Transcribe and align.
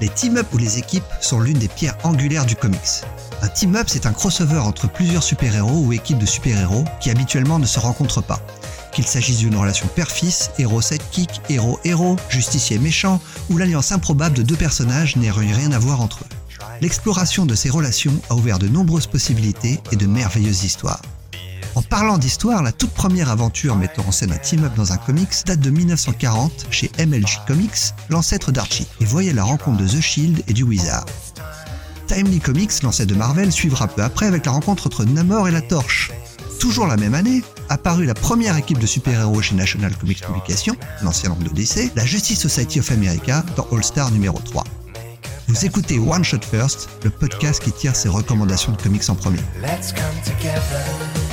Les 0.00 0.08
team-up 0.08 0.46
ou 0.52 0.58
les 0.58 0.78
équipes 0.78 1.04
sont 1.20 1.40
l'une 1.40 1.58
des 1.58 1.68
pierres 1.68 1.96
angulaires 2.04 2.44
du 2.44 2.54
comics. 2.54 3.02
Un 3.42 3.48
team-up, 3.48 3.86
c'est 3.88 4.06
un 4.06 4.12
crossover 4.12 4.58
entre 4.58 4.88
plusieurs 4.88 5.22
super-héros 5.22 5.84
ou 5.84 5.92
équipes 5.92 6.18
de 6.18 6.26
super-héros 6.26 6.84
qui 7.00 7.10
habituellement 7.10 7.58
ne 7.58 7.66
se 7.66 7.80
rencontrent 7.80 8.22
pas. 8.22 8.40
Qu'il 8.92 9.06
s'agisse 9.06 9.38
d'une 9.38 9.56
relation 9.56 9.88
père-fils, 9.94 10.50
héros-sidekick, 10.58 11.40
héros-héros, 11.48 12.16
justicier 12.28 12.78
méchant, 12.78 13.20
ou 13.50 13.56
l'alliance 13.58 13.92
improbable 13.92 14.36
de 14.36 14.42
deux 14.42 14.56
personnages 14.56 15.16
n'ayant 15.16 15.34
rien 15.34 15.72
à 15.72 15.78
voir 15.78 16.00
entre 16.00 16.20
eux. 16.24 16.36
L'exploration 16.80 17.46
de 17.46 17.54
ces 17.54 17.70
relations 17.70 18.14
a 18.28 18.34
ouvert 18.34 18.58
de 18.58 18.68
nombreuses 18.68 19.06
possibilités 19.06 19.80
et 19.92 19.96
de 19.96 20.06
merveilleuses 20.06 20.64
histoires. 20.64 21.00
En 21.76 21.82
parlant 21.82 22.16
d'histoire, 22.16 22.62
la 22.62 22.72
toute 22.72 22.92
première 22.92 23.30
aventure 23.30 23.76
mettant 23.76 24.06
en 24.08 24.10
scène 24.10 24.32
un 24.32 24.38
team-up 24.38 24.74
dans 24.76 24.94
un 24.94 24.96
comics 24.96 25.44
date 25.44 25.60
de 25.60 25.68
1940 25.68 26.68
chez 26.70 26.90
MLG 26.98 27.40
Comics, 27.46 27.92
l'ancêtre 28.08 28.50
d'Archie, 28.50 28.86
et 28.98 29.04
voyait 29.04 29.34
la 29.34 29.44
rencontre 29.44 29.76
de 29.76 29.86
The 29.86 30.00
Shield 30.00 30.42
et 30.48 30.54
du 30.54 30.62
Wizard. 30.62 31.04
Timely 32.06 32.40
Comics, 32.40 32.82
l'ancêtre 32.82 33.12
de 33.12 33.18
Marvel, 33.18 33.52
suivra 33.52 33.88
peu 33.88 34.02
après 34.02 34.24
avec 34.24 34.46
la 34.46 34.52
rencontre 34.52 34.86
entre 34.86 35.04
Namor 35.04 35.48
et 35.48 35.50
la 35.50 35.60
Torche. 35.60 36.12
Toujours 36.58 36.86
la 36.86 36.96
même 36.96 37.14
année, 37.14 37.42
apparut 37.68 38.06
la 38.06 38.14
première 38.14 38.56
équipe 38.56 38.78
de 38.78 38.86
super-héros 38.86 39.42
chez 39.42 39.54
National 39.54 39.94
Comics 39.94 40.24
Publications, 40.24 40.76
l'ancien 41.02 41.28
nom 41.28 41.36
de 41.36 41.50
DC, 41.50 41.92
la 41.94 42.06
Justice 42.06 42.40
Society 42.40 42.80
of 42.80 42.90
America 42.90 43.44
dans 43.54 43.68
All 43.70 43.84
Star 43.84 44.10
numéro 44.12 44.38
3. 44.38 44.64
Vous 45.48 45.66
écoutez 45.66 45.98
One 45.98 46.24
Shot 46.24 46.40
First, 46.40 46.88
le 47.04 47.10
podcast 47.10 47.62
qui 47.62 47.70
tire 47.70 47.94
ses 47.94 48.08
recommandations 48.08 48.72
de 48.72 48.80
comics 48.80 49.10
en 49.10 49.14
premier. 49.14 49.40
Let's 49.60 49.92
come 49.92 51.25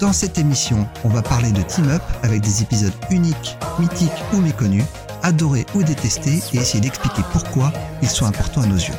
Dans 0.00 0.12
cette 0.12 0.38
émission, 0.38 0.88
on 1.02 1.08
va 1.08 1.22
parler 1.22 1.50
de 1.50 1.60
team-up 1.62 2.02
avec 2.22 2.40
des 2.40 2.62
épisodes 2.62 2.92
uniques, 3.10 3.56
mythiques 3.80 4.10
ou 4.32 4.36
méconnus, 4.36 4.84
adorés 5.24 5.66
ou 5.74 5.82
détestés 5.82 6.40
et 6.52 6.58
essayer 6.58 6.80
d'expliquer 6.80 7.22
pourquoi 7.32 7.72
ils 8.00 8.08
sont 8.08 8.26
importants 8.26 8.62
à 8.62 8.66
nos 8.66 8.76
yeux. 8.76 8.94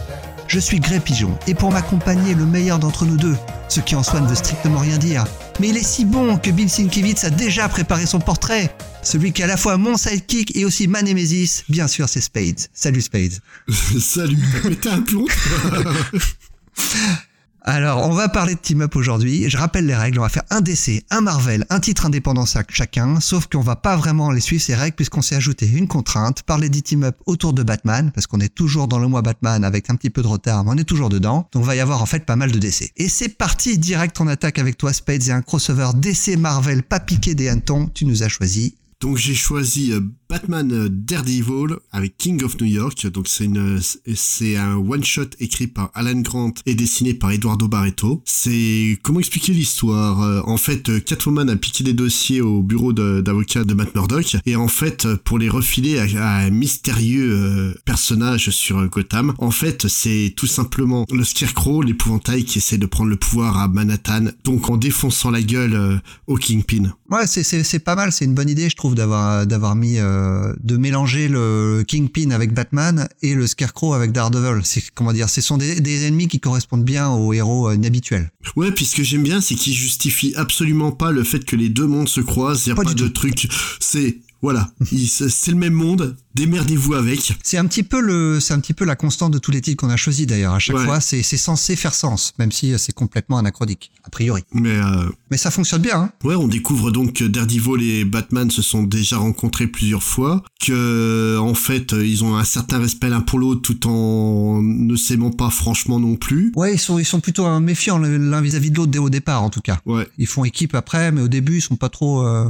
Je 0.47 0.59
suis 0.59 0.81
Grey 0.81 0.99
Pigeon 0.99 1.39
et 1.47 1.55
pour 1.55 1.71
m'accompagner, 1.71 2.33
le 2.33 2.45
meilleur 2.45 2.79
d'entre 2.79 3.05
nous 3.05 3.15
deux, 3.15 3.37
ce 3.69 3.79
qui 3.79 3.95
en 3.95 4.03
soi 4.03 4.19
ne 4.19 4.27
veut 4.27 4.35
strictement 4.35 4.79
rien 4.79 4.97
dire. 4.97 5.23
Mais 5.61 5.69
il 5.69 5.77
est 5.77 5.85
si 5.85 6.03
bon 6.03 6.37
que 6.37 6.49
Bill 6.49 6.69
Sienkiewicz 6.69 7.23
a 7.23 7.29
déjà 7.29 7.69
préparé 7.69 8.05
son 8.05 8.19
portrait. 8.19 8.75
Celui 9.01 9.31
qui 9.31 9.41
est 9.41 9.45
à 9.45 9.47
la 9.47 9.57
fois 9.57 9.77
mon 9.77 9.95
sidekick 9.95 10.53
et 10.57 10.65
aussi 10.65 10.89
ma 10.89 11.01
némésis, 11.01 11.63
bien 11.69 11.87
sûr, 11.87 12.09
c'est 12.09 12.19
Spades. 12.19 12.67
Salut 12.73 13.01
Spades. 13.01 13.39
Salut, 14.01 14.37
t'as 14.51 14.69
pété 14.69 14.89
un 14.89 15.01
plomb 15.01 15.25
Alors, 17.71 18.09
on 18.09 18.13
va 18.13 18.29
parler 18.29 18.55
de 18.55 18.59
Team 18.59 18.81
Up 18.81 18.95
aujourd'hui. 18.95 19.47
Je 19.47 19.55
rappelle 19.55 19.85
les 19.85 19.93
règles. 19.95 20.17
On 20.17 20.23
va 20.23 20.29
faire 20.29 20.41
un 20.49 20.59
DC, 20.59 21.03
un 21.11 21.21
Marvel, 21.21 21.67
un 21.69 21.79
titre 21.79 22.07
indépendant 22.07 22.43
chac- 22.43 22.71
chacun. 22.71 23.19
Sauf 23.19 23.45
qu'on 23.45 23.61
va 23.61 23.75
pas 23.75 23.95
vraiment 23.95 24.31
les 24.31 24.41
suivre 24.41 24.63
ces 24.63 24.73
règles 24.73 24.95
puisqu'on 24.95 25.21
s'est 25.21 25.35
ajouté 25.35 25.67
une 25.67 25.87
contrainte. 25.87 26.41
Parler 26.41 26.69
des 26.69 26.81
Team 26.81 27.03
Up 27.03 27.17
autour 27.27 27.53
de 27.53 27.61
Batman 27.61 28.09
parce 28.11 28.25
qu'on 28.25 28.39
est 28.39 28.49
toujours 28.53 28.87
dans 28.87 28.97
le 28.97 29.07
mois 29.07 29.21
Batman 29.21 29.63
avec 29.63 29.91
un 29.91 29.95
petit 29.95 30.09
peu 30.09 30.23
de 30.23 30.27
retard, 30.27 30.63
mais 30.63 30.71
on 30.73 30.77
est 30.77 30.83
toujours 30.83 31.09
dedans. 31.09 31.47
Donc, 31.51 31.63
va 31.63 31.75
y 31.75 31.79
avoir 31.79 32.01
en 32.01 32.07
fait 32.07 32.25
pas 32.25 32.35
mal 32.35 32.51
de 32.51 32.57
DC. 32.57 32.91
Et 32.97 33.07
c'est 33.07 33.37
parti 33.37 33.77
direct 33.77 34.19
en 34.19 34.25
attaque 34.25 34.57
avec 34.57 34.75
toi, 34.75 34.91
Spades, 34.91 35.27
et 35.27 35.31
un 35.31 35.43
crossover 35.43 35.89
DC 35.93 36.37
Marvel 36.39 36.81
pas 36.81 36.99
piqué 36.99 37.35
des 37.35 37.49
hannetons. 37.49 37.87
Tu 37.93 38.05
nous 38.05 38.23
as 38.23 38.29
choisi. 38.29 38.77
Donc 39.01 39.15
j'ai 39.15 39.33
choisi 39.33 39.93
euh, 39.93 40.01
Batman 40.29 40.69
euh, 40.73 40.89
Daredevil 40.91 41.77
avec 41.93 42.17
King 42.17 42.43
of 42.43 42.59
New 42.59 42.67
York. 42.67 43.07
Donc 43.07 43.29
c'est 43.29 43.45
une 43.45 43.79
c'est 44.13 44.57
un 44.57 44.75
one 44.75 45.05
shot 45.05 45.29
écrit 45.39 45.67
par 45.67 45.89
Alan 45.93 46.19
Grant 46.19 46.53
et 46.65 46.75
dessiné 46.75 47.13
par 47.13 47.31
Eduardo 47.31 47.69
Barreto. 47.69 48.21
C'est 48.25 48.99
comment 49.01 49.19
expliquer 49.19 49.53
l'histoire 49.53 50.21
Euh, 50.21 50.41
En 50.45 50.57
fait, 50.57 50.89
euh, 50.89 50.99
Catwoman 50.99 51.49
a 51.49 51.55
piqué 51.55 51.85
des 51.85 51.93
dossiers 51.93 52.41
au 52.41 52.61
bureau 52.61 52.91
de- 52.91 53.21
d'avocat 53.21 53.63
de, 53.63 53.73
Matt 53.73 53.95
Murdock 53.95 54.35
et 54.45 54.57
en 54.57 54.67
fait 54.67 55.05
euh, 55.05 55.15
pour 55.23 55.39
les 55.39 55.47
refiler 55.47 55.97
à, 55.99 56.03
à 56.21 56.39
un 56.45 56.49
mystérieux 56.49 57.31
euh, 57.31 57.73
personnage 57.85 58.49
sur 58.49 58.79
euh, 58.79 58.87
Gotham. 58.87 59.33
En 59.37 59.51
fait, 59.51 59.87
c'est 59.87 60.33
tout 60.35 60.47
simplement 60.47 61.05
le 61.09 61.23
Scarecrow, 61.23 61.81
l'épouvantail 61.83 62.43
qui 62.43 62.57
essaie 62.57 62.77
de 62.77 62.85
prendre 62.85 63.09
le 63.09 63.15
pouvoir 63.15 63.57
à 63.57 63.69
Manhattan. 63.69 64.25
Donc 64.43 64.69
en 64.69 64.75
défonçant 64.75 65.31
la 65.31 65.41
gueule 65.41 65.75
euh, 65.75 65.97
au 66.27 66.35
Kingpin. 66.35 66.93
Ouais, 67.09 67.25
c'est 67.27 67.43
c'est 67.43 67.63
c'est 67.63 67.79
pas 67.79 67.95
mal. 67.95 68.11
C'est 68.11 68.25
une 68.25 68.33
bonne 68.35 68.49
idée, 68.49 68.69
je 68.69 68.75
trouve, 68.75 68.93
d'avoir 68.95 69.47
d'avoir 69.47 69.75
mis 69.75 69.97
euh, 69.97 70.53
de 70.63 70.77
mélanger 70.77 71.27
le 71.27 71.83
Kingpin 71.87 72.31
avec 72.31 72.53
Batman 72.53 73.07
et 73.21 73.33
le 73.33 73.47
Scarecrow 73.47 73.93
avec 73.93 74.11
Daredevil. 74.11 74.61
C'est 74.63 74.83
comment 74.93 75.11
dire, 75.13 75.27
ce 75.29 75.41
sont 75.41 75.57
des, 75.57 75.79
des 75.81 76.05
ennemis 76.05 76.27
qui 76.27 76.39
correspondent 76.39 76.85
bien 76.85 77.09
aux 77.09 77.33
héros 77.33 77.69
euh, 77.69 77.75
inhabituels. 77.75 78.31
Ouais, 78.55 78.71
puis 78.71 78.85
ce 78.85 78.95
que 78.95 79.03
j'aime 79.03 79.23
bien, 79.23 79.41
c'est 79.41 79.55
qu'il 79.55 79.73
justifie 79.73 80.33
absolument 80.35 80.91
pas 80.91 81.11
le 81.11 81.23
fait 81.23 81.43
que 81.45 81.55
les 81.55 81.69
deux 81.69 81.87
mondes 81.87 82.09
se 82.09 82.21
croisent. 82.21 82.67
Y 82.67 82.71
a 82.71 82.75
Pas 82.75 82.83
de 82.83 82.93
tout. 82.93 83.09
truc. 83.09 83.47
C'est 83.79 84.17
voilà, 84.41 84.71
Il- 84.91 85.07
c'est 85.07 85.51
le 85.51 85.57
même 85.57 85.73
monde. 85.73 86.15
Démerdez-vous 86.35 86.93
avec. 86.93 87.33
C'est 87.43 87.57
un 87.57 87.65
petit 87.65 87.83
peu 87.83 87.99
le, 87.99 88.39
c'est 88.39 88.53
un 88.53 88.59
petit 88.59 88.73
peu 88.73 88.85
la 88.85 88.95
constante 88.95 89.33
de 89.33 89.39
tous 89.39 89.51
les 89.51 89.59
titres 89.61 89.77
qu'on 89.85 89.91
a 89.91 89.97
choisis 89.97 90.25
d'ailleurs. 90.25 90.53
À 90.53 90.59
chaque 90.59 90.77
Ouais. 90.77 90.85
fois, 90.85 91.01
c'est 91.01 91.21
censé 91.23 91.75
faire 91.75 91.93
sens, 91.93 92.33
même 92.39 92.51
si 92.51 92.71
euh, 92.73 92.77
c'est 92.77 92.93
complètement 92.93 93.37
anachronique 93.37 93.91
a 94.05 94.09
priori. 94.09 94.43
Mais 94.53 94.77
euh, 94.77 95.09
Mais 95.31 95.37
ça 95.37 95.51
fonctionne 95.51 95.81
bien. 95.81 95.99
Hein 95.99 96.11
ouais, 96.23 96.35
on 96.35 96.47
découvre 96.47 96.91
donc 96.91 97.13
que 97.13 97.25
Daredevil 97.25 97.81
et 97.83 98.05
Batman 98.05 98.49
se 98.49 98.61
sont 98.61 98.83
déjà 98.83 99.17
rencontrés 99.17 99.67
plusieurs 99.67 100.03
fois, 100.03 100.43
que 100.65 101.37
en 101.39 101.53
fait 101.55 101.91
ils 101.93 102.23
ont 102.23 102.37
un 102.37 102.43
certain 102.45 102.79
respect 102.79 103.09
l'un 103.09 103.21
pour 103.21 103.39
l'autre 103.39 103.61
tout 103.61 103.87
en 103.87 104.61
ne 104.61 104.95
s'aimant 104.95 105.31
pas 105.31 105.49
franchement 105.49 105.99
non 105.99 106.15
plus. 106.15 106.51
ouais, 106.55 106.75
ils 106.75 106.79
sont 106.79 106.99
ils 106.99 107.05
sont 107.05 107.19
plutôt 107.19 107.45
euh, 107.45 107.59
méfiants 107.59 107.97
l'un 107.97 108.41
vis-à-vis 108.41 108.71
de 108.71 108.77
l'autre 108.77 108.91
dès 108.91 108.99
au 108.99 109.09
départ 109.09 109.43
en 109.43 109.49
tout 109.49 109.61
cas. 109.61 109.79
Ouais. 109.85 110.07
Ils 110.17 110.27
font 110.27 110.45
équipe 110.45 110.73
après, 110.75 111.11
mais 111.11 111.21
au 111.21 111.27
début 111.27 111.57
ils 111.57 111.61
sont 111.61 111.75
pas 111.75 111.89
trop, 111.89 112.25
euh, 112.25 112.45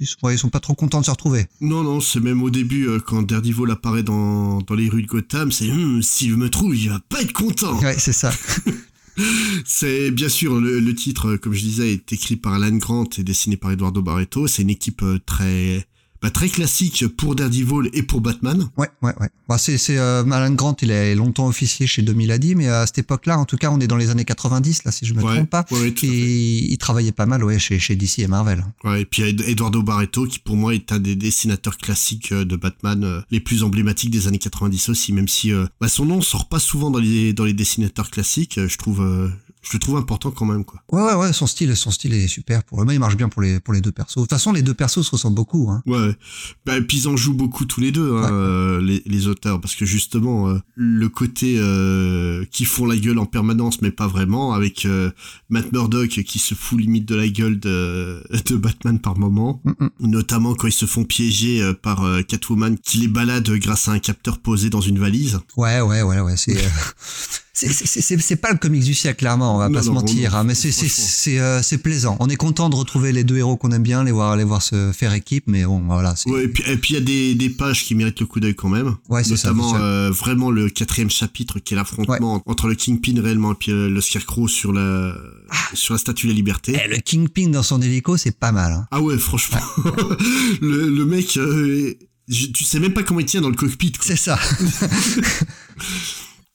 ils 0.00 0.06
sont, 0.06 0.16
ouais, 0.22 0.34
ils 0.34 0.38
sont 0.38 0.48
pas 0.48 0.60
trop 0.60 0.74
contents 0.74 1.00
de 1.00 1.06
se 1.06 1.10
retrouver. 1.10 1.46
Non, 1.60 1.82
non, 1.82 2.00
c'est 2.00 2.20
même 2.20 2.42
au 2.42 2.50
début, 2.50 2.86
euh, 2.88 2.98
quand 3.00 3.22
Daredevil 3.22 3.70
apparaît 3.70 4.02
dans, 4.02 4.58
dans 4.62 4.74
les 4.74 4.88
rues 4.88 5.02
de 5.02 5.06
Gotham, 5.06 5.50
c'est 5.52 5.70
Hum, 5.70 6.02
s'il 6.02 6.36
me 6.36 6.48
trouve, 6.50 6.76
il 6.76 6.88
va 6.88 7.00
pas 7.08 7.20
être 7.22 7.32
content. 7.32 7.78
Ouais, 7.80 7.98
c'est 7.98 8.12
ça. 8.12 8.32
C'est 9.64 10.12
bien 10.12 10.28
sûr 10.28 10.60
le, 10.60 10.78
le 10.78 10.94
titre, 10.94 11.30
euh, 11.30 11.38
comme 11.38 11.52
je 11.52 11.60
disais, 11.62 11.92
est 11.92 12.12
écrit 12.12 12.36
par 12.36 12.52
Alan 12.52 12.76
Grant 12.76 13.08
et 13.18 13.24
dessiné 13.24 13.56
par 13.56 13.72
Eduardo 13.72 14.00
Barreto. 14.00 14.46
C'est 14.46 14.62
une 14.62 14.70
équipe 14.70 15.02
euh, 15.02 15.18
très 15.26 15.84
bah, 16.22 16.30
très 16.30 16.48
classique 16.48 17.06
pour 17.16 17.34
Daredevil 17.34 17.90
et 17.92 18.02
pour 18.02 18.20
Batman. 18.20 18.68
Ouais, 18.76 18.88
ouais, 19.02 19.12
ouais. 19.20 19.28
Bah, 19.48 19.56
c'est, 19.58 19.78
c'est 19.78 19.98
euh, 19.98 20.28
Alan 20.30 20.52
Grant, 20.52 20.76
il 20.82 20.90
est 20.90 21.14
longtemps 21.14 21.46
officier 21.46 21.86
chez 21.86 22.02
2000 22.02 22.30
a 22.32 22.38
dit, 22.38 22.54
mais 22.54 22.68
à 22.68 22.86
cette 22.86 22.98
époque-là, 22.98 23.38
en 23.38 23.44
tout 23.44 23.56
cas, 23.56 23.70
on 23.70 23.80
est 23.80 23.86
dans 23.86 23.96
les 23.96 24.10
années 24.10 24.24
90, 24.24 24.84
là, 24.84 24.92
si 24.92 25.06
je 25.06 25.14
me 25.14 25.22
Ouais, 25.22 25.34
trompe 25.36 25.50
pas. 25.50 25.64
ouais, 25.70 25.80
ouais, 25.80 25.90
tout 25.92 26.06
à 26.06 26.08
et 26.08 26.10
fait. 26.12 26.16
il 26.72 26.78
travaillait 26.78 27.12
pas 27.12 27.26
mal, 27.26 27.42
ouais, 27.44 27.58
chez, 27.58 27.78
chez 27.78 27.96
DC 27.96 28.18
et 28.20 28.26
Marvel. 28.26 28.64
Ouais, 28.84 29.02
et 29.02 29.04
puis 29.04 29.22
Ed- 29.22 29.44
Eduardo 29.46 29.82
Barreto, 29.82 30.26
qui 30.26 30.38
pour 30.38 30.56
moi 30.56 30.74
est 30.74 30.92
un 30.92 30.98
des 30.98 31.16
dessinateurs 31.16 31.76
classiques 31.78 32.32
euh, 32.32 32.44
de 32.44 32.56
Batman 32.56 33.04
euh, 33.04 33.20
les 33.30 33.40
plus 33.40 33.62
emblématiques 33.62 34.10
des 34.10 34.26
années 34.28 34.38
90 34.38 34.88
aussi, 34.88 35.12
même 35.12 35.28
si 35.28 35.52
euh, 35.52 35.66
bah, 35.80 35.88
son 35.88 36.04
nom 36.04 36.20
sort 36.20 36.48
pas 36.48 36.58
souvent 36.58 36.90
dans 36.90 36.98
les 36.98 37.32
dans 37.32 37.44
les 37.44 37.52
dessinateurs 37.54 38.10
classiques. 38.10 38.58
euh, 38.58 38.68
Je 38.68 38.76
trouve 38.78 39.00
euh, 39.02 39.28
je 39.68 39.76
le 39.76 39.80
trouve 39.80 39.96
important 39.96 40.30
quand 40.30 40.46
même 40.46 40.64
quoi. 40.64 40.82
Ouais, 40.90 41.02
ouais, 41.02 41.14
ouais, 41.14 41.32
son 41.32 41.46
style, 41.46 41.76
son 41.76 41.90
style 41.90 42.14
est 42.14 42.26
super 42.28 42.64
pour 42.64 42.82
eux. 42.82 42.86
Il 42.90 42.98
marche 43.00 43.16
bien 43.16 43.28
pour 43.28 43.42
les, 43.42 43.60
pour 43.60 43.74
les 43.74 43.80
deux 43.80 43.92
persos. 43.92 44.16
De 44.16 44.20
toute 44.22 44.30
façon, 44.30 44.52
les 44.52 44.62
deux 44.62 44.74
persos 44.74 45.02
se 45.04 45.10
ressemblent 45.10 45.36
beaucoup, 45.36 45.68
hein. 45.70 45.82
Ouais, 45.86 46.14
bah, 46.64 46.76
et 46.76 46.80
puis 46.80 46.98
ils 46.98 47.08
en 47.08 47.16
jouent 47.16 47.34
beaucoup 47.34 47.64
tous 47.66 47.80
les 47.80 47.92
deux, 47.92 48.12
hein, 48.16 48.22
Ouais. 48.22 48.28
euh, 48.32 48.80
les, 48.80 49.02
les 49.06 49.26
auteurs, 49.26 49.60
parce 49.60 49.74
que 49.74 49.84
justement, 49.84 50.48
euh, 50.48 50.58
le 50.74 51.08
côté 51.08 51.56
euh, 51.58 52.44
qui 52.50 52.64
font 52.64 52.86
la 52.86 52.96
gueule 52.96 53.18
en 53.18 53.26
permanence, 53.26 53.82
mais 53.82 53.90
pas 53.90 54.06
vraiment, 54.06 54.52
avec 54.54 54.86
euh, 54.86 55.10
Matt 55.50 55.70
Murdock 55.72 56.08
qui 56.08 56.38
se 56.38 56.54
fout 56.54 56.78
limite 56.80 57.06
de 57.06 57.14
la 57.14 57.28
gueule 57.28 57.58
de, 57.60 58.22
de 58.46 58.56
Batman 58.56 58.98
par 58.98 59.18
moment, 59.18 59.60
Mm, 59.64 59.72
mm. 59.80 59.88
notamment 60.08 60.54
quand 60.54 60.68
ils 60.68 60.72
se 60.72 60.86
font 60.86 61.04
piéger 61.04 61.60
euh, 61.62 61.74
par 61.74 62.04
Catwoman 62.26 62.76
qui 62.78 62.98
les 62.98 63.08
balade 63.08 63.48
grâce 63.50 63.88
à 63.88 63.92
un 63.92 63.98
capteur 63.98 64.38
posé 64.38 64.70
dans 64.70 64.80
une 64.80 64.98
valise. 64.98 65.38
Ouais, 65.56 65.80
ouais, 65.80 66.02
ouais, 66.02 66.20
ouais, 66.20 66.36
c'est, 66.36 66.56
euh, 66.64 66.68
c'est, 67.66 68.36
pas 68.36 68.52
le 68.52 68.58
comics 68.58 68.84
du 68.84 68.94
siècle, 68.94 69.18
clairement, 69.18 69.56
on 69.56 69.58
va 69.58 69.68
Non, 69.68 69.74
pas 69.74 69.82
se 69.82 69.90
mentir, 69.90 70.32
non, 70.32 70.36
hein, 70.38 70.44
mais 70.44 70.54
c'est, 70.54 71.38
euh, 71.38 71.60
plaisant. 71.82 72.16
On 72.20 72.28
est 72.28 72.36
content 72.36 72.68
de 72.70 72.76
retrouver 72.76 73.12
les 73.12 73.24
deux 73.24 73.36
héros 73.38 73.56
qu'on 73.56 73.72
aime 73.72 73.82
bien, 73.82 74.04
les 74.04 74.12
voir, 74.12 74.36
les 74.36 74.44
voir 74.44 74.62
se 74.62 74.92
faire 74.92 75.12
équipe, 75.12 75.44
mais 75.46 75.64
bon, 75.64 75.80
voilà, 75.86 76.14
Ouais, 76.26 76.44
et 76.44 76.48
puis 76.48 76.62
et 76.66 76.76
puis 76.76 76.94
il 76.94 76.98
y 76.98 77.00
a 77.00 77.04
des, 77.04 77.34
des 77.34 77.50
pages 77.50 77.84
qui 77.84 77.94
méritent 77.94 78.20
le 78.20 78.26
coup 78.26 78.40
d'œil 78.40 78.54
quand 78.54 78.68
même. 78.68 78.96
Ouais, 79.08 79.22
Notamment 79.28 79.72
ça. 79.72 79.80
euh, 79.80 80.10
vraiment 80.10 80.50
le 80.50 80.68
quatrième 80.70 81.10
chapitre 81.10 81.58
qui 81.58 81.74
est 81.74 81.76
l'affrontement 81.76 82.42
entre 82.46 82.68
le 82.68 82.74
Kingpin 82.74 83.20
réellement 83.20 83.52
et 83.52 83.56
puis 83.56 83.72
euh, 83.72 83.88
le 83.88 84.00
Scarecrow 84.00 84.48
sur 84.48 84.72
la 84.72 85.14
sur 85.74 85.94
la 85.94 85.98
Statue 85.98 86.26
de 86.26 86.32
la 86.32 86.36
Liberté. 86.36 86.78
Eh, 86.84 86.88
le 86.88 86.98
Kingpin 86.98 87.48
dans 87.48 87.62
son 87.62 87.80
hélico, 87.82 88.16
c'est 88.16 88.38
pas 88.38 88.52
mal, 88.52 88.72
hein. 88.72 88.86
Ah 88.90 89.00
ouais, 89.00 89.18
franchement, 89.18 89.58
le, 90.60 90.88
le 90.90 91.04
mec, 91.06 91.36
euh, 91.36 91.94
je- 92.28 92.46
tu 92.46 92.64
sais 92.64 92.78
même 92.80 92.92
pas 92.92 93.02
comment 93.02 93.20
il 93.20 93.26
tient 93.26 93.40
dans 93.40 93.48
le 93.50 93.56
cockpit. 93.56 93.92
C'est 94.00 94.16
ça. 94.16 94.38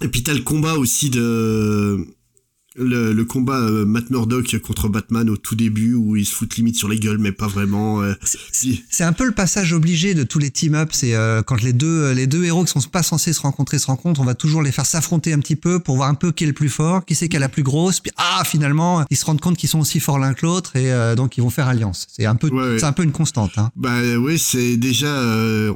Et 0.03 0.07
puis 0.09 0.21
t'as 0.23 0.33
le 0.33 0.41
combat 0.41 0.73
aussi 0.75 1.09
de 1.09 2.05
le, 2.75 3.13
le 3.13 3.23
combat 3.25 3.59
euh, 3.59 3.85
Matt 3.85 4.09
Murdock 4.09 4.57
contre 4.61 4.89
Batman 4.89 5.29
au 5.29 5.37
tout 5.37 5.53
début 5.55 5.93
où 5.93 6.15
il 6.15 6.25
se 6.25 6.33
fout 6.33 6.55
limite 6.55 6.75
sur 6.75 6.87
les 6.89 6.97
gueules 6.99 7.19
mais 7.19 7.31
pas 7.31 7.45
vraiment. 7.47 8.01
euh, 8.01 8.13
C'est 8.89 9.03
un 9.03 9.13
peu 9.13 9.25
le 9.25 9.31
passage 9.31 9.73
obligé 9.73 10.15
de 10.15 10.23
tous 10.23 10.39
les 10.39 10.49
team-up. 10.49 10.89
C'est 10.91 11.13
euh, 11.13 11.43
quand 11.43 11.61
les 11.61 11.71
deux 11.71 12.11
les 12.13 12.25
deux 12.25 12.43
héros 12.45 12.65
qui 12.65 12.71
sont 12.71 12.81
pas 12.89 13.03
censés 13.03 13.31
se 13.31 13.41
rencontrer 13.41 13.77
se 13.77 13.85
rencontrent, 13.85 14.19
on 14.21 14.25
va 14.25 14.33
toujours 14.33 14.63
les 14.63 14.71
faire 14.71 14.87
s'affronter 14.87 15.33
un 15.33 15.39
petit 15.39 15.55
peu 15.55 15.79
pour 15.79 15.97
voir 15.97 16.09
un 16.09 16.15
peu 16.15 16.31
qui 16.31 16.45
est 16.45 16.47
le 16.47 16.53
plus 16.53 16.69
fort, 16.69 17.05
qui 17.05 17.13
c'est 17.13 17.29
qui 17.29 17.37
a 17.37 17.39
la 17.39 17.47
plus 17.47 17.61
grosse. 17.63 17.99
Puis 17.99 18.11
ah 18.17 18.41
finalement 18.43 19.05
ils 19.11 19.17
se 19.17 19.25
rendent 19.25 19.39
compte 19.41 19.55
qu'ils 19.55 19.69
sont 19.69 19.79
aussi 19.81 19.99
forts 19.99 20.17
l'un 20.17 20.33
que 20.33 20.43
l'autre 20.45 20.75
et 20.75 21.15
donc 21.15 21.37
ils 21.37 21.41
vont 21.41 21.51
faire 21.51 21.67
alliance. 21.67 22.07
C'est 22.11 22.25
un 22.25 22.35
peu 22.35 22.47
Ouais, 22.49 22.63
ouais. 22.73 22.79
c'est 22.79 22.85
un 22.85 22.91
peu 22.93 23.03
une 23.03 23.11
constante. 23.11 23.51
Hein. 23.57 23.69
Bah 23.75 23.99
oui, 24.17 24.39
c'est 24.39 24.77
déjà, 24.77 25.13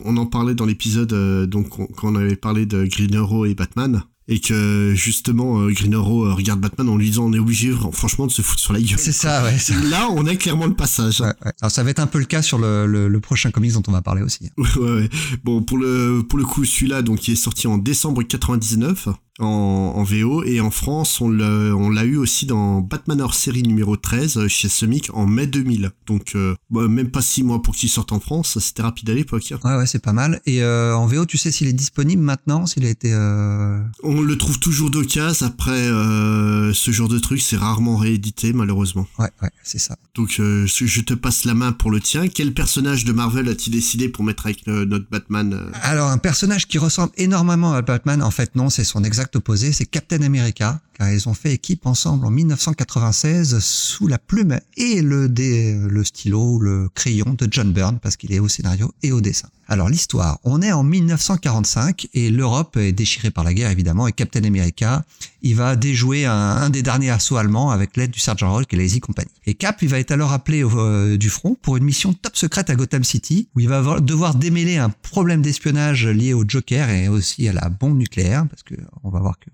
on 0.03 0.17
en 0.17 0.25
parlait 0.25 0.55
dans 0.55 0.65
l'épisode 0.65 1.13
donc 1.47 1.77
on- 1.77 1.85
quand 1.85 2.11
on 2.11 2.15
avait 2.15 2.35
parlé 2.35 2.65
de 2.65 2.85
Green 2.85 3.15
Arrow 3.15 3.45
et 3.45 3.53
Batman. 3.53 4.01
Et 4.29 4.39
que 4.41 4.93
justement 4.93 5.61
euh, 5.61 5.71
Green 5.71 5.95
Arrow 5.95 6.25
euh, 6.25 6.33
regarde 6.33 6.59
Batman 6.59 6.89
en 6.89 6.97
lui 6.97 7.07
disant 7.09 7.23
on 7.25 7.33
est 7.33 7.39
obligé 7.39 7.71
fr- 7.71 7.93
franchement 7.93 8.27
de 8.27 8.31
se 8.31 8.41
foutre 8.41 8.59
sur 8.61 8.73
la 8.73 8.81
gueule. 8.81 8.99
C'est 8.99 9.13
ça 9.13 9.41
ouais. 9.45 9.57
ça- 9.57 9.73
Là 9.75 10.09
on 10.11 10.25
a 10.25 10.35
clairement 10.35 10.65
le 10.65 10.73
passage. 10.73 11.21
ouais, 11.21 11.27
ouais. 11.45 11.51
Alors 11.61 11.71
ça 11.71 11.81
va 11.83 11.91
être 11.91 11.99
un 11.99 12.07
peu 12.07 12.19
le 12.19 12.25
cas 12.25 12.41
sur 12.41 12.57
le, 12.57 12.85
le, 12.87 13.07
le 13.07 13.19
prochain 13.21 13.51
comics 13.51 13.71
dont 13.71 13.83
on 13.87 13.91
va 13.93 14.01
parler 14.01 14.21
aussi. 14.21 14.49
Ouais, 14.57 14.67
ouais, 14.77 14.91
ouais. 15.01 15.09
Bon, 15.45 15.61
pour 15.63 15.77
le, 15.77 16.23
pour 16.27 16.37
le 16.37 16.43
coup, 16.45 16.65
celui-là, 16.65 17.01
donc, 17.03 17.27
il 17.27 17.31
est 17.33 17.35
sorti 17.37 17.67
en 17.67 17.77
décembre 17.77 18.21
99 18.23 19.07
en, 19.39 19.93
en 19.95 20.03
VO 20.03 20.43
et 20.43 20.59
en 20.61 20.71
France, 20.71 21.21
on 21.21 21.29
l'a, 21.29 21.45
on 21.75 21.89
l'a 21.89 22.05
eu 22.05 22.17
aussi 22.17 22.45
dans 22.45 22.81
Batman 22.81 23.21
hors 23.21 23.33
série 23.33 23.63
numéro 23.63 23.95
13 23.97 24.37
euh, 24.37 24.47
chez 24.47 24.69
Semic 24.69 25.09
en 25.13 25.25
mai 25.27 25.47
2000. 25.47 25.91
Donc, 26.07 26.33
euh, 26.35 26.55
bah, 26.69 26.87
même 26.87 27.09
pas 27.11 27.21
six 27.21 27.43
mois 27.43 27.61
pour 27.61 27.75
qu'il 27.75 27.89
sorte 27.89 28.11
en 28.11 28.19
France, 28.19 28.57
c'était 28.59 28.81
rapide 28.81 29.09
à 29.09 29.13
l'époque. 29.13 29.51
hein. 29.51 29.59
Ouais 29.63 29.75
ouais 29.77 29.85
c'est 29.87 30.01
pas 30.03 30.13
mal. 30.13 30.41
Et 30.45 30.63
euh, 30.63 30.95
en 30.95 31.05
VO 31.07 31.25
tu 31.25 31.37
sais 31.37 31.51
s'il 31.51 31.67
est 31.67 31.73
disponible 31.73 32.21
maintenant, 32.21 32.65
s'il 32.65 32.85
a 32.85 32.89
été 32.89 33.11
euh... 33.13 33.79
On 34.03 34.21
le 34.21 34.37
trouve 34.37 34.59
toujours 34.59 34.89
d'occasion. 34.89 35.45
Après, 35.47 35.71
euh, 35.71 36.73
ce 36.73 36.91
genre 36.91 37.07
de 37.07 37.19
truc, 37.19 37.41
c'est 37.41 37.57
rarement 37.57 37.97
réédité, 37.97 38.53
malheureusement. 38.53 39.07
ouais 39.19 39.29
ouais 39.41 39.49
c'est 39.63 39.79
ça. 39.79 39.95
Donc, 40.15 40.35
euh, 40.39 40.65
je 40.67 41.01
te 41.01 41.13
passe 41.13 41.45
la 41.45 41.53
main 41.53 41.71
pour 41.71 41.91
le 41.91 41.99
tien. 41.99 42.27
Quel 42.27 42.53
personnage 42.53 43.05
de 43.05 43.11
Marvel 43.11 43.47
as-tu 43.49 43.69
décidé 43.69 44.09
pour 44.09 44.23
mettre 44.23 44.45
avec 44.45 44.65
notre 44.67 45.09
Batman 45.09 45.71
Alors, 45.81 46.09
un 46.09 46.17
personnage 46.17 46.67
qui 46.67 46.77
ressemble 46.77 47.11
énormément 47.17 47.73
à 47.73 47.81
Batman, 47.81 48.21
en 48.23 48.31
fait, 48.31 48.55
non, 48.55 48.69
c'est 48.69 48.83
son 48.83 49.03
exact 49.03 49.26
opposé, 49.35 49.71
c'est 49.73 49.85
Captain 49.85 50.21
America, 50.21 50.79
car 50.97 51.11
ils 51.11 51.27
ont 51.29 51.33
fait 51.33 51.53
équipe 51.53 51.85
ensemble 51.85 52.25
en 52.25 52.31
1996 52.31 53.59
sous 53.59 54.07
la 54.07 54.17
plume 54.17 54.59
et 54.77 55.01
le, 55.01 55.29
dé- 55.29 55.77
le 55.89 56.03
stylo 56.03 56.59
le 56.59 56.89
crayon 56.93 57.35
de 57.37 57.47
John 57.49 57.71
Byrne, 57.73 57.99
parce 58.01 58.15
qu'il 58.17 58.31
est 58.33 58.39
au 58.39 58.47
scénario 58.47 58.91
et 59.03 59.11
au 59.11 59.21
dessin. 59.21 59.49
Alors, 59.69 59.89
l'histoire, 59.89 60.39
on 60.45 60.61
est 60.61 60.71
en 60.71 60.83
1945 60.83 62.07
et 62.13 62.29
l'Europe 62.31 62.77
est 62.77 62.93
déchirée 62.93 63.31
par 63.31 63.43
la 63.43 63.53
guerre, 63.53 63.69
évidemment, 63.69 64.07
et 64.07 64.13
Captain 64.13 64.43
America, 64.45 65.03
il 65.41 65.55
va 65.55 65.75
déjouer 65.75 66.25
un, 66.25 66.69
des 66.69 66.81
derniers 66.81 67.09
assauts 67.09 67.35
allemands 67.37 67.69
avec 67.71 67.95
l'aide 67.97 68.11
du 68.11 68.19
Sergent 68.19 68.55
Hulk 68.57 68.73
et 68.73 68.77
la 68.77 68.83
Easy 68.83 68.99
Company. 69.01 69.27
Et 69.45 69.53
Cap, 69.55 69.81
il 69.81 69.89
va 69.89 69.99
être 69.99 70.11
alors 70.11 70.31
appelé 70.31 70.63
au- 70.63 70.79
euh, 70.79 71.17
du 71.17 71.29
front 71.29 71.55
pour 71.61 71.75
une 71.77 71.83
mission 71.83 72.13
top 72.13 72.35
secrète 72.37 72.69
à 72.69 72.75
Gotham 72.75 73.03
City, 73.03 73.49
où 73.55 73.59
il 73.59 73.67
va 73.67 73.99
devoir 73.99 74.35
démêler 74.35 74.77
un 74.77 74.89
problème 74.89 75.41
d'espionnage 75.41 76.07
lié 76.07 76.33
au 76.33 76.43
Joker 76.47 76.89
et 76.89 77.07
aussi 77.09 77.47
à 77.49 77.53
la 77.53 77.67
bombe 77.69 77.97
nucléaire, 77.97 78.45
parce 78.49 78.63
que 78.63 78.75
on 79.03 79.09
va 79.09 79.16
voir 79.19 79.39
que 79.39 79.49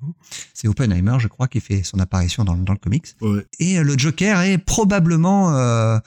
c'est 0.54 0.68
Oppenheimer, 0.68 1.18
je 1.20 1.28
crois, 1.28 1.48
qui 1.48 1.60
fait 1.60 1.84
son 1.84 2.00
apparition 2.00 2.44
dans, 2.44 2.54
le- 2.56 2.64
dans 2.64 2.74
le 2.74 2.80
comics. 2.80 3.06
Ouais. 3.22 3.46
Et 3.60 3.78
euh, 3.80 3.84
le 3.84 3.98
Joker 3.98 4.42
est 4.42 4.58
probablement 4.58 5.56
euh, 5.58 5.98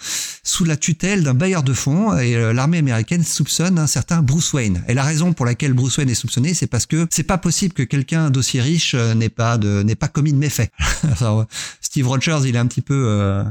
sous 0.42 0.64
la 0.64 0.76
tutelle 0.76 1.22
d'un 1.24 1.34
bailleur 1.34 1.62
de 1.62 1.72
fonds 1.72 2.16
et 2.18 2.36
euh, 2.36 2.52
l'armée 2.52 2.78
américaine 2.78 3.22
soupçonne 3.24 3.78
un 3.78 3.86
certain 3.86 4.22
Bruce 4.22 4.52
Wayne. 4.52 4.84
Et 4.88 4.94
la 4.94 5.02
raison 5.04 5.32
pour 5.32 5.46
laquelle 5.46 5.72
Bruce 5.72 5.96
Wayne 5.98 6.10
est 6.10 6.14
soupçonné, 6.14 6.54
c'est 6.54 6.66
parce 6.66 6.86
que 6.86 7.06
c'est 7.10 7.22
pas 7.22 7.38
possible 7.38 7.74
que 7.74 7.82
quelqu'un 7.82 8.30
d'aussi 8.30 8.60
riche 8.60 8.94
euh, 8.94 9.14
n'ait 9.14 9.28
pas 9.28 9.58
de 9.58 9.82
n'ait 9.82 9.94
pas 9.96 10.08
commis 10.08 10.32
de 10.32 10.38
méfaits. 10.38 10.70
Alors, 11.20 11.46
Steve 11.80 12.08
Rogers, 12.08 12.40
il 12.46 12.54
est 12.56 12.58
un 12.58 12.66
petit 12.66 12.82
peu 12.82 13.04
euh, 13.08 13.44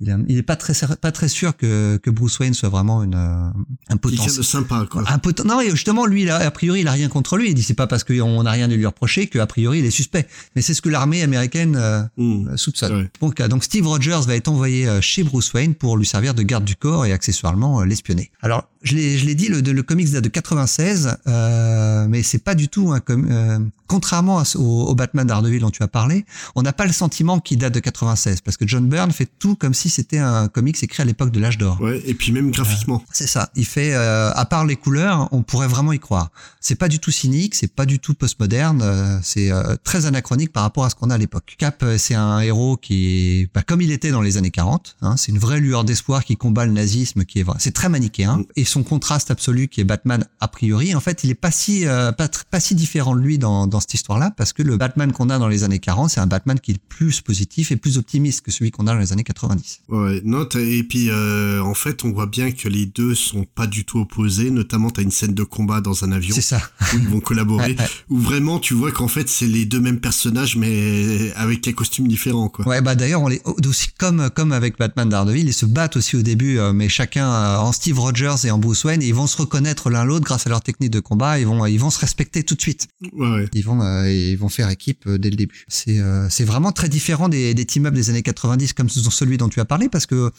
il 0.00 0.08
est, 0.10 0.14
il 0.28 0.38
est 0.38 0.42
pas 0.42 0.56
très 0.56 0.72
pas 1.00 1.12
très 1.12 1.28
sûr 1.28 1.56
que, 1.56 1.96
que 2.02 2.10
Bruce 2.10 2.38
Wayne 2.38 2.54
soit 2.54 2.68
vraiment 2.68 3.02
une 3.02 3.14
euh, 3.14 3.50
un 3.88 3.96
potentiel 3.96 4.36
de 4.36 4.42
sympa, 4.42 4.86
quoi. 4.90 5.02
un 5.08 5.18
poten- 5.18 5.46
non, 5.46 5.60
et 5.60 5.70
justement, 5.70 6.06
lui, 6.06 6.22
il 6.22 6.30
a- 6.30 6.36
a 6.38 6.50
priori, 6.50 6.80
il 6.82 6.88
a 6.88 6.92
rien 6.92 7.08
contre 7.08 7.36
lui. 7.36 7.48
Il 7.48 7.54
dit 7.54 7.62
c'est 7.62 7.74
pas 7.74 7.86
parce 7.86 8.04
qu'on 8.04 8.42
n'a 8.42 8.50
rien 8.50 8.70
à 8.70 8.74
lui 8.74 8.86
reprocher 8.86 9.26
qu'a 9.26 9.46
priori 9.46 9.80
il 9.80 9.84
est 9.84 9.90
suspect. 9.90 10.26
Mais 10.56 10.62
c'est 10.62 10.74
ce 10.74 10.82
que 10.82 10.88
l'armée 10.88 11.22
américaine 11.22 11.76
euh, 11.76 12.02
Hmm. 12.16 12.56
soupçonne. 12.56 12.94
Ouais. 12.96 13.10
Donc, 13.20 13.42
donc 13.42 13.64
Steve 13.64 13.86
Rogers 13.86 14.20
va 14.26 14.34
être 14.36 14.48
envoyé 14.48 14.88
euh, 14.88 15.00
chez 15.00 15.22
Bruce 15.24 15.52
Wayne 15.52 15.74
pour 15.74 15.96
lui 15.96 16.06
servir 16.06 16.34
de 16.34 16.42
garde 16.42 16.64
du 16.64 16.76
corps 16.76 17.04
et 17.06 17.12
accessoirement 17.12 17.80
euh, 17.80 17.84
l'espionner. 17.84 18.30
Alors, 18.42 18.68
je 18.82 18.94
l'ai, 18.94 19.18
je 19.18 19.26
l'ai 19.26 19.34
dit, 19.34 19.48
le, 19.48 19.60
le 19.60 19.82
comics 19.82 20.10
date 20.10 20.24
de 20.24 20.28
96, 20.28 21.16
euh, 21.26 22.06
mais 22.08 22.22
c'est 22.22 22.38
pas 22.38 22.54
du 22.54 22.68
tout 22.68 22.92
un 22.92 23.00
com- 23.00 23.26
euh, 23.30 23.58
contrairement 23.86 24.38
à 24.38 24.44
au, 24.56 24.86
au 24.88 24.94
Batman 24.94 25.26
d'Ardeville 25.26 25.60
dont 25.60 25.70
tu 25.70 25.82
as 25.82 25.88
parlé, 25.88 26.24
on 26.54 26.62
n'a 26.62 26.72
pas 26.72 26.86
le 26.86 26.92
sentiment 26.92 27.40
qu'il 27.40 27.58
date 27.58 27.74
de 27.74 27.80
96 27.80 28.40
parce 28.42 28.56
que 28.56 28.66
John 28.66 28.86
Byrne 28.86 29.10
fait 29.10 29.28
tout 29.38 29.56
comme 29.56 29.74
si 29.74 29.88
c'était 29.88 30.18
un 30.18 30.48
comics 30.48 30.80
écrit 30.82 31.02
à 31.02 31.06
l'époque 31.06 31.30
de 31.30 31.40
l'âge 31.40 31.58
d'or. 31.58 31.80
Ouais, 31.80 32.02
et 32.04 32.14
puis 32.14 32.32
même 32.32 32.50
graphiquement. 32.50 33.02
C'est 33.12 33.26
ça. 33.26 33.50
Il 33.56 33.64
fait, 33.66 33.94
euh, 33.94 34.30
à 34.32 34.44
part 34.44 34.64
les 34.66 34.76
couleurs, 34.76 35.28
on 35.32 35.42
pourrait 35.42 35.68
vraiment 35.68 35.92
y 35.92 35.98
croire. 35.98 36.30
C'est 36.60 36.74
pas 36.76 36.88
du 36.88 36.98
tout 36.98 37.10
cynique, 37.10 37.54
c'est 37.54 37.72
pas 37.72 37.86
du 37.86 37.98
tout 37.98 38.14
postmoderne, 38.14 38.80
euh, 38.82 39.18
c'est 39.22 39.50
euh, 39.50 39.76
très 39.84 40.06
anachronique 40.06 40.52
par 40.52 40.62
rapport 40.62 40.84
à 40.84 40.90
ce 40.90 40.94
qu'on 40.94 41.10
a 41.10 41.14
à 41.14 41.18
l'époque. 41.18 41.54
Cap, 41.58 41.82
euh, 41.82 41.96
c'est 41.98 42.14
un 42.14 42.40
héros 42.40 42.76
qui 42.76 43.40
est, 43.42 43.50
bah, 43.54 43.62
comme 43.62 43.80
il 43.80 43.90
était 43.90 44.10
dans 44.10 44.22
les 44.22 44.36
années 44.36 44.50
40. 44.50 44.96
Hein, 45.02 45.16
c'est 45.16 45.32
une 45.32 45.38
vraie 45.38 45.60
lueur 45.60 45.84
d'espoir 45.84 46.24
qui 46.24 46.36
combat 46.36 46.66
le 46.66 46.72
nazisme, 46.72 47.24
qui 47.24 47.40
est 47.40 47.42
vrai. 47.42 47.56
C'est 47.58 47.72
très 47.72 47.88
manichéen. 47.88 48.42
Et 48.56 48.64
son 48.68 48.82
contraste 48.82 49.30
absolu, 49.30 49.68
qui 49.68 49.80
est 49.80 49.84
Batman 49.84 50.26
a 50.40 50.48
priori, 50.48 50.94
en 50.94 51.00
fait, 51.00 51.24
il 51.24 51.30
est 51.30 51.34
pas 51.34 51.50
si, 51.50 51.86
euh, 51.86 52.12
pas, 52.12 52.28
pas 52.50 52.60
si 52.60 52.74
différent 52.74 53.14
de 53.16 53.20
lui 53.20 53.38
dans, 53.38 53.66
dans 53.66 53.80
cette 53.80 53.94
histoire-là, 53.94 54.32
parce 54.36 54.52
que 54.52 54.62
le 54.62 54.76
Batman 54.76 55.12
qu'on 55.12 55.30
a 55.30 55.38
dans 55.38 55.48
les 55.48 55.64
années 55.64 55.78
40, 55.78 56.10
c'est 56.10 56.20
un 56.20 56.26
Batman 56.26 56.58
qui 56.60 56.72
est 56.72 56.80
plus 56.88 57.20
positif 57.20 57.72
et 57.72 57.76
plus 57.76 57.98
optimiste 57.98 58.42
que 58.42 58.50
celui 58.50 58.70
qu'on 58.70 58.86
a 58.86 58.92
dans 58.92 58.98
les 59.00 59.12
années 59.12 59.24
90. 59.24 59.80
Ouais, 59.88 60.20
non, 60.24 60.44
t'as- 60.44 60.60
et 60.60 60.82
puis 60.82 61.08
euh, 61.10 61.60
en 61.62 61.74
fait, 61.74 62.04
on 62.04 62.12
voit 62.12 62.26
bien 62.26 62.52
que 62.52 62.68
les 62.68 62.86
deux 62.86 63.14
sont 63.14 63.44
pas 63.44 63.66
du 63.66 63.84
tout 63.84 63.98
opposés. 64.00 64.50
Notamment, 64.50 64.90
t'as 64.90 65.02
une 65.02 65.10
scène 65.10 65.34
de 65.34 65.42
combat 65.44 65.80
dans 65.80 66.04
un 66.04 66.12
avion 66.12 66.34
C'est 66.34 66.40
ça. 66.42 66.60
où 66.94 66.98
ils 66.98 67.08
vont 67.08 67.20
collaborer, 67.20 67.72
Ouais, 67.72 67.78
ouais. 67.78 67.88
où 68.10 68.18
vraiment 68.18 68.58
tu 68.58 68.74
vois 68.74 68.92
qu'en 68.92 69.08
fait 69.08 69.28
c'est 69.28 69.46
les 69.46 69.64
deux 69.64 69.80
mêmes 69.80 70.00
personnages, 70.00 70.56
mais 70.56 71.32
avec 71.36 71.66
un 71.68 71.72
costume 71.72 72.08
différent, 72.08 72.48
quoi. 72.48 72.66
Ouais, 72.68 72.80
bah 72.80 72.94
d'ailleurs, 72.94 73.22
on 73.22 73.28
les 73.28 73.40
aussi 73.66 73.88
comme 73.98 74.30
comme 74.34 74.52
avec 74.52 74.78
Batman 74.78 75.08
Daredevil, 75.08 75.46
ils 75.48 75.52
se 75.54 75.66
battent 75.66 75.96
aussi 75.96 76.16
au 76.16 76.22
début, 76.22 76.58
euh, 76.58 76.72
mais 76.72 76.88
chacun 76.88 77.28
en 77.58 77.72
Steve 77.72 77.98
Rogers 77.98 78.34
et 78.44 78.50
en 78.50 78.57
Bruce 78.58 78.84
Wayne, 78.84 79.02
ils 79.02 79.14
vont 79.14 79.26
se 79.26 79.36
reconnaître 79.36 79.90
l'un 79.90 80.04
l'autre 80.04 80.24
grâce 80.24 80.46
à 80.46 80.50
leur 80.50 80.62
technique 80.62 80.90
de 80.90 81.00
combat. 81.00 81.38
Ils 81.38 81.46
vont 81.46 81.64
ils 81.66 81.78
vont 81.78 81.90
se 81.90 81.98
respecter 81.98 82.42
tout 82.42 82.54
de 82.54 82.60
suite. 82.60 82.88
Ouais, 83.12 83.28
ouais. 83.28 83.48
Ils 83.52 83.64
vont 83.64 83.80
euh, 83.80 84.10
ils 84.10 84.36
vont 84.36 84.48
faire 84.48 84.68
équipe 84.70 85.04
euh, 85.06 85.18
dès 85.18 85.30
le 85.30 85.36
début. 85.36 85.64
C'est 85.68 86.00
euh, 86.00 86.28
c'est 86.28 86.44
vraiment 86.44 86.72
très 86.72 86.88
différent 86.88 87.28
des 87.28 87.54
des 87.54 87.64
team-up 87.64 87.94
des 87.94 88.10
années 88.10 88.22
90 88.22 88.72
comme 88.72 88.88
celui 88.88 89.38
dont 89.38 89.48
tu 89.48 89.60
as 89.60 89.64
parlé 89.64 89.88
parce 89.88 90.06
que 90.06 90.30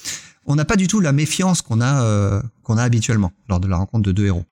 on 0.46 0.56
n'a 0.56 0.66
pas 0.66 0.76
du 0.76 0.88
tout 0.88 1.00
la 1.00 1.12
méfiance 1.12 1.62
qu'on 1.62 1.82
a 1.82 2.04
euh, 2.04 2.42
qu'on 2.70 2.78
a 2.78 2.84
habituellement 2.84 3.32
lors 3.48 3.60
de 3.60 3.68
la 3.68 3.78
rencontre 3.78 4.04
de 4.04 4.12
deux 4.12 4.28
héros. 4.28 4.46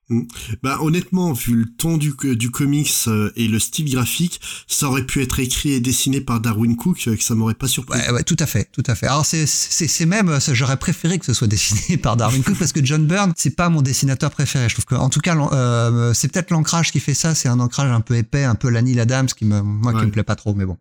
Bah 0.64 0.80
honnêtement, 0.82 1.34
vu 1.34 1.54
le 1.54 1.66
ton 1.66 1.98
du, 1.98 2.16
du 2.36 2.50
comics 2.50 2.92
euh, 3.06 3.32
et 3.36 3.48
le 3.48 3.60
style 3.60 3.92
graphique, 3.92 4.42
ça 4.66 4.88
aurait 4.88 5.06
pu 5.06 5.22
être 5.22 5.40
écrit 5.40 5.74
et 5.74 5.80
dessiné 5.80 6.20
par 6.20 6.40
Darwin 6.40 6.76
Cook, 6.76 7.04
euh, 7.08 7.16
que 7.16 7.24
ça 7.24 7.36
m'aurait 7.36 7.54
pas 7.54 7.68
surpris. 7.68 8.00
Ouais, 8.00 8.12
ouais, 8.12 8.24
tout 8.24 8.36
à 8.40 8.48
fait, 8.48 8.70
tout 8.72 8.82
à 8.88 8.96
fait. 8.96 9.06
Alors 9.06 9.24
c'est 9.24 9.46
c'est 9.46 9.88
c'est 9.88 10.08
même 10.08 10.30
euh, 10.30 10.40
j'aurais 10.52 10.78
préféré 10.78 11.20
que 11.20 11.28
ce 11.28 11.34
soit 11.36 11.48
dessiné 11.58 11.98
par 11.98 12.18
Darwin 12.18 12.42
Cook 12.42 12.58
parce 12.58 12.72
que 12.72 12.84
John 12.84 13.06
Byrne 13.06 13.34
c'est 13.36 13.56
pas 13.56 13.70
mon 13.70 13.84
dessinateur 13.84 14.32
préféré. 14.32 14.68
Je 14.68 14.74
trouve 14.74 14.86
que 14.86 14.96
en 14.96 15.10
tout 15.10 15.22
cas 15.22 15.36
euh, 15.36 16.12
c'est 16.16 16.32
peut-être 16.32 16.50
l'ancrage 16.50 16.92
qui 16.92 17.00
fait 17.00 17.14
ça. 17.14 17.36
C'est 17.36 17.50
un 17.50 17.60
ancrage 17.60 17.92
un 17.92 18.02
peu 18.02 18.16
épais, 18.16 18.46
un 18.46 18.56
peu 18.56 18.70
la 18.70 18.82
Neil 18.82 19.00
Adams 19.00 19.28
qui 19.28 19.46
me 19.46 19.62
moi 19.62 19.94
qui 19.94 20.06
me 20.06 20.12
plaît 20.12 20.24
pas 20.24 20.36
trop, 20.36 20.56
mais 20.56 20.66
bon. 20.66 20.78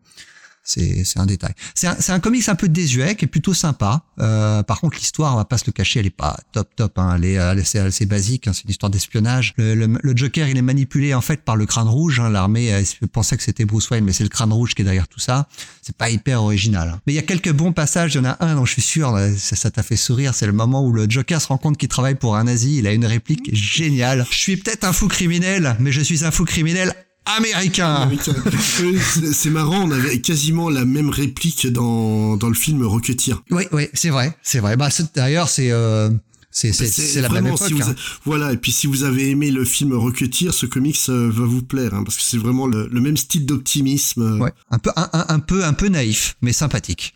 C'est 0.67 1.05
un 1.19 1.27
détail. 1.27 1.53
C'est 1.75 1.87
un, 1.87 1.97
un 2.09 2.21
comics 2.21 2.49
un 2.49 2.57
peu 2.57 2.69
désuet 2.69 3.15
qui 3.15 3.25
est 3.25 3.29
plutôt 3.29 3.55
sympa. 3.55 4.03
Euh, 4.19 4.63
par 4.65 4.81
contre 4.81 4.97
l'histoire, 4.99 5.33
on 5.35 5.37
va 5.37 5.45
pas 5.45 5.59
se 5.59 5.65
le 5.67 5.73
cacher, 5.73 6.01
elle 6.01 6.07
est 6.07 6.11
pas 6.11 6.37
top 6.53 6.69
top. 6.75 6.99
Hein. 6.99 7.15
Elle 7.17 7.25
est 7.25 7.39
assez, 7.39 7.79
assez 7.79 8.05
basique. 8.05 8.49
hein. 8.49 8.53
C'est 8.53 8.65
une 8.65 8.71
histoire 8.71 8.91
d'espionnage. 8.91 9.55
Le, 9.57 9.75
le, 9.75 9.99
le 10.03 10.17
Joker 10.17 10.49
il 10.49 10.57
est 10.59 10.63
manipulé 10.63 11.15
en 11.15 11.21
fait 11.21 11.43
par 11.43 11.55
le 11.57 11.67
Crâne 11.67 11.89
Rouge. 11.89 12.19
Hein. 12.21 12.31
L'armée 12.31 12.73
pensait 13.13 13.37
que 13.37 13.43
c'était 13.45 13.65
Bruce 13.65 13.89
Wayne, 13.91 14.05
mais 14.05 14.13
c'est 14.13 14.25
le 14.25 14.29
Crâne 14.29 14.53
Rouge 14.53 14.75
qui 14.75 14.83
est 14.83 14.85
derrière 14.85 15.07
tout 15.09 15.21
ça. 15.21 15.47
C'est 15.83 15.97
pas 15.97 16.11
hyper 16.11 16.43
original. 16.43 16.89
hein. 16.95 17.01
Mais 17.07 17.13
il 17.13 17.17
y 17.17 17.21
a 17.21 17.23
quelques 17.23 17.53
bons 17.53 17.73
passages. 17.73 18.15
Il 18.15 18.19
y 18.19 18.21
en 18.21 18.25
a 18.25 18.37
un 18.45 18.57
dont 18.57 18.65
je 18.65 18.73
suis 18.73 18.83
sûr, 18.83 19.17
ça 19.37 19.71
t'a 19.71 19.83
fait 19.85 19.97
sourire. 19.97 20.35
C'est 20.35 20.47
le 20.47 20.53
moment 20.53 20.85
où 20.85 20.93
le 20.93 21.07
Joker 21.09 21.41
se 21.41 21.47
rend 21.47 21.59
compte 21.59 21.77
qu'il 21.79 21.89
travaille 21.89 22.17
pour 22.17 22.35
un 22.37 22.45
nazi. 22.45 22.79
Il 22.79 22.87
a 22.89 22.93
une 22.93 23.07
réplique 23.07 23.55
géniale. 23.55 24.27
Je 24.31 24.37
suis 24.37 24.57
peut-être 24.57 24.83
un 24.85 24.93
fou 24.93 25.07
criminel, 25.07 25.77
mais 25.79 25.93
je 25.93 26.01
suis 26.01 26.25
un 26.25 26.31
fou 26.33 26.45
criminel 26.45 26.93
américain. 27.27 28.11
C'est 29.33 29.51
marrant, 29.51 29.83
on 29.85 29.91
avait 29.91 30.21
quasiment 30.21 30.71
la 30.71 30.85
même 30.85 31.11
réplique 31.11 31.67
dans, 31.67 32.37
dans 32.37 32.49
le 32.49 32.55
film 32.55 32.85
Rocketeer. 32.85 33.43
Oui, 33.51 33.65
oui, 33.73 33.89
c'est 33.95 34.11
vrai, 34.11 34.37
c'est 34.43 34.61
vrai. 34.61 34.77
Bah, 34.77 34.89
d'ailleurs, 35.15 35.49
c'est 35.49 35.71
euh, 35.71 36.11
c'est 36.51 36.73
c'est 36.73 36.87
c'est 36.87 37.21
la 37.21 37.29
même 37.29 37.47
époque. 37.49 37.67
si 37.67 37.73
vous 37.75 37.83
hein. 37.83 37.95
Voilà, 38.25 38.53
et 38.53 38.57
puis 38.57 38.73
si 38.73 38.87
vous 38.87 39.05
avez 39.05 39.31
aimé 39.31 39.51
le 39.51 39.65
film 39.65 39.93
Rocketeer, 39.93 40.53
ce 40.55 40.67
comics 40.67 40.97
euh, 41.09 41.31
va 41.31 41.45
vous 41.45 41.63
plaire, 41.63 41.93
hein, 41.95 42.03
parce 42.05 42.17
que 42.17 42.23
c'est 42.23 42.39
vraiment 42.39 42.67
le, 42.67 42.89
le 42.91 43.01
même 43.01 43.17
style 43.17 43.45
d'optimisme. 43.45 44.23
euh, 44.23 44.39
Ouais, 44.39 44.53
un 44.71 44.79
peu 44.79 44.91
un, 44.97 45.09
un, 45.13 45.25
un 45.29 45.39
peu 45.41 45.65
un 45.65 45.73
peu 45.73 45.89
naïf, 45.89 46.37
mais 46.43 46.53
sympathique. 46.53 47.16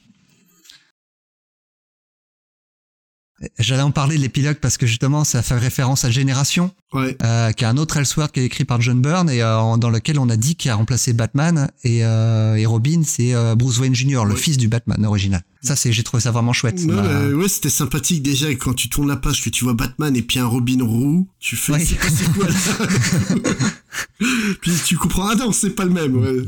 J'allais 3.58 3.80
en 3.82 3.90
parler 3.90 4.16
de 4.16 4.20
l'épilogue 4.20 4.56
parce 4.60 4.76
que 4.76 4.86
justement, 4.86 5.24
ça 5.24 5.42
fait 5.42 5.56
référence 5.56 6.04
à 6.04 6.10
Génération, 6.10 6.72
Ouais. 6.92 7.16
euh, 7.22 7.52
qui 7.52 7.64
est 7.64 7.66
un 7.66 7.78
autre 7.78 7.96
Elseworld 7.96 8.32
qui 8.32 8.40
est 8.40 8.44
écrit 8.44 8.64
par 8.66 8.80
John 8.82 9.00
Byrne 9.00 9.30
et 9.30 9.42
euh, 9.42 9.76
dans 9.78 9.88
lequel 9.88 10.18
on 10.18 10.28
a 10.28 10.36
dit 10.36 10.56
qu'il 10.56 10.70
a 10.70 10.74
remplacé 10.74 11.12
Batman 11.14 11.70
et, 11.82 12.04
euh, 12.04 12.56
et 12.56 12.66
Robin, 12.66 13.00
c'est 13.04 13.32
euh, 13.34 13.54
Bruce 13.54 13.78
Wayne 13.78 13.94
Jr., 13.94 14.24
le 14.26 14.32
Ouais. 14.32 14.36
fils 14.36 14.58
du 14.58 14.68
Batman 14.68 15.06
original. 15.06 15.42
Ça, 15.62 15.74
c'est, 15.76 15.90
j'ai 15.92 16.02
trouvé 16.02 16.22
ça 16.22 16.30
vraiment 16.32 16.52
chouette. 16.52 16.78
Ça 16.80 16.86
Ouais, 16.86 17.32
ouais, 17.32 17.48
c'était 17.48 17.70
sympathique 17.70 18.22
déjà 18.22 18.50
et 18.50 18.56
quand 18.56 18.74
tu 18.74 18.88
tournes 18.90 19.08
la 19.08 19.16
page 19.16 19.42
que 19.42 19.48
tu 19.50 19.64
vois 19.64 19.74
Batman 19.74 20.14
et 20.16 20.22
puis 20.22 20.38
un 20.38 20.46
Robin 20.46 20.82
roux, 20.84 21.26
tu 21.38 21.56
fais 21.56 21.78
c'est 21.78 21.96
quoi, 22.32 22.46
là 22.48 22.54
Puis 24.60 24.72
tu 24.84 24.96
comprends 24.96 25.28
ah 25.28 25.34
non 25.34 25.52
c'est 25.52 25.70
pas 25.70 25.84
le 25.84 25.90
même. 25.92 26.46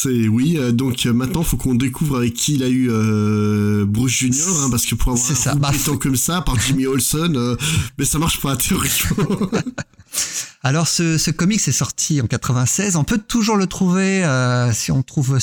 C'est 0.00 0.28
oui 0.28 0.56
euh, 0.58 0.70
donc 0.70 1.06
euh, 1.06 1.12
maintenant 1.12 1.42
faut 1.42 1.56
qu'on 1.56 1.74
découvre 1.74 2.18
avec 2.18 2.32
qui 2.32 2.54
il 2.54 2.62
a 2.62 2.68
eu 2.68 2.88
euh, 2.88 3.84
Bruce 3.84 4.12
Junior 4.12 4.62
hein, 4.62 4.68
parce 4.70 4.86
que 4.86 4.94
pour 4.94 5.10
avoir 5.10 5.28
un 5.28 5.34
ça. 5.34 5.56
Bah, 5.56 5.72
comme 6.00 6.14
ça 6.14 6.40
par 6.40 6.56
Jimmy 6.60 6.86
Olsen 6.86 7.36
euh, 7.36 7.56
mais 7.98 8.04
ça 8.04 8.20
marche 8.20 8.40
pas 8.40 8.56
théoriquement. 8.56 9.26
Alors 10.62 10.88
ce, 10.88 11.18
ce 11.18 11.30
comics 11.30 11.66
est 11.66 11.72
sorti 11.72 12.20
en 12.20 12.26
96. 12.26 12.96
On 12.96 13.04
peut 13.04 13.18
toujours 13.18 13.56
le 13.56 13.66
trouver 13.66 14.24
euh, 14.24 14.72
si 14.72 14.90
on 14.90 15.02
trouve. 15.02 15.38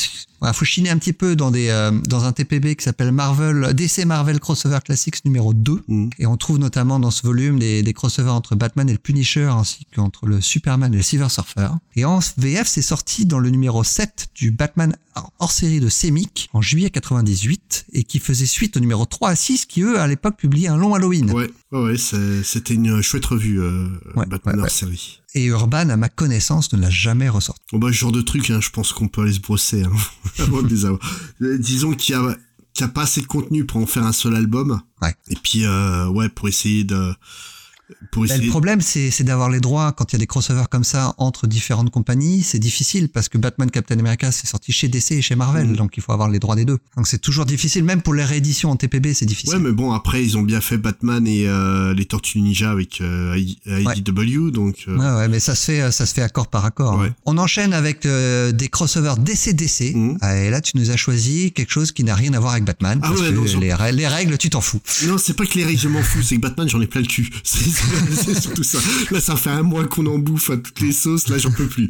Il 0.47 0.53
faut 0.55 0.65
chiner 0.65 0.89
un 0.89 0.97
petit 0.97 1.13
peu 1.13 1.35
dans 1.35 1.51
des 1.51 1.69
euh, 1.69 1.91
dans 1.91 2.25
un 2.25 2.31
TPB 2.31 2.75
qui 2.75 2.83
s'appelle 2.83 3.11
Marvel 3.11 3.73
DC 3.73 4.05
Marvel 4.05 4.39
Crossover 4.39 4.79
Classics 4.83 5.23
numéro 5.25 5.53
2 5.53 5.83
Mm. 5.87 6.09
et 6.19 6.25
on 6.25 6.37
trouve 6.37 6.57
notamment 6.57 6.99
dans 6.99 7.11
ce 7.11 7.25
volume 7.25 7.59
des, 7.59 7.83
des 7.83 7.93
crossovers 7.93 8.33
entre 8.33 8.55
Batman 8.55 8.89
et 8.89 8.93
le 8.93 8.97
Punisher 8.97 9.43
ainsi 9.45 9.85
qu'entre 9.93 10.25
le 10.25 10.41
Superman 10.41 10.93
et 10.93 10.97
le 10.97 11.03
Silver 11.03 11.29
Surfer. 11.29 11.67
Et 11.95 12.05
en 12.05 12.19
VF, 12.37 12.67
c'est 12.67 12.81
sorti 12.81 13.25
dans 13.25 13.39
le 13.39 13.49
numéro 13.49 13.83
7 13.83 14.29
du 14.35 14.51
Batman 14.51 14.95
hors 15.39 15.51
série 15.51 15.79
de 15.79 15.89
Semic 15.89 16.49
en 16.53 16.61
juillet 16.61 16.89
98 16.89 17.85
et 17.93 18.03
qui 18.03 18.19
faisait 18.19 18.45
suite 18.45 18.77
au 18.77 18.79
numéro 18.79 19.05
3 19.05 19.29
à 19.29 19.35
6 19.35 19.65
qui 19.65 19.81
eux 19.81 19.99
à 19.99 20.07
l'époque 20.07 20.37
publiaient 20.37 20.67
un 20.67 20.77
long 20.77 20.93
Halloween. 20.93 21.31
ouais 21.31 21.49
ouais, 21.71 21.95
c'était 21.97 22.73
une 22.73 23.01
chouette 23.01 23.25
revue 23.25 23.59
euh, 23.61 23.87
Ouais, 24.15 24.25
Batman 24.25 24.55
ouais, 24.57 24.63
hors 24.63 24.69
série. 24.69 25.21
Et 25.35 25.43
Urban, 25.45 25.89
à 25.89 25.97
ma 25.97 26.07
connaissance, 26.09 26.71
ne 26.73 26.79
l'a 26.79 26.89
jamais 26.89 27.27
ressorti. 27.29 27.61
Bon 27.73 27.77
bah 27.77 27.89
ce 27.89 27.93
genre 27.97 28.13
de 28.13 28.21
truc, 28.21 28.49
hein, 28.49 28.61
je 28.61 28.69
pense 28.69 28.93
qu'on 28.93 29.09
peut 29.09 29.21
aller 29.21 29.33
se 29.33 29.41
brosser 29.41 29.83
hein, 29.83 29.91
avant 30.39 30.61
de 30.61 30.67
les 30.69 30.85
avoir. 30.85 31.01
Euh, 31.41 31.57
Disons 31.57 31.93
qu'il 31.93 32.15
y 32.15 32.17
a, 32.17 32.37
qu'il 32.73 32.85
y 32.85 32.89
a 32.89 32.91
pas 32.91 33.03
assez 33.03 33.19
de 33.21 33.27
contenu 33.27 33.65
pour 33.65 33.81
en 33.81 33.85
faire 33.85 34.05
un 34.05 34.13
seul 34.13 34.33
album. 34.35 34.81
Ouais. 35.01 35.13
Et 35.29 35.35
puis 35.35 35.65
euh, 35.65 36.07
ouais 36.07 36.29
pour 36.29 36.47
essayer 36.47 36.85
de 36.85 37.13
pour 38.11 38.25
Ben, 38.25 38.41
le 38.41 38.49
problème, 38.49 38.81
c'est 38.81 39.23
d'avoir 39.23 39.49
les 39.49 39.59
droits 39.59 39.91
quand 39.91 40.11
il 40.11 40.15
y 40.15 40.17
a 40.17 40.19
des 40.19 40.27
crossovers 40.27 40.69
comme 40.69 40.83
ça 40.83 41.13
entre 41.17 41.45
différentes 41.47 41.91
compagnies. 41.91 42.41
C'est 42.43 42.57
difficile 42.59 43.09
parce 43.09 43.29
que 43.29 43.37
Batman 43.37 43.69
Captain 43.69 43.99
America, 43.99 44.31
c'est 44.31 44.47
sorti 44.47 44.71
chez 44.71 44.87
DC 44.87 45.11
et 45.11 45.21
chez 45.21 45.35
Marvel, 45.35 45.67
Mhm. 45.67 45.75
donc 45.75 45.97
il 45.97 46.01
faut 46.03 46.11
avoir 46.11 46.29
les 46.29 46.39
droits 46.39 46.55
des 46.55 46.65
deux. 46.65 46.79
Donc 46.97 47.07
c'est 47.07 47.19
toujours 47.19 47.45
difficile, 47.45 47.83
même 47.83 48.01
pour 48.01 48.13
les 48.15 48.23
rééditions 48.23 48.71
en 48.71 48.75
TPB, 48.75 49.13
c'est 49.13 49.25
difficile. 49.25 49.55
Ouais 49.55 49.59
mais 49.61 49.71
bon 49.71 49.91
après 49.91 50.23
ils 50.23 50.37
ont 50.37 50.41
bien 50.41 50.61
fait 50.61 50.77
Batman 50.77 51.27
et 51.27 51.47
euh, 51.47 51.93
les 51.93 52.05
Tortues 52.05 52.39
Ninja 52.41 52.71
avec 52.71 53.01
euh, 53.01 53.37
IDW 53.37 54.51
donc. 54.51 54.85
euh, 54.87 54.97
Ouais, 54.97 55.17
ouais, 55.21 55.27
mais 55.27 55.39
ça 55.39 55.53
se 55.55 55.65
fait, 55.65 55.91
ça 55.91 56.05
se 56.05 56.13
fait 56.13 56.21
accord 56.21 56.47
par 56.47 56.65
accord. 56.65 56.99
Ouais. 56.99 57.07
hein. 57.07 57.15
On 57.25 57.37
enchaîne 57.37 57.73
avec 57.73 58.05
euh, 58.05 58.51
des 58.51 58.67
crossovers 58.69 59.17
DC-DC. 59.17 59.93
Mhm. 59.95 60.17
Ah, 60.21 60.37
Et 60.37 60.49
là, 60.49 60.61
tu 60.61 60.77
nous 60.77 60.89
as 60.91 60.97
choisi 60.97 61.51
quelque 61.51 61.71
chose 61.71 61.91
qui 61.91 62.03
n'a 62.03 62.15
rien 62.15 62.33
à 62.33 62.39
voir 62.39 62.53
avec 62.53 62.63
Batman. 62.65 62.99
Ah 63.03 63.09
parce 63.09 63.21
ouais, 63.21 63.29
que 63.29 63.33
non, 63.33 63.43
les 63.91 64.07
règles, 64.07 64.37
tu 64.37 64.49
t'en 64.49 64.61
fous. 64.61 64.79
Non, 65.05 65.17
c'est 65.17 65.33
pas 65.35 65.45
que 65.45 65.53
les 65.55 65.63
règles, 65.65 65.79
je 65.79 65.87
m'en 65.87 66.01
fous, 66.01 66.21
c'est 66.23 66.35
que 66.35 66.41
Batman, 66.41 66.67
j'en 66.69 66.81
ai 66.81 66.87
plein 66.87 67.01
le 67.01 67.07
cul. 67.07 67.29
C'est 68.11 68.39
surtout 68.41 68.63
ça. 68.63 68.79
Là, 69.11 69.19
ça 69.19 69.35
fait 69.35 69.49
un 69.49 69.63
mois 69.63 69.85
qu'on 69.85 70.05
en 70.05 70.17
bouffe 70.19 70.49
à 70.49 70.57
toutes 70.57 70.79
les 70.81 70.91
sauces, 70.91 71.27
là, 71.29 71.37
j'en 71.37 71.51
peux 71.51 71.67
plus. 71.67 71.89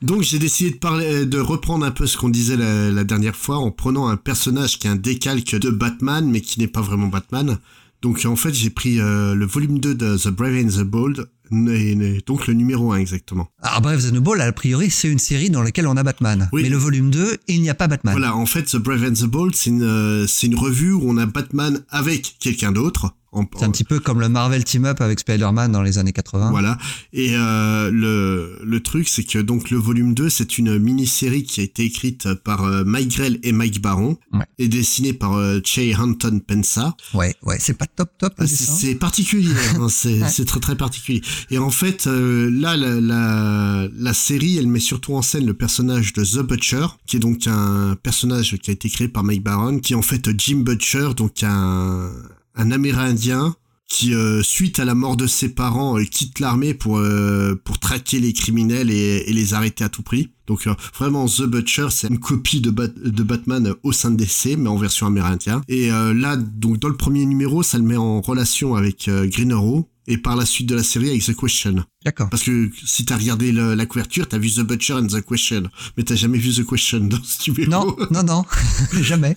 Donc, 0.00 0.22
j'ai 0.22 0.38
décidé 0.40 0.70
de 0.72 0.76
parler, 0.76 1.26
de 1.26 1.38
reprendre 1.38 1.84
un 1.86 1.92
peu 1.92 2.06
ce 2.06 2.16
qu'on 2.16 2.28
disait 2.28 2.56
la, 2.56 2.90
la 2.90 3.04
dernière 3.04 3.36
fois 3.36 3.58
en 3.58 3.70
prenant 3.70 4.08
un 4.08 4.16
personnage 4.16 4.78
qui 4.78 4.88
est 4.88 4.90
un 4.90 4.96
décalque 4.96 5.54
de 5.54 5.70
Batman, 5.70 6.28
mais 6.28 6.40
qui 6.40 6.58
n'est 6.58 6.66
pas 6.66 6.80
vraiment 6.80 7.06
Batman. 7.06 7.58
Donc, 8.02 8.24
en 8.24 8.34
fait, 8.34 8.52
j'ai 8.52 8.70
pris 8.70 8.98
euh, 9.00 9.36
le 9.36 9.46
volume 9.46 9.78
2 9.78 9.94
de 9.94 10.16
The 10.16 10.28
Brave 10.28 10.56
and 10.64 10.68
the 10.70 10.82
Bold, 10.84 11.28
et- 11.68 11.92
et 11.92 12.20
donc 12.26 12.48
le 12.48 12.54
numéro 12.54 12.90
1 12.92 12.96
exactement. 12.96 13.46
Alors, 13.62 13.80
bref, 13.80 14.02
The 14.02 14.12
Noble, 14.12 14.40
a 14.40 14.50
priori, 14.50 14.90
c'est 14.90 15.08
une 15.08 15.20
série 15.20 15.50
dans 15.50 15.62
laquelle 15.62 15.86
on 15.86 15.96
a 15.96 16.02
Batman. 16.02 16.48
Oui. 16.52 16.62
Mais 16.64 16.68
le 16.68 16.78
volume 16.78 17.10
2, 17.12 17.36
il 17.46 17.62
n'y 17.62 17.70
a 17.70 17.74
pas 17.74 17.86
Batman. 17.86 18.12
Voilà, 18.14 18.34
en 18.34 18.46
fait, 18.46 18.64
The 18.64 18.78
Brave 18.78 19.04
and 19.04 19.12
the 19.12 19.26
Bold, 19.26 19.54
c'est 19.54 19.70
une, 19.70 19.82
euh, 19.84 20.26
c'est 20.26 20.48
une 20.48 20.56
revue 20.58 20.90
où 20.92 21.02
on 21.04 21.16
a 21.16 21.26
Batman 21.26 21.84
avec 21.90 22.34
quelqu'un 22.40 22.72
d'autre. 22.72 23.14
C'est 23.56 23.64
un 23.64 23.70
petit 23.70 23.84
peu 23.84 23.98
comme 23.98 24.20
le 24.20 24.28
Marvel 24.28 24.62
Team 24.64 24.84
Up 24.84 25.00
avec 25.00 25.20
Spider-Man 25.20 25.72
dans 25.72 25.82
les 25.82 25.98
années 25.98 26.12
80. 26.12 26.50
Voilà. 26.50 26.76
Et 27.12 27.30
euh, 27.34 27.90
le, 27.90 28.58
le 28.62 28.80
truc, 28.80 29.08
c'est 29.08 29.24
que 29.24 29.38
donc 29.38 29.70
le 29.70 29.78
volume 29.78 30.14
2, 30.14 30.28
c'est 30.28 30.58
une 30.58 30.78
mini-série 30.78 31.42
qui 31.44 31.60
a 31.60 31.64
été 31.64 31.84
écrite 31.84 32.32
par 32.34 32.64
euh, 32.64 32.84
Mike 32.84 33.16
Grell 33.16 33.38
et 33.42 33.52
Mike 33.52 33.80
Baron 33.80 34.18
Ouais. 34.32 34.44
et 34.58 34.68
dessinée 34.68 35.12
par 35.12 35.34
euh, 35.34 35.60
Che 35.64 35.80
Hampton 35.98 36.40
Pensa. 36.46 36.94
Ouais, 37.14 37.34
ouais, 37.42 37.56
c'est 37.58 37.74
pas 37.76 37.86
top 37.86 38.10
top. 38.18 38.34
le 38.38 38.44
Ah, 38.44 38.46
C'est 38.46 38.94
particulier, 38.96 39.50
hein, 39.78 39.86
c'est 39.90 40.20
Ouais. 40.22 40.28
c'est 40.28 40.44
très 40.44 40.60
très 40.60 40.76
particulier. 40.76 41.22
Et 41.50 41.58
en 41.58 41.70
fait, 41.70 42.06
euh, 42.06 42.50
là, 42.50 42.76
la, 42.76 43.00
la, 43.00 43.88
la 43.94 44.12
série, 44.14 44.58
elle 44.58 44.66
met 44.68 44.80
surtout 44.80 45.14
en 45.14 45.22
scène 45.22 45.46
le 45.46 45.54
personnage 45.54 46.12
de 46.12 46.24
The 46.24 46.40
Butcher, 46.46 46.86
qui 47.06 47.16
est 47.16 47.20
donc 47.20 47.46
un 47.46 47.96
personnage 48.02 48.56
qui 48.58 48.70
a 48.70 48.74
été 48.74 48.88
créé 48.90 49.08
par 49.08 49.24
Mike 49.24 49.42
Baron, 49.42 49.78
qui 49.78 49.94
est 49.94 49.96
en 49.96 50.02
fait 50.02 50.28
Jim 50.38 50.58
Butcher, 50.58 51.10
donc 51.16 51.42
un, 51.42 52.10
un 52.54 52.70
Amérindien 52.70 53.54
qui, 53.88 54.14
euh, 54.14 54.42
suite 54.42 54.78
à 54.80 54.86
la 54.86 54.94
mort 54.94 55.16
de 55.18 55.26
ses 55.26 55.50
parents, 55.50 55.98
euh, 55.98 56.04
quitte 56.04 56.38
l'armée 56.40 56.72
pour 56.72 56.96
euh, 56.98 57.54
pour 57.62 57.78
traquer 57.78 58.20
les 58.20 58.32
criminels 58.32 58.90
et, 58.90 59.24
et 59.26 59.32
les 59.34 59.52
arrêter 59.52 59.84
à 59.84 59.90
tout 59.90 60.02
prix. 60.02 60.30
Donc 60.46 60.66
vraiment, 60.98 61.26
The 61.26 61.42
Butcher, 61.42 61.88
c'est 61.90 62.08
une 62.08 62.18
copie 62.18 62.60
de, 62.62 62.70
Bat- 62.70 62.88
de 62.88 63.22
Batman 63.22 63.74
au 63.82 63.92
sein 63.92 64.10
de 64.10 64.16
DC, 64.16 64.56
mais 64.58 64.68
en 64.68 64.76
version 64.76 65.06
amérindien. 65.06 65.60
Et 65.68 65.88
là, 65.88 66.36
donc 66.36 66.78
dans 66.78 66.88
le 66.88 66.96
premier 66.96 67.24
numéro, 67.26 67.62
ça 67.62 67.78
le 67.78 67.84
met 67.84 67.96
en 67.96 68.20
relation 68.20 68.74
avec 68.74 69.08
Green 69.08 69.52
Arrow. 69.52 69.88
Et 70.08 70.18
par 70.18 70.34
la 70.34 70.44
suite 70.44 70.68
de 70.68 70.74
la 70.74 70.82
série 70.82 71.10
avec 71.10 71.22
The 71.24 71.36
Question. 71.36 71.84
D'accord. 72.04 72.28
Parce 72.28 72.42
que 72.42 72.70
si 72.84 73.04
t'as 73.04 73.16
regardé 73.16 73.52
le- 73.52 73.74
la 73.74 73.86
couverture, 73.86 74.26
t'as 74.26 74.36
vu 74.38 74.50
The 74.50 74.60
Butcher 74.62 74.94
and 74.94 75.06
The 75.06 75.20
Question. 75.24 75.62
Mais 75.96 76.02
t'as 76.02 76.16
jamais 76.16 76.38
vu 76.38 76.52
The 76.52 76.66
Question 76.66 77.00
dans 77.04 77.22
ce 77.22 77.48
numéro. 77.48 77.70
Non, 77.70 77.96
non, 78.10 78.24
non, 78.24 78.44
jamais. 79.00 79.36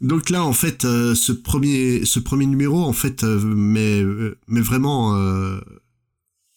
Donc 0.00 0.30
là, 0.30 0.44
en 0.44 0.52
fait, 0.52 0.84
euh, 0.84 1.14
ce 1.14 1.32
premier, 1.32 2.04
ce 2.04 2.20
premier 2.20 2.46
numéro, 2.46 2.84
en 2.84 2.92
fait, 2.92 3.24
euh, 3.24 3.40
mais, 3.40 4.02
euh, 4.02 4.36
mais 4.46 4.60
vraiment, 4.60 5.16
euh, 5.16 5.58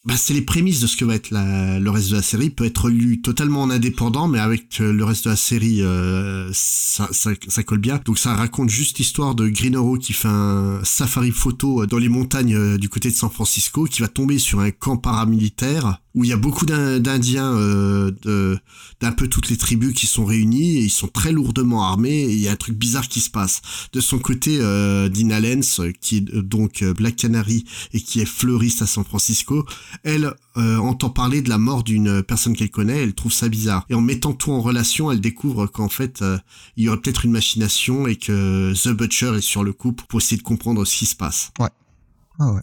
bah, 0.06 0.15
c'est 0.18 0.34
les 0.34 0.41
prémices 0.41 0.79
de 0.79 0.88
ce 0.88 0.96
que 0.96 1.06
va 1.06 1.15
être 1.15 1.29
la, 1.32 1.79
le 1.79 1.89
reste 1.89 2.10
de 2.10 2.15
la 2.15 2.22
série. 2.22 2.50
Peut 2.50 2.65
être 2.65 2.89
lu 2.89 3.22
totalement 3.22 3.63
en 3.63 3.70
indépendant, 3.70 4.27
mais 4.27 4.39
avec 4.39 4.79
euh, 4.79 4.94
le 4.94 5.03
reste 5.03 5.25
de 5.25 5.29
la 5.32 5.36
série, 5.36 5.82
euh, 5.82 6.50
ça, 6.53 7.10
ça, 7.12 7.32
ça 7.48 7.63
colle 7.63 7.79
bien. 7.79 8.00
Donc 8.06 8.18
ça 8.18 8.34
raconte 8.34 8.70
juste 8.70 8.98
l'histoire 8.98 9.36
de 9.36 9.50
Green 9.50 9.75
Arrow 9.75 9.98
qui 9.98 10.13
fait 10.13 10.29
un 10.29 10.79
safari 10.84 11.32
photo 11.32 11.86
dans 11.86 11.98
les 11.98 12.10
montagnes 12.10 12.56
euh, 12.56 12.77
du 12.77 12.88
côté 12.89 13.10
de 13.10 13.15
San 13.15 13.29
Francisco, 13.29 13.86
qui 13.86 14.01
va 14.01 14.08
tomber 14.08 14.39
sur 14.39 14.62
un 14.62 14.72
camp 14.72 14.98
paramilitaire 14.98 16.01
où 16.15 16.24
il 16.24 16.32
y 16.32 16.34
a 16.34 16.38
beaucoup 16.38 16.65
d'In- 16.65 17.00
d'Indiens 17.00 17.53
euh, 17.53 18.12
d'un 19.00 19.12
peu 19.12 19.27
toutes 19.27 19.50
les 19.50 19.58
tribus 19.58 19.94
qui 19.94 20.08
sont 20.08 20.25
réunies 20.25 20.77
et 20.77 20.84
ils 20.84 20.89
sont 20.89 21.08
très 21.08 21.32
lourdement 21.32 21.84
armés 21.84 22.22
et 22.22 22.34
il 22.34 22.39
y 22.39 22.48
a 22.48 22.51
un 22.51 22.56
truc 22.56 22.75
bizarre 22.75 23.08
qui 23.08 23.20
se 23.20 23.29
passe. 23.29 23.62
De 23.94 24.01
son 24.01 24.18
côté, 24.18 24.58
euh, 24.60 25.08
Dina 25.08 25.39
Lenz, 25.39 25.79
euh, 25.79 25.91
qui 26.01 26.18
est 26.18 26.34
euh, 26.34 26.41
donc 26.41 26.82
euh, 26.82 26.94
Black 26.96 27.15
Canary 27.15 27.63
et 27.94 28.01
qui 28.01 28.22
est 28.22 28.25
fleuriste 28.25 28.82
à 28.82 28.88
San 28.88 29.03
Francisco, 29.03 29.65
elle 30.03 30.34
euh, 30.58 30.77
entend 30.77 31.10
parler 31.10 31.41
de 31.41 31.50
la 31.50 31.58
mort 31.58 31.84
d'une 31.84 32.22
personne 32.24 32.55
qu'elle 32.55 32.72
connaît, 32.72 33.03
elle 33.03 33.13
trouve 33.13 33.31
ça 33.31 33.50
bizarre. 33.50 33.86
Et 33.89 33.96
en 33.96 34.01
mettant 34.01 34.34
tout 34.34 34.51
en 34.51 34.62
relation, 34.62 35.12
elle 35.12 35.22
découvre 35.22 35.67
qu'en 35.67 35.89
fait, 35.89 36.22
euh, 36.22 36.38
il 36.77 36.86
y 36.86 36.89
aurait 36.89 37.00
peut-être 37.00 37.25
une 37.25 37.31
machination 37.31 38.08
et 38.08 38.15
que 38.15 38.74
The 38.74 38.89
Butcher 38.89 39.36
est 39.38 39.41
sur 39.41 39.63
le 39.63 39.74
coup 39.74 39.91
pour 39.93 40.19
essayer 40.19 40.38
de 40.38 40.43
comprendre 40.43 40.86
ce 40.86 40.98
qui 40.98 41.05
se 41.05 41.15
passe. 41.15 41.51
Ah 42.39 42.51
ouais. 42.53 42.62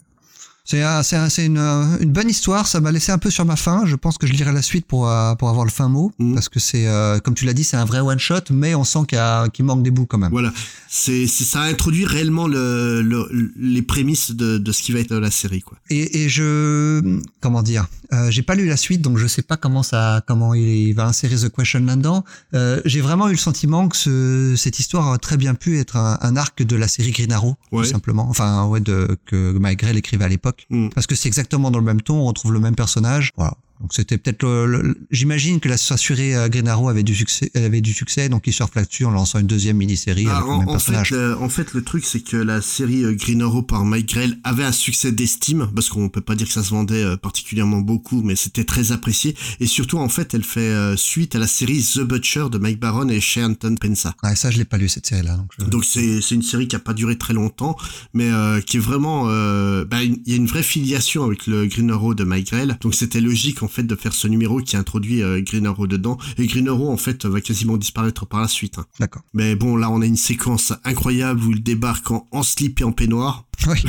C'est 0.69 0.83
c'est 1.29 1.45
une, 1.45 1.59
euh, 1.59 1.97
une 2.01 2.11
bonne 2.11 2.29
histoire. 2.29 2.67
Ça 2.67 2.81
m'a 2.81 2.91
laissé 2.91 3.13
un 3.13 3.17
peu 3.17 3.29
sur 3.29 3.45
ma 3.45 3.55
faim. 3.55 3.83
Je 3.85 3.95
pense 3.95 4.17
que 4.17 4.27
je 4.27 4.33
lirai 4.33 4.51
la 4.51 4.61
suite 4.61 4.85
pour 4.85 5.09
pour 5.39 5.47
avoir 5.49 5.63
le 5.63 5.71
fin 5.71 5.87
mot 5.87 6.11
Mhm. 6.19 6.33
parce 6.33 6.49
que 6.49 6.59
c'est 6.59 6.87
euh, 6.87 7.19
comme 7.19 7.35
tu 7.35 7.45
l'as 7.45 7.53
dit, 7.53 7.63
c'est 7.63 7.77
un 7.77 7.85
vrai 7.85 8.01
one 8.01 8.19
shot, 8.19 8.41
mais 8.51 8.75
on 8.75 8.83
sent 8.83 9.05
qu'il 9.07 9.63
manque 9.63 9.81
des 9.83 9.91
bouts 9.91 10.05
quand 10.07 10.17
même. 10.17 10.31
Voilà, 10.31 10.51
c'est 10.89 11.27
ça 11.27 11.61
introduit 11.61 12.05
réellement 12.05 12.47
le, 12.47 13.01
le- 13.01 13.51
les 13.57 13.81
prémices 13.81 14.31
de, 14.31 14.57
de 14.57 14.71
ce 14.71 14.81
qui 14.81 14.91
va 14.91 14.99
être 14.99 15.13
la 15.15 15.31
série, 15.31 15.61
quoi. 15.61 15.77
Et, 15.89 16.23
et 16.23 16.29
je 16.29 17.19
comment 17.41 17.61
dire, 17.63 17.87
euh, 18.13 18.31
j'ai 18.31 18.41
pas 18.41 18.55
lu 18.55 18.67
la 18.67 18.77
suite, 18.77 19.01
donc 19.01 19.17
je 19.17 19.27
sais 19.27 19.41
pas 19.41 19.57
comment 19.57 19.83
ça, 19.83 20.21
comment 20.27 20.53
il 20.53 20.93
va 20.93 21.05
insérer 21.07 21.35
The 21.35 21.49
Question 21.49 21.81
là-dedans. 21.85 22.23
Euh, 22.53 22.81
j'ai 22.85 23.01
vraiment 23.01 23.27
eu 23.27 23.31
le 23.31 23.37
sentiment 23.37 23.87
que 23.89 23.97
ce, 23.97 24.55
cette 24.57 24.79
histoire 24.79 25.11
a 25.11 25.17
très 25.17 25.37
bien 25.37 25.55
pu 25.55 25.77
être 25.79 25.97
un, 25.97 26.17
un 26.21 26.35
arc 26.37 26.63
de 26.63 26.75
la 26.75 26.87
série 26.87 27.11
Green 27.11 27.31
Arrow, 27.31 27.55
Ouais. 27.71 27.83
tout 27.83 27.89
simplement. 27.91 28.27
Enfin, 28.29 28.65
ouais, 28.67 28.79
de, 28.79 29.17
que 29.25 29.57
Mike 29.57 29.79
Grell 29.79 29.97
écrivait 29.97 30.25
à 30.25 30.29
l'époque. 30.29 30.65
Mm. 30.69 30.89
Parce 30.95 31.07
que 31.07 31.15
c'est 31.15 31.27
exactement 31.27 31.69
dans 31.71 31.79
le 31.79 31.85
même 31.85 32.01
ton, 32.01 32.15
on 32.15 32.25
retrouve 32.25 32.53
le 32.53 32.59
même 32.59 32.75
personnage. 32.75 33.31
Voilà. 33.35 33.55
Donc 33.81 33.93
c'était 33.93 34.17
peut-être, 34.17 34.43
le- 34.43 34.65
le- 34.81 34.97
j'imagine 35.11 35.59
que 35.59 35.69
la 35.69 35.77
s'assurer 35.77 36.35
euh, 36.35 36.49
Green 36.49 36.67
Arrow 36.67 36.89
avait 36.89 37.03
du 37.03 37.13
succès, 37.15 37.51
elle 37.53 37.63
avait 37.65 37.81
du 37.81 37.93
succès, 37.93 38.27
donc 38.29 38.43
ils 38.47 38.53
surfent 38.53 38.75
là-dessus 38.75 39.05
en 39.05 39.11
lançant 39.11 39.39
une 39.39 39.47
deuxième 39.47 39.77
mini-série 39.77 40.25
Ah, 40.29 40.37
avec 40.37 40.45
le 40.47 40.51
en, 40.51 40.59
même 40.59 40.67
en 40.69 40.71
personnage. 40.71 41.09
fait, 41.09 41.15
euh, 41.15 41.35
en 41.39 41.49
fait, 41.49 41.73
le 41.73 41.83
truc, 41.83 42.03
c'est 42.05 42.21
que 42.21 42.37
la 42.37 42.61
série 42.61 43.03
euh, 43.03 43.13
Green 43.13 43.41
Arrow 43.41 43.61
par 43.61 43.85
Mike 43.85 44.09
Grell 44.09 44.37
avait 44.43 44.63
un 44.63 44.71
succès 44.71 45.11
d'estime, 45.11 45.69
parce 45.75 45.89
qu'on 45.89 46.09
peut 46.09 46.21
pas 46.21 46.35
dire 46.35 46.47
que 46.47 46.53
ça 46.53 46.63
se 46.63 46.69
vendait 46.71 47.17
particulièrement 47.17 47.79
beaucoup, 47.81 48.21
mais 48.23 48.35
c'était 48.35 48.63
très 48.63 48.91
apprécié. 48.91 49.35
Et 49.59 49.67
surtout, 49.67 49.97
en 49.99 50.09
fait, 50.09 50.33
elle 50.33 50.43
fait 50.43 50.59
euh, 50.59 50.95
suite 50.97 51.35
à 51.35 51.39
la 51.39 51.47
série 51.47 51.83
The 51.83 51.99
Butcher 52.01 52.45
de 52.51 52.57
Mike 52.57 52.79
Baron 52.79 53.07
et 53.09 53.21
Shea 53.21 53.45
Anton 53.45 53.75
Pensa. 53.79 54.15
Ouais, 54.23 54.35
ça 54.35 54.49
je 54.51 54.57
l'ai 54.57 54.65
pas 54.65 54.77
lu 54.77 54.89
cette 54.89 55.05
série-là. 55.05 55.37
Donc, 55.69 55.83
je- 55.83 55.89
c'est 55.89 56.21
c'est 56.21 56.35
une 56.35 56.41
série 56.41 56.67
qui 56.67 56.75
a 56.75 56.79
pas 56.79 56.93
duré 56.93 57.17
très 57.17 57.33
longtemps, 57.33 57.75
mais 58.13 58.29
euh, 58.31 58.59
qui 58.61 58.77
est 58.77 58.79
vraiment, 58.79 59.25
euh, 59.29 59.85
bah, 59.85 60.03
il 60.03 60.19
y 60.25 60.33
a 60.33 60.35
une 60.35 60.47
vraie 60.47 60.63
filiation 60.63 61.23
avec 61.23 61.47
le 61.47 61.65
Green 61.67 61.91
Arrow 61.91 62.13
de 62.15 62.23
Mike 62.23 62.51
Grell. 62.51 62.77
Donc 62.81 62.95
c'était 62.95 63.21
logique 63.21 63.61
en 63.63 63.66
fait 63.67 63.83
de 63.83 63.95
faire 63.95 64.13
ce 64.13 64.27
numéro 64.27 64.59
qui 64.59 64.77
introduit 64.77 65.21
euh, 65.21 65.41
Green 65.41 65.65
Arrow 65.65 65.87
dedans. 65.87 66.17
Et 66.37 66.47
Green 66.47 66.67
Arrow 66.69 66.91
en 66.91 66.97
fait 66.97 67.25
va 67.25 67.41
quasiment 67.41 67.77
disparaître 67.77 68.25
par 68.25 68.41
la 68.41 68.47
suite. 68.47 68.77
hein. 68.77 68.85
D'accord. 68.99 69.23
Mais 69.33 69.55
bon, 69.55 69.75
là 69.75 69.89
on 69.89 70.01
a 70.01 70.05
une 70.05 70.17
séquence 70.17 70.73
incroyable 70.83 71.43
où 71.43 71.51
il 71.51 71.63
débarque 71.63 72.11
en, 72.11 72.27
en 72.31 72.43
slip 72.43 72.81
et 72.81 72.83
en 72.83 72.91
peignoir. 72.91 73.45
Oui, 73.67 73.83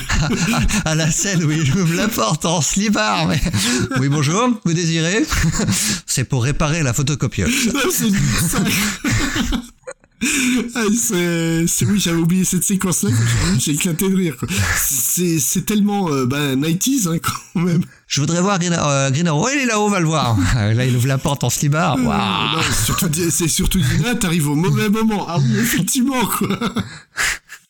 à 0.86 0.94
la 0.94 1.10
scène 1.10 1.44
où 1.44 1.50
il 1.50 1.70
ouvre 1.76 1.94
la 1.94 2.08
porte 2.08 2.46
en 2.46 2.62
slibard. 2.62 3.28
Mais... 3.28 3.40
Oui, 4.00 4.08
bonjour, 4.08 4.48
vous 4.64 4.72
désirez? 4.72 5.26
C'est 6.06 6.24
pour 6.24 6.44
réparer 6.44 6.82
la 6.82 6.94
photocopieuse. 6.94 7.70
Ah, 10.74 10.82
c'est, 10.96 11.84
oui, 11.86 12.00
j'avais 12.00 12.18
oublié 12.18 12.44
cette 12.44 12.64
séquence-là. 12.64 13.10
que 13.10 13.60
J'ai 13.60 13.72
éclaté 13.72 14.08
de 14.08 14.16
rire. 14.16 14.36
quoi. 14.36 14.48
C'est, 14.76 15.64
tellement 15.64 16.10
euh, 16.10 16.26
bah, 16.26 16.56
90s 16.56 17.08
hein, 17.08 17.18
quand 17.22 17.60
même. 17.60 17.82
Je 18.06 18.20
voudrais 18.20 18.40
voir 18.40 18.58
Green, 18.58 18.76
euh, 18.76 19.10
Green 19.10 19.28
Arrow. 19.28 19.48
Il 19.52 19.60
est 19.60 19.66
là-haut, 19.66 19.88
va 19.88 20.00
le 20.00 20.06
voir. 20.06 20.36
Là, 20.54 20.84
il 20.86 20.96
ouvre 20.96 21.06
la 21.06 21.18
porte 21.18 21.44
en 21.44 21.50
slibard. 21.50 21.96
Waouh. 21.96 22.06
Non, 22.06 22.62
c'est 22.68 22.84
surtout, 22.84 23.48
surtout 23.48 23.78
Dina, 23.78 24.14
t'arrives 24.14 24.48
au 24.48 24.54
mauvais 24.54 24.88
moment. 24.88 25.26
Ah 25.28 25.38
oui, 25.38 25.56
effectivement, 25.58 26.24
quoi. 26.26 26.58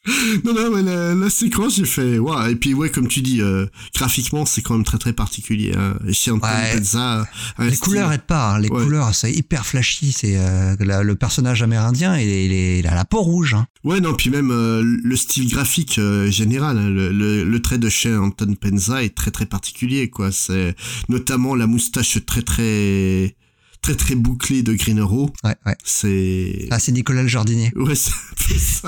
Non, 0.44 0.54
non, 0.54 0.70
mais 0.76 0.82
la, 0.82 1.14
la 1.14 1.30
séquence, 1.30 1.76
j'ai 1.76 1.84
fait, 1.84 2.18
waouh. 2.18 2.48
Et 2.50 2.54
puis, 2.56 2.74
ouais, 2.74 2.90
comme 2.90 3.08
tu 3.08 3.20
dis, 3.20 3.40
euh, 3.42 3.66
graphiquement, 3.94 4.46
c'est 4.46 4.62
quand 4.62 4.74
même 4.74 4.84
très, 4.84 4.98
très 4.98 5.12
particulier. 5.12 5.72
Hein. 5.76 5.96
Chez 6.12 6.30
Anton 6.30 6.46
Ouais. 6.48 6.74
Les 6.78 7.70
style- 7.70 7.78
couleurs 7.80 8.12
aident 8.12 8.22
pas. 8.22 8.54
hein. 8.54 8.58
Les 8.60 8.68
Ouais. 8.68 8.82
couleurs, 8.84 9.14
c'est 9.14 9.32
hyper 9.32 9.66
flashy. 9.66 10.12
C'est 10.12 10.36
euh, 10.38 10.76
le 10.78 11.14
personnage 11.16 11.62
amérindien. 11.62 12.16
Il, 12.18 12.28
est- 12.28 12.46
il, 12.46 12.52
est- 12.52 12.78
il 12.80 12.86
a 12.86 12.94
la 12.94 13.04
peau 13.04 13.20
rouge. 13.22 13.54
hein. 13.54 13.66
Ouais, 13.84 14.00
non, 14.00 14.14
puis 14.14 14.30
même 14.30 14.50
euh, 14.50 14.82
le 14.82 15.16
style 15.16 15.48
graphique 15.48 16.00
général, 16.28 16.78
hein, 16.78 16.88
le, 16.90 17.10
le, 17.12 17.44
le 17.44 17.62
trait 17.62 17.78
de 17.78 17.88
chez 17.88 18.14
Anton 18.16 18.54
Penza 18.60 19.02
est 19.04 19.14
très 19.14 19.30
très 19.30 19.46
particulier, 19.46 20.10
quoi. 20.10 20.32
C'est 20.32 20.74
notamment 21.08 21.54
la 21.54 21.66
moustache 21.66 22.18
très 22.26 22.42
très 22.42 23.36
très 23.80 23.94
très 23.94 24.14
bouclée 24.16 24.62
de 24.64 24.74
Green 24.74 24.98
Arrow. 24.98 25.30
Ouais, 25.44 25.54
ouais. 25.66 25.76
C'est 25.84 26.66
Ah, 26.70 26.78
c'est 26.80 26.92
Nicolas 26.92 27.22
le 27.22 27.28
jardinier. 27.28 27.72
ouais, 27.76 27.94
c'est 27.94 28.10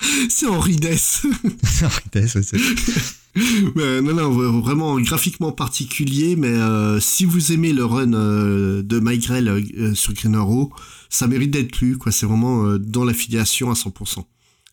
un 0.00 0.50
peu 0.80 0.96
ça. 0.96 1.22
c'est 1.62 1.84
Henri 1.86 2.04
Dess. 2.12 3.22
Mais 3.76 4.00
non, 4.02 4.14
non, 4.14 4.30
vraiment 4.60 4.98
graphiquement 5.00 5.52
particulier, 5.52 6.34
mais 6.34 6.48
euh, 6.48 6.98
si 6.98 7.24
vous 7.24 7.52
aimez 7.52 7.72
le 7.72 7.84
run 7.84 8.12
euh, 8.12 8.82
de 8.82 8.98
Mike 8.98 9.22
Grell 9.28 9.48
euh, 9.48 9.94
sur 9.94 10.12
Green 10.14 10.34
Arrow, 10.34 10.72
ça 11.10 11.28
mérite 11.28 11.52
d'être 11.52 11.78
lu, 11.80 11.96
quoi. 11.96 12.10
C'est 12.10 12.26
vraiment 12.26 12.76
dans 12.78 13.04
l'affiliation 13.04 13.70
à 13.70 13.74
100%. 13.74 14.24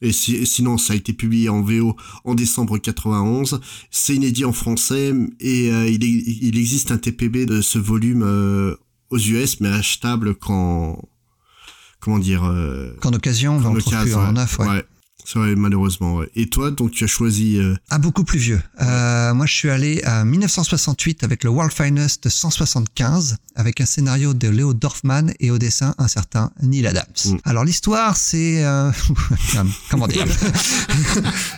Et, 0.01 0.11
si- 0.11 0.35
et 0.35 0.45
sinon, 0.45 0.77
ça 0.79 0.93
a 0.93 0.95
été 0.95 1.13
publié 1.13 1.49
en 1.49 1.61
VO 1.61 1.95
en 2.23 2.33
décembre 2.35 2.77
91. 2.79 3.59
C'est 3.91 4.15
inédit 4.15 4.45
en 4.45 4.53
français 4.53 5.13
et 5.39 5.67
il, 5.67 6.03
est- 6.03 6.37
il 6.41 6.57
existe 6.57 6.91
un 6.91 6.97
TPB 6.97 7.45
de 7.45 7.61
ce 7.61 7.77
volume 7.77 8.23
aux 9.11 9.17
US, 9.19 9.59
mais 9.59 9.69
achetable 9.69 10.33
quand 10.35 10.99
comment 11.99 12.19
dire 12.19 12.43
euh, 12.43 12.91
Qu'en 13.01 13.13
occasion, 13.13 13.55
on 13.55 13.59
va 13.59 13.69
en 13.69 13.75
occasion, 13.75 14.19
ouais. 14.19 14.31
neuf. 14.33 14.57
Ouais. 14.59 14.67
Ouais. 14.67 14.85
C'est 15.29 15.39
vrai, 15.39 15.55
malheureusement. 15.57 16.15
ouais. 16.15 16.29
Et 16.37 16.47
toi, 16.47 16.71
donc 16.71 16.91
tu 16.91 17.03
as 17.03 17.07
choisi 17.07 17.57
euh, 17.57 17.75
Ah, 17.89 17.97
beaucoup 17.97 18.23
plus 18.23 18.39
vieux. 18.39 18.61
Euh, 18.81 19.33
moi, 19.33 19.45
je 19.45 19.53
suis 19.53 19.69
allé 19.69 20.01
à 20.03 20.23
1968 20.23 21.21
avec 21.25 21.43
le 21.43 21.49
World 21.49 21.73
Finest 21.73 22.29
175, 22.29 23.35
avec 23.57 23.81
un 23.81 23.85
scénario 23.85 24.33
de 24.33 24.47
Léo 24.47 24.73
Dorfman 24.73 25.33
et 25.41 25.51
au 25.51 25.57
dessin 25.57 25.93
un 25.97 26.07
certain 26.07 26.51
Neil 26.63 26.87
Adams. 26.87 27.03
Mm. 27.25 27.35
Alors, 27.43 27.65
l'histoire, 27.65 28.15
c'est... 28.15 28.63
euh, 28.63 28.89
comment 29.89 30.07
dire? 30.07 30.25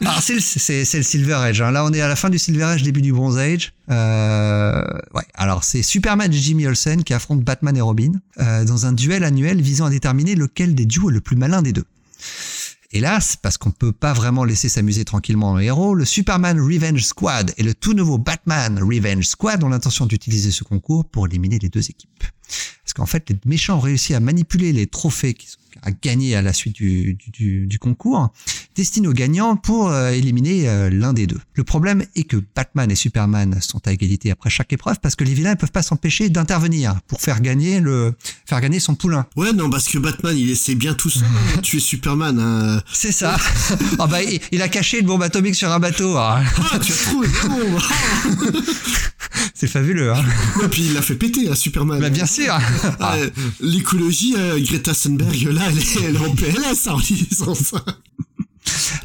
Alors, 0.01 0.19
c'est 0.23 0.33
le, 0.33 0.39
c'est, 0.39 0.83
c'est 0.83 0.97
le 0.97 1.03
Silver 1.03 1.35
Age. 1.35 1.61
hein. 1.61 1.69
Là, 1.69 1.85
on 1.85 1.93
est 1.93 2.01
à 2.01 2.07
la 2.07 2.15
fin 2.15 2.31
du 2.31 2.39
Silver 2.39 2.63
Age, 2.63 2.81
début 2.81 3.03
du 3.03 3.13
Bronze 3.13 3.37
Age. 3.37 3.73
Euh, 3.91 4.83
ouais. 5.13 5.27
Alors, 5.35 5.63
c'est 5.63 5.83
Superman 5.83 6.33
et 6.33 6.37
Jimmy 6.37 6.65
Olsen 6.65 7.03
qui 7.03 7.13
affrontent 7.13 7.43
Batman 7.43 7.77
et 7.77 7.81
Robin 7.81 8.13
euh, 8.39 8.65
dans 8.65 8.87
un 8.87 8.93
duel 8.93 9.23
annuel 9.23 9.61
visant 9.61 9.85
à 9.85 9.89
déterminer 9.91 10.33
lequel 10.33 10.73
des 10.73 10.87
duos 10.87 11.11
est 11.11 11.13
le 11.13 11.21
plus 11.21 11.35
malin 11.35 11.61
des 11.61 11.71
deux. 11.73 11.85
Hélas, 12.91 13.35
parce 13.35 13.59
qu'on 13.59 13.69
peut 13.69 13.91
pas 13.91 14.13
vraiment 14.13 14.43
laisser 14.43 14.67
s'amuser 14.67 15.05
tranquillement 15.05 15.55
un 15.55 15.59
héros, 15.59 15.93
le 15.93 16.05
Superman 16.05 16.59
Revenge 16.59 17.03
Squad 17.03 17.53
et 17.57 17.61
le 17.61 17.75
tout 17.75 17.93
nouveau 17.93 18.17
Batman 18.17 18.79
Revenge 18.79 19.27
Squad 19.27 19.63
ont 19.63 19.69
l'intention 19.69 20.07
d'utiliser 20.07 20.49
ce 20.49 20.63
concours 20.63 21.05
pour 21.05 21.27
éliminer 21.27 21.59
les 21.59 21.69
deux 21.69 21.87
équipes. 21.87 22.23
Parce 22.83 22.93
qu'en 22.95 23.05
fait, 23.05 23.29
les 23.29 23.37
méchants 23.45 23.77
ont 23.77 23.81
réussi 23.81 24.15
à 24.15 24.19
manipuler 24.19 24.73
les 24.73 24.87
trophées 24.87 25.35
qui 25.35 25.47
sont 25.47 25.58
à 25.83 25.91
gagner 25.91 26.35
à 26.35 26.41
la 26.41 26.53
suite 26.53 26.75
du, 26.75 27.17
du, 27.33 27.65
du- 27.67 27.79
concours, 27.79 28.29
destinés 28.75 29.07
aux 29.07 29.13
gagnants 29.13 29.55
pour 29.55 29.89
euh, 29.89 30.11
éliminer 30.11 30.67
euh, 30.67 30.89
l'un 30.89 31.13
des 31.13 31.27
deux. 31.27 31.39
Le 31.53 31.63
problème 31.63 32.03
est 32.15 32.23
que 32.23 32.37
Batman 32.55 32.91
et 32.91 32.95
Superman 32.95 33.57
sont 33.61 33.81
à 33.87 33.91
égalité 33.91 34.31
après 34.31 34.49
chaque 34.49 34.73
épreuve 34.73 34.97
parce 35.01 35.15
que 35.15 35.23
les 35.23 35.33
vilains 35.33 35.51
ne 35.51 35.55
peuvent 35.55 35.71
pas 35.71 35.81
s'empêcher 35.81 36.29
d'intervenir 36.29 36.99
pour 37.07 37.21
faire 37.21 37.39
gagner 37.41 37.79
le 37.79 38.13
faire 38.45 38.59
gagner 38.61 38.79
son 38.79 38.95
poulain. 38.95 39.25
Ouais, 39.35 39.53
non, 39.53 39.69
parce 39.69 39.87
que 39.87 39.97
Batman, 39.97 40.37
il 40.37 40.49
essaie 40.49 40.75
bien 40.75 40.93
tout 40.93 41.09
seul 41.09 41.27
de 41.55 41.61
tuer 41.61 41.79
Superman. 41.79 42.39
Hein. 42.39 42.81
C'est 42.91 43.11
ça. 43.11 43.37
Ah 43.99 44.07
bah, 44.07 44.23
il, 44.23 44.39
il 44.51 44.61
a 44.61 44.69
caché 44.69 44.99
une 44.99 45.05
bombe 45.07 45.23
atomique 45.23 45.55
sur 45.55 45.71
un 45.71 45.79
bateau. 45.79 46.17
hein. 46.17 46.43
Ah, 46.71 46.79
tu 46.79 46.91
as 46.91 46.95
trouvé 46.95 47.27
C'est 49.53 49.67
fabuleux. 49.67 50.13
Hein 50.13 50.23
puis 50.71 50.83
il 50.85 50.93
l'a 50.93 51.01
fait 51.01 51.15
péter, 51.15 51.49
à 51.49 51.55
Superman. 51.55 51.99
bah, 51.99 52.09
bien 52.09 52.25
sûr. 52.25 52.57
Ah, 52.99 53.15
L'écologie, 53.61 54.35
euh, 54.37 54.59
Greta 54.59 54.93
Thunberg, 54.93 55.43
là, 55.51 55.63
elle 55.69 55.77
est, 55.77 55.97
elle 56.03 56.15
est 56.15 56.19
en 56.19 56.35
PLS 56.35 56.87
en 56.87 56.99
disant 56.99 57.55
ça. 57.55 57.83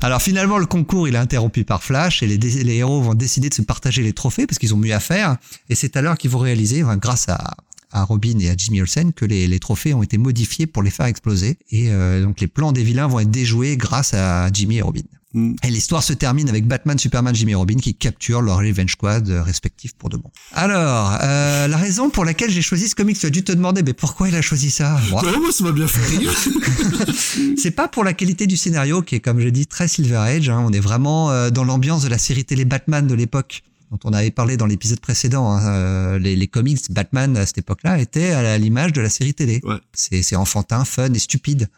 Alors 0.00 0.20
finalement, 0.20 0.58
le 0.58 0.66
concours 0.66 1.08
il 1.08 1.14
est 1.14 1.18
interrompu 1.18 1.64
par 1.64 1.82
Flash 1.82 2.22
et 2.22 2.26
les, 2.26 2.74
héros 2.74 3.00
vont 3.00 3.14
décider 3.14 3.48
de 3.48 3.54
se 3.54 3.62
partager 3.62 4.02
les 4.02 4.12
trophées 4.12 4.46
parce 4.46 4.58
qu'ils 4.58 4.74
ont 4.74 4.76
mieux 4.76 4.92
à 4.92 5.00
faire. 5.00 5.36
Et 5.70 5.74
c'est 5.74 5.96
alors 5.96 6.18
qu'ils 6.18 6.30
vont 6.30 6.40
réaliser, 6.40 6.82
enfin, 6.84 6.96
grâce 6.96 7.28
à, 7.28 7.56
à 7.90 8.04
Robin 8.04 8.38
et 8.40 8.50
à 8.50 8.54
Jimmy 8.56 8.82
Olsen, 8.82 9.12
que 9.12 9.24
les, 9.24 9.46
les 9.48 9.58
trophées 9.60 9.94
ont 9.94 10.02
été 10.02 10.18
modifiés 10.18 10.66
pour 10.66 10.82
les 10.82 10.90
faire 10.90 11.06
exploser. 11.06 11.56
Et 11.70 11.90
euh, 11.90 12.22
donc 12.22 12.40
les 12.40 12.46
plans 12.46 12.72
des 12.72 12.82
vilains 12.82 13.06
vont 13.06 13.20
être 13.20 13.30
déjoués 13.30 13.76
grâce 13.76 14.12
à 14.12 14.50
Jimmy 14.52 14.78
et 14.78 14.82
Robin. 14.82 15.02
Mm. 15.34 15.54
Et 15.64 15.70
l'histoire 15.70 16.02
se 16.02 16.12
termine 16.12 16.48
avec 16.48 16.66
Batman, 16.66 16.98
Superman, 16.98 17.34
Jimmy 17.34 17.54
Robin 17.54 17.76
qui 17.76 17.94
capturent 17.94 18.40
leur 18.40 18.58
Revenge 18.58 18.92
Squad 18.92 19.28
euh, 19.28 19.42
respectifs 19.42 19.94
pour 19.94 20.08
de 20.08 20.16
bon. 20.16 20.30
Alors, 20.52 21.18
euh, 21.22 21.66
la 21.68 21.76
raison 21.76 22.08
pour 22.08 22.24
laquelle 22.24 22.50
j'ai 22.50 22.62
choisi 22.62 22.88
ce 22.88 22.94
comic, 22.94 23.18
tu 23.18 23.26
as 23.26 23.30
dû 23.30 23.42
te 23.44 23.52
demander, 23.52 23.82
mais 23.82 23.92
pourquoi 23.94 24.28
il 24.28 24.34
a 24.36 24.42
choisi 24.42 24.70
ça 24.70 24.98
Moi, 25.10 25.22
Ouais, 25.24 25.38
moi, 25.38 25.50
ça 25.52 25.64
m'a 25.64 25.72
bien 25.72 25.88
fait 25.88 26.16
rire. 26.16 26.32
c'est 27.56 27.70
pas 27.72 27.88
pour 27.88 28.04
la 28.04 28.12
qualité 28.12 28.46
du 28.46 28.56
scénario 28.56 29.02
qui 29.02 29.16
est, 29.16 29.20
comme 29.20 29.40
j'ai 29.40 29.50
dit, 29.50 29.66
très 29.66 29.88
Silver 29.88 30.16
Age. 30.16 30.48
hein. 30.48 30.62
On 30.66 30.72
est 30.72 30.80
vraiment 30.80 31.30
euh, 31.30 31.50
dans 31.50 31.64
l'ambiance 31.64 32.02
de 32.02 32.08
la 32.08 32.18
série 32.18 32.44
télé 32.44 32.64
Batman 32.64 33.06
de 33.06 33.14
l'époque 33.14 33.62
dont 33.90 33.98
on 34.04 34.12
avait 34.12 34.30
parlé 34.30 34.56
dans 34.56 34.66
l'épisode 34.66 34.98
précédent. 35.00 35.50
hein. 35.52 35.66
Euh, 35.66 36.18
les, 36.18 36.36
les 36.36 36.46
comics 36.48 36.80
Batman 36.90 37.36
à 37.36 37.46
cette 37.46 37.58
époque-là 37.58 37.98
étaient 37.98 38.30
à 38.32 38.56
l'image 38.58 38.92
de 38.92 39.00
la 39.00 39.10
série 39.10 39.34
télé. 39.34 39.60
Ouais. 39.64 39.76
C'est 39.92 40.22
c'est 40.22 40.36
enfantin, 40.36 40.84
fun 40.84 41.12
et 41.12 41.18
stupide. 41.18 41.68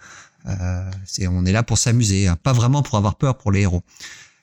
Euh, 0.46 0.90
c'est 1.04 1.26
on 1.26 1.44
est 1.44 1.52
là 1.52 1.62
pour 1.62 1.78
s'amuser, 1.78 2.28
hein, 2.28 2.36
pas 2.42 2.52
vraiment 2.52 2.82
pour 2.82 2.98
avoir 2.98 3.16
peur 3.16 3.36
pour 3.36 3.52
les 3.52 3.62
héros. 3.62 3.82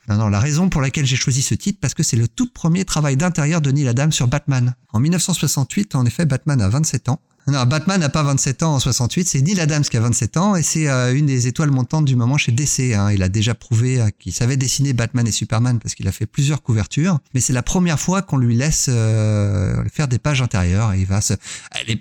Non, 0.10 0.18
non, 0.18 0.28
la 0.28 0.40
raison 0.40 0.68
pour 0.68 0.82
laquelle 0.82 1.06
j'ai 1.06 1.16
choisi 1.16 1.42
ce 1.42 1.56
titre, 1.56 1.80
parce 1.82 1.94
que 1.94 2.04
c'est 2.04 2.18
le 2.18 2.28
tout 2.28 2.50
premier 2.52 2.84
travail 2.84 3.16
d'intérieur 3.16 3.62
de 3.62 3.72
Neil 3.72 3.88
Adams 3.88 4.12
sur 4.12 4.28
Batman. 4.28 4.76
En 4.92 5.00
1968, 5.00 5.96
en 5.96 6.06
effet, 6.06 6.26
Batman 6.26 6.62
a 6.62 6.68
27 6.68 7.08
ans. 7.08 7.22
Non, 7.48 7.66
Batman 7.66 8.00
n'a 8.00 8.08
pas 8.08 8.24
27 8.24 8.64
ans 8.64 8.76
en 8.76 8.80
68, 8.80 9.28
c'est 9.28 9.42
Neil 9.42 9.60
Adams 9.60 9.84
qui 9.84 9.98
a 9.98 10.00
27 10.00 10.38
ans 10.38 10.56
et 10.56 10.64
c'est 10.64 10.88
euh, 10.88 11.14
une 11.14 11.26
des 11.26 11.48
étoiles 11.48 11.72
montantes 11.72 12.06
du 12.06 12.16
moment 12.16 12.38
chez 12.38 12.54
DC. 12.54 12.94
Hein. 12.94 13.12
Il 13.12 13.22
a 13.22 13.28
déjà 13.28 13.54
prouvé 13.54 14.00
euh, 14.00 14.10
qu'il 14.18 14.32
savait 14.32 14.56
dessiner 14.56 14.94
Batman 14.94 15.28
et 15.28 15.32
Superman 15.32 15.80
parce 15.80 15.94
qu'il 15.94 16.08
a 16.08 16.14
fait 16.14 16.26
plusieurs 16.26 16.64
couvertures, 16.64 17.20
mais 17.34 17.42
c'est 17.42 17.52
la 17.52 17.64
première 17.64 18.00
fois 18.00 18.22
qu'on 18.22 18.38
lui 18.38 18.56
laisse 18.56 18.86
euh, 18.88 19.84
faire 19.92 20.08
des 20.08 20.20
pages 20.20 20.42
intérieures. 20.42 20.94
Et 20.94 21.02
il 21.02 21.06
va 21.06 21.20
se... 21.20 21.34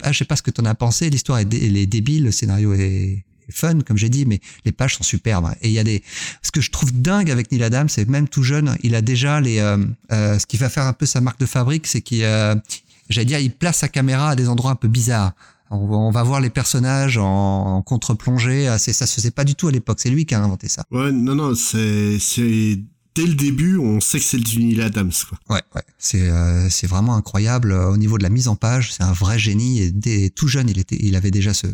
Pages, 0.00 0.12
je 0.12 0.18
sais 0.18 0.24
pas 0.24 0.36
ce 0.36 0.42
que 0.42 0.52
t'en 0.52 0.64
as 0.64 0.76
pensé, 0.76 1.10
l'histoire 1.10 1.40
est, 1.40 1.52
est 1.52 1.86
débile, 1.86 2.24
le 2.24 2.30
scénario 2.30 2.72
est 2.74 2.82
est 2.82 3.24
fun, 3.52 3.80
comme 3.80 3.96
j'ai 3.96 4.08
dit, 4.08 4.26
mais 4.26 4.40
les 4.64 4.72
pages 4.72 4.96
sont 4.96 5.02
superbes. 5.04 5.48
Et 5.62 5.68
il 5.68 5.72
y 5.74 5.78
a 5.78 5.84
des, 5.84 6.02
ce 6.42 6.50
que 6.50 6.60
je 6.60 6.70
trouve 6.70 6.92
dingue 6.92 7.30
avec 7.30 7.52
Neil 7.52 7.62
Adams, 7.62 7.88
c'est 7.88 8.08
même 8.08 8.28
tout 8.28 8.42
jeune, 8.42 8.76
il 8.82 8.94
a 8.94 9.02
déjà 9.02 9.40
les, 9.40 9.58
euh, 9.58 9.78
euh, 10.12 10.38
ce 10.38 10.46
qui 10.46 10.56
va 10.56 10.68
faire 10.68 10.84
un 10.86 10.92
peu 10.92 11.06
sa 11.06 11.20
marque 11.20 11.38
de 11.40 11.46
fabrique, 11.46 11.86
c'est 11.86 12.00
qu'il, 12.02 12.22
euh, 12.24 12.54
j'allais 13.08 13.24
dire, 13.26 13.38
il 13.38 13.52
place 13.52 13.78
sa 13.78 13.88
caméra 13.88 14.30
à 14.30 14.36
des 14.36 14.48
endroits 14.48 14.72
un 14.72 14.76
peu 14.76 14.88
bizarres. 14.88 15.32
On 15.70 15.86
va, 15.86 15.96
on 15.96 16.10
va 16.10 16.22
voir 16.22 16.40
les 16.40 16.50
personnages 16.50 17.16
en, 17.16 17.24
en 17.76 17.82
contre-plongée. 17.82 18.74
C'est- 18.78 18.92
Ça 18.92 19.06
se 19.06 19.14
faisait 19.14 19.30
pas 19.30 19.44
du 19.44 19.54
tout 19.54 19.68
à 19.68 19.72
l'époque. 19.72 20.00
C'est 20.02 20.10
lui 20.10 20.26
qui 20.26 20.34
a 20.34 20.40
inventé 20.42 20.68
ça. 20.68 20.84
Ouais, 20.90 21.10
non, 21.10 21.34
non, 21.34 21.54
c'est, 21.54 22.18
c'est 22.20 22.78
dès 23.14 23.24
le 23.26 23.34
début, 23.34 23.78
on 23.78 23.98
sait 24.00 24.18
que 24.18 24.24
c'est 24.24 24.36
le 24.36 24.60
Neil 24.60 24.82
Adams. 24.82 25.10
Quoi. 25.28 25.38
Ouais, 25.56 25.62
ouais. 25.74 25.82
C'est 25.98 26.28
euh, 26.28 26.68
c'est 26.68 26.86
vraiment 26.86 27.14
incroyable 27.16 27.72
euh, 27.72 27.88
au 27.90 27.96
niveau 27.96 28.18
de 28.18 28.22
la 28.22 28.28
mise 28.28 28.48
en 28.48 28.56
page. 28.56 28.92
C'est 28.92 29.02
un 29.02 29.12
vrai 29.14 29.38
génie 29.38 29.80
et 29.80 29.90
dès 29.92 30.28
tout 30.28 30.46
jeune, 30.46 30.68
il 30.68 30.78
était, 30.78 30.98
il 31.00 31.16
avait 31.16 31.30
déjà 31.30 31.54
ce 31.54 31.66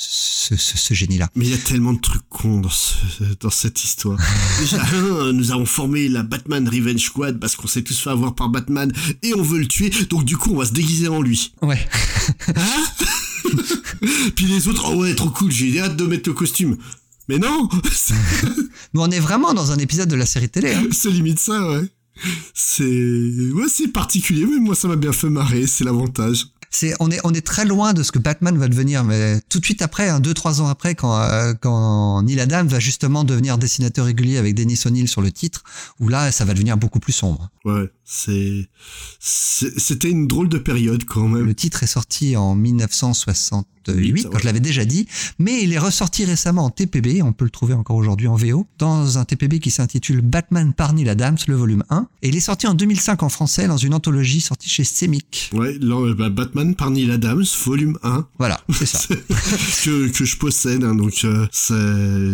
ce, 0.00 0.54
ce, 0.56 0.78
ce 0.78 0.94
génie-là. 0.94 1.28
Mais 1.34 1.46
il 1.46 1.50
y 1.50 1.54
a 1.54 1.58
tellement 1.58 1.92
de 1.92 2.00
trucs 2.00 2.22
cons 2.28 2.60
dans, 2.60 2.70
ce, 2.70 2.94
dans 3.40 3.50
cette 3.50 3.82
histoire. 3.82 4.16
Déjà, 4.60 4.80
un, 4.94 5.32
nous 5.32 5.50
avons 5.50 5.66
formé 5.66 6.08
la 6.08 6.22
Batman 6.22 6.68
Revenge 6.68 7.00
Squad 7.00 7.40
parce 7.40 7.56
qu'on 7.56 7.66
s'est 7.66 7.82
tous 7.82 7.98
fait 7.98 8.10
avoir 8.10 8.36
par 8.36 8.48
Batman 8.48 8.92
et 9.24 9.34
on 9.34 9.42
veut 9.42 9.58
le 9.58 9.66
tuer. 9.66 9.90
Donc 10.08 10.24
du 10.24 10.36
coup, 10.36 10.52
on 10.52 10.58
va 10.58 10.66
se 10.66 10.72
déguiser 10.72 11.08
en 11.08 11.20
lui. 11.20 11.52
Ouais. 11.62 11.84
Hein 12.54 12.84
Puis 14.36 14.46
les 14.46 14.68
autres, 14.68 14.84
oh 14.88 15.02
ouais, 15.02 15.16
trop 15.16 15.30
cool, 15.30 15.50
j'ai 15.50 15.80
hâte 15.80 15.96
de 15.96 16.04
mettre 16.04 16.28
le 16.28 16.34
costume. 16.34 16.76
Mais 17.28 17.38
non, 17.38 17.68
Mais 18.94 19.00
on 19.00 19.10
est 19.10 19.20
vraiment 19.20 19.52
dans 19.52 19.72
un 19.72 19.78
épisode 19.78 20.08
de 20.08 20.16
la 20.16 20.26
série 20.26 20.48
télé. 20.48 20.74
Hein. 20.74 20.86
c'est 20.92 21.10
limite 21.10 21.40
ça, 21.40 21.68
ouais. 21.70 21.88
C'est 22.54 22.84
ouais, 22.84 23.66
c'est 23.68 23.88
particulier, 23.88 24.46
mais 24.46 24.58
moi 24.58 24.74
ça 24.74 24.86
m'a 24.88 24.96
bien 24.96 25.12
fait 25.12 25.28
marrer, 25.28 25.66
c'est 25.66 25.84
l'avantage. 25.84 26.46
C'est 26.70 26.94
on 27.00 27.10
est 27.10 27.20
on 27.24 27.32
est 27.32 27.46
très 27.46 27.64
loin 27.64 27.92
de 27.92 28.02
ce 28.02 28.12
que 28.12 28.18
Batman 28.18 28.56
va 28.58 28.68
devenir, 28.68 29.04
mais 29.04 29.40
tout 29.48 29.58
de 29.58 29.64
suite 29.64 29.82
après, 29.82 30.08
hein, 30.08 30.20
deux 30.20 30.34
trois 30.34 30.60
ans 30.60 30.68
après, 30.68 30.94
quand 30.94 31.18
euh, 31.18 31.54
quand 31.54 32.22
Neil 32.22 32.40
Adams 32.40 32.68
va 32.68 32.78
justement 32.78 33.24
devenir 33.24 33.58
dessinateur 33.58 34.04
régulier 34.06 34.36
avec 34.36 34.54
Dennis 34.54 34.80
O'Neill 34.86 35.08
sur 35.08 35.22
le 35.22 35.32
titre, 35.32 35.64
où 36.00 36.08
là 36.08 36.30
ça 36.32 36.44
va 36.44 36.54
devenir 36.54 36.76
beaucoup 36.76 37.00
plus 37.00 37.12
sombre. 37.12 37.50
Ouais, 37.64 37.90
c'est 38.04 38.68
c'était 39.20 40.10
une 40.10 40.26
drôle 40.26 40.48
de 40.48 40.58
période 40.58 41.04
quand 41.04 41.28
même. 41.28 41.46
Le 41.46 41.54
titre 41.54 41.82
est 41.82 41.88
sorti 41.88 42.36
en 42.36 42.54
1968, 43.92 44.12
Huit, 44.12 44.22
quand 44.24 44.34
ouais. 44.34 44.40
je 44.40 44.46
l'avais 44.46 44.60
déjà 44.60 44.84
dit, 44.84 45.06
mais 45.38 45.62
il 45.62 45.72
est 45.72 45.78
ressorti 45.78 46.24
récemment 46.24 46.64
en 46.64 46.70
TPB, 46.70 47.22
on 47.22 47.32
peut 47.32 47.44
le 47.44 47.50
trouver 47.50 47.74
encore 47.74 47.96
aujourd'hui 47.96 48.26
en 48.28 48.36
VO, 48.36 48.66
dans 48.78 49.18
un 49.18 49.24
TPB 49.24 49.58
qui 49.60 49.70
s'intitule 49.70 50.20
Batman 50.20 50.72
par 50.72 50.92
Neil 50.92 51.08
Adams, 51.08 51.36
le 51.46 51.54
volume 51.56 51.84
1, 51.90 52.06
et 52.22 52.28
il 52.28 52.36
est 52.36 52.40
sorti 52.40 52.66
en 52.66 52.74
2005 52.74 53.22
en 53.22 53.28
français 53.28 53.66
dans 53.66 53.76
une 53.76 53.94
anthologie 53.94 54.40
sortie 54.40 54.68
chez 54.68 54.84
Semic. 54.84 55.50
Ouais, 55.54 55.76
là, 55.80 56.14
bah, 56.14 56.28
Batman 56.30 56.74
par 56.74 56.90
Neil 56.90 57.10
Adams, 57.10 57.44
volume 57.64 57.98
1. 58.02 58.26
Voilà, 58.38 58.60
c'est 58.72 58.86
ça. 58.86 58.98
que, 59.84 60.08
que 60.08 60.24
je 60.24 60.36
possède, 60.36 60.84
hein, 60.84 60.94
donc 60.94 61.12
euh, 61.24 61.46
ça- 61.52 61.74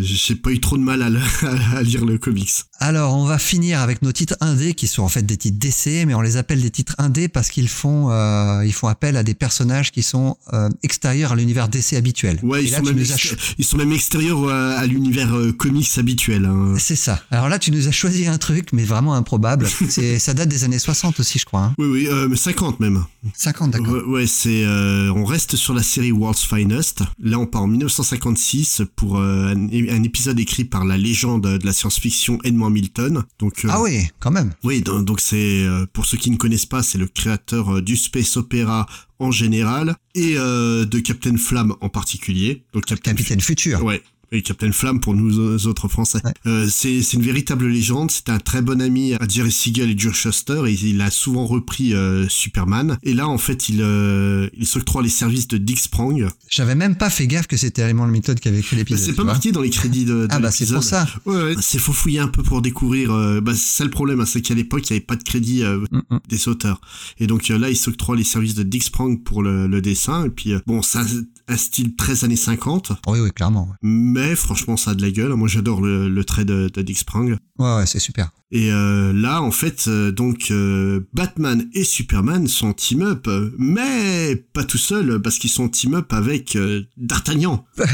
j'ai 0.03 0.35
pas 0.35 0.51
eu 0.51 0.61
trop 0.61 0.77
de 0.77 0.83
mal 0.83 1.03
à, 1.03 1.11
le- 1.11 1.21
à 1.77 1.83
lire 1.83 2.05
le 2.05 2.19
comics. 2.19 2.51
Alors, 2.81 3.17
on 3.17 3.25
va 3.25 3.39
finir 3.39 3.81
avec 3.81 4.03
nos 4.03 4.13
titres 4.13 4.37
indés 4.41 4.75
qui 4.75 4.87
sont 4.87 5.03
en 5.03 5.09
fait 5.09 5.23
des 5.25 5.37
titres 5.37 5.59
DC, 5.59 6.05
mais 6.07 6.15
on 6.15 6.21
les 6.21 6.37
appelle 6.37 6.61
des 6.61 6.71
titres 6.71 6.95
indés 6.99 7.29
parce 7.29 7.51
qu'ils 7.51 7.69
font 7.69 8.11
euh, 8.11 8.65
ils 8.67 8.73
font 8.73 8.89
appel 8.89 9.17
à 9.17 9.23
des 9.23 9.35
personnages 9.35 9.91
qui 9.93 10.03
sont 10.03 10.37
euh, 10.53 10.69
extérieurs 10.83 11.33
à 11.33 11.37
l'univers 11.45 11.69
DC 11.69 11.93
habituel. 11.95 12.39
Ouais, 12.43 12.63
Et 12.63 12.67
ils 12.67 12.71
là, 12.71 12.79
sont, 12.79 12.85
tu 12.85 12.89
même 12.91 12.99
nous 12.99 13.13
as 13.13 13.17
exté- 13.17 13.29
cho- 13.29 13.37
ils 13.59 13.65
sont 13.65 13.77
même 13.77 13.93
extérieurs 13.93 14.49
à, 14.49 14.73
à 14.79 14.87
l'univers 14.87 15.35
euh, 15.37 15.53
comics 15.53 15.89
habituel. 15.99 16.47
Hein. 16.47 16.75
C'est 16.79 16.97
ça. 16.97 17.23
Alors 17.31 17.49
là, 17.49 17.59
tu 17.59 17.71
nous 17.71 17.87
as 17.87 17.93
choisi 17.93 18.27
un 18.27 18.39
truc, 18.39 18.69
mais 18.73 18.85
vraiment 18.85 19.15
improbable. 19.15 19.67
C'est, 19.89 20.19
ça 20.19 20.35
date 20.35 20.49
des 20.49 20.65
années 20.65 20.79
60 20.79 21.21
aussi, 21.21 21.39
je 21.39 21.45
crois. 21.45 21.61
Hein. 21.61 21.75
Oui, 21.79 21.87
oui, 21.87 22.09
euh, 22.09 22.29
mais 22.29 22.37
50 22.37 22.81
même. 22.81 23.05
50, 23.35 23.71
d'accord. 23.71 24.07
Ouais, 24.09 24.27
c'est. 24.27 24.65
euh, 24.65 25.11
on 25.15 25.25
reste 25.25 25.57
sur 25.57 25.73
la 25.75 25.83
série 25.83 26.13
World's 26.13 26.45
Finest. 26.45 27.03
Là, 27.19 27.39
on 27.39 27.47
part 27.47 27.63
en 27.63 27.67
1956 27.69 28.83
pour 28.97 29.19
euh, 29.19 29.49
un, 29.55 29.57
un 29.73 30.03
épisode 30.03 30.39
écrit 30.41 30.65
par 30.65 30.85
la 30.85 30.97
légende 30.97 31.43
de 31.59 31.67
la 31.67 31.73
science-fiction 31.73 32.39
Edmond 32.45 32.71
Milton. 32.71 33.25
Donc, 33.39 33.65
euh, 33.65 33.69
Ah 33.71 33.81
oui, 33.83 34.09
quand 34.21 34.31
même. 34.31 34.53
Oui, 34.63 34.83
donc 34.83 35.21
c'est 35.21 35.63
euh, 35.65 35.87
pour 35.93 36.07
ceux 36.07 36.19
qui 36.19 36.31
ne 36.31 36.37
connaissent 36.37 36.67
pas, 36.67 36.83
c'est 36.83 36.99
le 36.99 37.07
créateur 37.07 37.77
euh, 37.77 37.83
du 37.83 37.97
space 37.97 38.37
opéra 38.37 38.87
en 39.19 39.31
général 39.31 39.97
et 40.15 40.35
euh, 40.37 40.85
de 40.85 40.99
Captain 40.99 41.37
Flamme 41.37 41.75
en 41.81 41.89
particulier. 41.89 42.65
Donc 42.73 42.85
Captain 42.85 43.13
Capitaine 43.13 43.41
Futur. 43.41 43.83
Ouais. 43.85 44.03
Et 44.33 44.43
Captain 44.43 44.73
Flamme 44.73 45.01
pour 45.01 45.15
nous 45.15 45.67
autres 45.67 45.89
Français. 45.89 46.21
Ouais. 46.25 46.33
Euh, 46.47 46.67
c'est 46.71 47.03
c'est 47.03 47.17
une 47.17 47.23
véritable 47.23 47.67
légende. 47.67 48.11
C'est 48.11 48.29
un 48.29 48.39
très 48.39 48.63
bon 48.63 48.81
ami 48.81 49.15
à 49.15 49.19
Jerry 49.29 49.53
Siegel 49.53 49.91
et 49.91 49.99
Joe 49.99 50.15
Shuster 50.15 50.63
et 50.67 50.73
il 50.73 51.01
a 51.01 51.11
souvent 51.11 51.47
repris 51.47 51.95
euh, 51.95 52.29
Superman. 52.29 52.99
Et 53.03 53.15
là, 53.15 53.29
en 53.29 53.39
fait, 53.39 53.69
il 53.69 53.81
euh, 53.81 54.49
il 54.57 54.67
s'octroie 54.67 55.03
les 55.03 55.09
services 55.09 55.49
de 55.49 55.57
Dick 55.59 55.79
Sprang. 55.79 56.29
J'avais 56.49 56.75
même 56.75 56.97
pas 56.97 57.11
fait 57.11 57.27
gaffe 57.27 57.47
que 57.47 57.57
c'était 57.57 57.85
Raymond 57.85 58.07
Milton 58.09 58.35
qui 58.39 58.49
avait 58.49 58.61
écrit 58.61 58.77
l'épisode. 58.77 59.01
c'est 59.01 59.11
tu 59.13 59.17
pas 59.17 59.25
marqué 59.25 59.53
dans 59.53 59.61
les 59.63 59.71
crédits 59.71 60.05
de, 60.05 60.27
de 60.27 60.29
Ah 60.31 60.39
bah 60.41 60.51
c'est 60.51 60.71
pour 60.73 60.83
ça. 60.83 61.07
Ouais, 61.27 61.37
ouais. 61.37 61.55
C'est 61.61 61.79
faut 61.79 61.93
fouiller 61.93 62.19
un 62.21 62.29
peu 62.29 62.43
pour 62.43 62.63
découvrir. 62.63 63.13
euh, 63.13 63.41
bah, 63.41 63.53
c'est 63.55 63.79
ça 63.79 63.85
le 63.85 63.91
problème, 63.91 64.21
hein, 64.21 64.27
c'est 64.27 64.41
qu'à 64.41 64.55
l'époque, 64.55 64.89
il 64.89 64.93
n'y 64.93 64.97
avait 64.99 65.07
pas 65.07 65.17
de 65.17 65.23
crédit 65.23 65.63
Mm, 65.65 66.01
mm. 66.11 66.19
des 66.29 66.49
auteurs. 66.49 66.81
Et 67.19 67.27
donc 67.27 67.49
là, 67.49 67.71
il 67.71 67.77
s'octroie 67.77 68.17
les 68.17 68.25
services 68.25 68.55
de 68.55 68.63
Dick 68.63 68.83
Sprang 68.83 69.17
pour 69.23 69.43
le, 69.43 69.67
le 69.67 69.81
dessin. 69.81 70.25
Et 70.27 70.31
puis, 70.31 70.55
bon, 70.67 70.83
ça 70.83 71.05
un 71.47 71.57
style 71.59 71.95
très 71.95 72.25
années 72.25 72.37
50, 72.37 72.93
Oui, 73.07 73.21
oui, 73.21 73.31
clairement. 73.31 73.69
Mais 74.15 74.37
franchement, 74.37 74.77
ça 74.77 74.93
a 74.93 74.95
de 74.95 75.03
la 75.03 75.11
gueule. 75.11 75.35
Moi, 75.35 75.49
j'adore 75.49 75.83
le, 75.83 76.25
trait 76.25 76.45
de, 76.45 76.71
de 76.73 76.83
Dick 76.83 76.99
Sprang. 76.99 77.27
Ouais, 77.59 77.77
ouais, 77.77 77.87
c'est 77.87 77.99
super. 77.99 78.31
Et 78.57 78.71
euh, 78.71 79.13
là, 79.13 79.43
en 79.43 79.51
fait, 79.51 79.87
euh, 79.89 80.13
donc 80.13 80.53
euh, 80.53 81.01
Batman 81.13 81.69
et 81.75 81.83
Superman 81.83 82.47
sont 82.47 82.73
team 82.73 83.03
up, 83.03 83.27
euh, 83.27 83.51
mais 83.59 84.37
pas 84.53 84.63
tout 84.63 84.79
seuls 84.79 85.21
parce 85.21 85.39
qu'ils 85.39 85.51
sont 85.51 85.69
team 85.69 85.95
up 85.95 86.13
avec 86.13 86.57
D'Artagnan. 86.97 87.67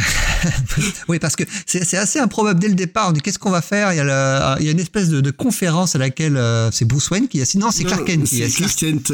Oui, 1.08 1.18
parce 1.18 1.36
que 1.36 1.44
c'est 1.66 1.96
assez 1.98 2.18
improbable 2.18 2.60
dès 2.60 2.68
le 2.68 2.74
départ. 2.74 3.08
On 3.08 3.12
dit 3.12 3.20
qu'est-ce 3.20 3.38
qu'on 3.38 3.50
va 3.50 3.60
faire? 3.60 3.92
Il 3.92 3.96
y, 3.96 4.00
a 4.00 4.04
le- 4.04 4.60
il 4.60 4.66
y 4.66 4.68
a 4.68 4.72
une 4.72 4.78
espèce 4.80 5.08
de, 5.10 5.20
de 5.20 5.30
conférence 5.30 5.94
à 5.96 5.98
laquelle 5.98 6.40
c'est 6.72 6.86
Bruce 6.86 7.10
Wayne 7.10 7.28
qui 7.28 7.40
assiste. 7.42 7.62
Non, 7.62 7.70
c'est 7.70 7.84
Clark 7.84 8.06
Kent 8.06 8.24
qui 8.24 8.42
assiste. 8.42 8.56
Clark 8.58 8.76
Kent 8.76 9.12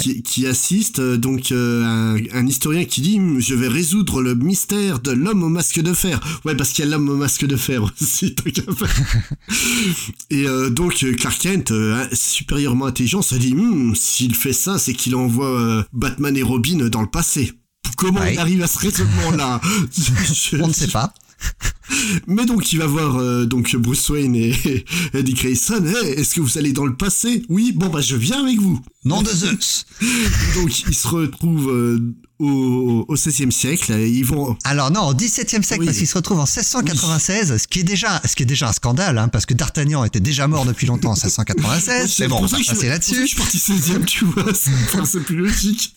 qui, 0.00 0.22
qui 0.22 0.46
assiste, 0.46 1.00
donc 1.00 1.50
un, 1.52 2.16
un 2.32 2.46
historien 2.46 2.84
qui 2.84 3.00
dit 3.00 3.18
je 3.38 3.54
vais 3.54 3.66
résoudre 3.68 4.22
le 4.22 4.34
mystère 4.36 5.00
de 5.00 5.10
l'homme 5.12 5.42
au 5.42 5.48
masque 5.48 5.80
de 5.80 5.92
fer. 5.92 6.20
Ouais, 6.44 6.54
parce 6.54 6.70
qu'il 6.70 6.84
y 6.84 6.88
a 6.88 6.90
l'homme 6.90 7.08
au 7.08 7.16
masque 7.16 7.46
de 7.46 7.56
fer 7.56 7.82
aussi. 8.00 8.34
Et 10.30 10.46
euh, 10.46 10.70
donc 10.80 11.04
euh, 11.04 11.14
Clark 11.14 11.38
Kent, 11.38 11.70
euh, 11.72 12.06
supérieurement 12.12 12.86
intelligent, 12.86 13.20
se 13.20 13.34
dit 13.34 13.52
Hum, 13.52 13.94
s'il 13.94 14.34
fait 14.34 14.54
ça, 14.54 14.78
c'est 14.78 14.94
qu'il 14.94 15.14
envoie 15.14 15.46
euh, 15.60 15.82
Batman 15.92 16.34
et 16.36 16.42
Robin 16.42 16.88
dans 16.88 17.02
le 17.02 17.10
passé. 17.10 17.52
Comment 17.98 18.20
Ouais. 18.20 18.32
il 18.34 18.38
arrive 18.38 18.62
à 18.62 18.66
ce 18.66 18.78
raisonnement-là? 18.78 19.60
Je- 19.92 20.56
On 20.62 20.68
ne 20.68 20.72
sait 20.72 20.88
pas. 20.88 21.12
mais 22.26 22.46
donc 22.46 22.72
il 22.72 22.78
va 22.78 22.86
voir 22.86 23.16
euh, 23.16 23.44
donc 23.46 23.74
Bruce 23.76 24.08
Wayne 24.10 24.34
et, 24.36 24.54
et 25.14 25.22
Dick 25.22 25.36
Grayson. 25.42 25.84
Hey, 25.84 26.10
est-ce 26.12 26.34
que 26.34 26.40
vous 26.40 26.58
allez 26.58 26.72
dans 26.72 26.86
le 26.86 26.94
passé? 26.96 27.42
Oui, 27.48 27.72
bon 27.74 27.88
bah 27.88 28.00
je 28.00 28.16
viens 28.16 28.44
avec 28.44 28.60
vous. 28.60 28.80
Nom 29.04 29.22
de 29.22 29.28
Zeus. 29.30 29.86
Donc 30.56 30.80
ils 30.86 30.94
se 30.94 31.08
retrouvent 31.08 31.70
euh, 31.70 31.98
au, 32.38 33.06
au 33.08 33.16
16e 33.16 33.50
siècle. 33.50 33.92
Ils 33.98 34.24
vont. 34.24 34.56
Alors 34.64 34.90
non, 34.90 35.08
au 35.08 35.14
XVIIe 35.14 35.64
siècle, 35.64 35.80
Oui. 35.80 35.86
parce 35.86 35.96
qu'il 35.96 36.06
se 36.06 36.14
retrouve 36.16 36.38
en 36.38 36.44
1696, 36.44 37.56
ce 37.56 37.66
qui 37.66 37.80
est 37.80 37.84
déjà, 37.84 38.20
ce 38.26 38.36
qui 38.36 38.42
est 38.42 38.46
déjà 38.46 38.68
un 38.68 38.72
scandale, 38.72 39.16
hein, 39.16 39.28
parce 39.28 39.46
que 39.46 39.54
D'Artagnan 39.54 40.04
était 40.04 40.20
déjà 40.20 40.46
mort 40.48 40.66
depuis 40.66 40.86
longtemps 40.86 41.12
en 41.12 41.14
1696. 41.14 42.12
C'est 42.12 42.28
bon, 42.28 42.40
on 42.42 42.46
va 42.46 42.58
passer 42.58 42.88
là-dessus. 42.88 43.22
Je 43.22 43.26
suis 43.26 43.36
parti 43.36 43.56
16e, 43.56 44.04
tu 44.04 44.26
vois. 44.26 44.44
C'est 45.04 45.20
plus 45.20 45.36
logique. 45.36 45.94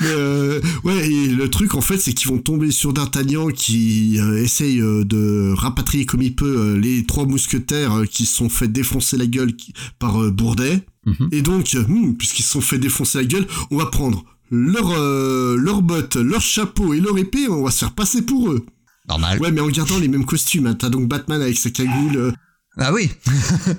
Mais 0.00 0.06
euh, 0.06 0.60
ouais, 0.84 1.06
et 1.06 1.26
le 1.26 1.50
truc 1.50 1.74
en 1.74 1.82
fait, 1.82 1.98
c'est 1.98 2.14
qu'ils 2.14 2.28
vont 2.28 2.38
tomber 2.38 2.70
sur 2.70 2.94
D'Artagnan 2.94 3.48
qui 3.48 4.18
essaye 4.38 4.80
euh, 4.80 5.04
de 5.28 5.52
rapatrier 5.54 6.06
comme 6.06 6.22
il 6.22 6.34
peut 6.34 6.56
euh, 6.58 6.78
les 6.78 7.04
trois 7.04 7.26
mousquetaires 7.26 7.98
euh, 7.98 8.04
qui 8.04 8.24
se 8.26 8.34
sont 8.36 8.48
fait 8.48 8.68
défoncer 8.68 9.16
la 9.16 9.26
gueule 9.26 9.52
par 9.98 10.22
euh, 10.22 10.30
Bourdet. 10.30 10.84
Mhm. 11.06 11.28
Et 11.32 11.42
donc, 11.42 11.74
euh, 11.74 11.84
hmm, 11.86 12.14
puisqu'ils 12.16 12.42
se 12.42 12.52
sont 12.52 12.60
fait 12.60 12.78
défoncer 12.78 13.18
la 13.18 13.24
gueule, 13.24 13.46
on 13.70 13.76
va 13.78 13.86
prendre 13.86 14.24
leur, 14.50 14.90
euh, 14.92 15.56
leurs 15.56 15.82
bottes, 15.82 16.16
leur 16.16 16.40
chapeau 16.40 16.94
et 16.94 17.00
leur 17.00 17.16
épée, 17.18 17.48
on 17.48 17.62
va 17.64 17.70
se 17.70 17.78
faire 17.78 17.92
passer 17.94 18.22
pour 18.22 18.50
eux. 18.50 18.64
Normal. 19.08 19.38
Ouais, 19.40 19.50
mais 19.50 19.60
en 19.60 19.68
gardant 19.68 19.98
les 19.98 20.08
mêmes 20.08 20.26
costumes. 20.26 20.66
Hein. 20.66 20.74
T'as 20.74 20.90
donc 20.90 21.08
Batman 21.08 21.40
avec 21.40 21.56
sa 21.56 21.70
cagoule. 21.70 22.16
euh, 22.16 22.32
Ah 22.76 22.92
oui. 22.92 23.10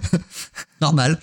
Normal. 0.81 1.19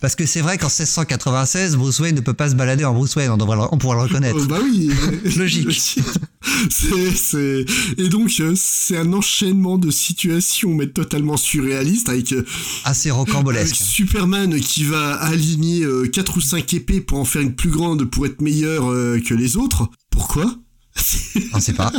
Parce 0.00 0.14
que 0.16 0.26
c'est 0.26 0.40
vrai 0.40 0.58
qu'en 0.58 0.66
1696, 0.68 1.76
Bruce 1.76 2.00
Wayne 2.00 2.14
ne 2.16 2.20
peut 2.20 2.34
pas 2.34 2.50
se 2.50 2.54
balader 2.54 2.84
en 2.84 2.92
Bruce 2.94 3.14
Wayne, 3.16 3.30
on, 3.30 3.36
devrait 3.36 3.56
le- 3.56 3.62
on 3.72 3.78
pourra 3.78 3.94
le 3.96 4.02
reconnaître. 4.02 4.38
euh, 4.38 4.46
bah 4.46 4.58
oui. 4.62 4.90
Logique. 5.36 5.98
c'est, 6.70 7.10
c'est... 7.14 7.64
Et 7.98 8.08
donc, 8.08 8.30
euh, 8.40 8.54
c'est 8.56 8.96
un 8.96 9.12
enchaînement 9.12 9.78
de 9.78 9.90
situations, 9.90 10.74
mais 10.74 10.88
totalement 10.88 11.36
surréaliste, 11.36 12.08
avec, 12.08 12.32
euh, 12.32 12.44
Assez 12.84 13.10
avec 13.10 13.18
rocambolesque. 13.18 13.76
Superman 13.76 14.58
qui 14.60 14.84
va 14.84 15.14
aligner 15.14 15.82
euh, 15.84 16.06
quatre 16.08 16.36
ou 16.36 16.40
cinq 16.40 16.72
épées 16.74 17.00
pour 17.00 17.18
en 17.18 17.24
faire 17.24 17.42
une 17.42 17.54
plus 17.54 17.70
grande 17.70 18.04
pour 18.04 18.26
être 18.26 18.40
meilleur 18.40 18.82
que 19.22 19.34
les 19.34 19.56
autres. 19.56 19.88
Pourquoi? 20.10 20.54
On 21.52 21.60
sait 21.60 21.72
pas. 21.72 21.92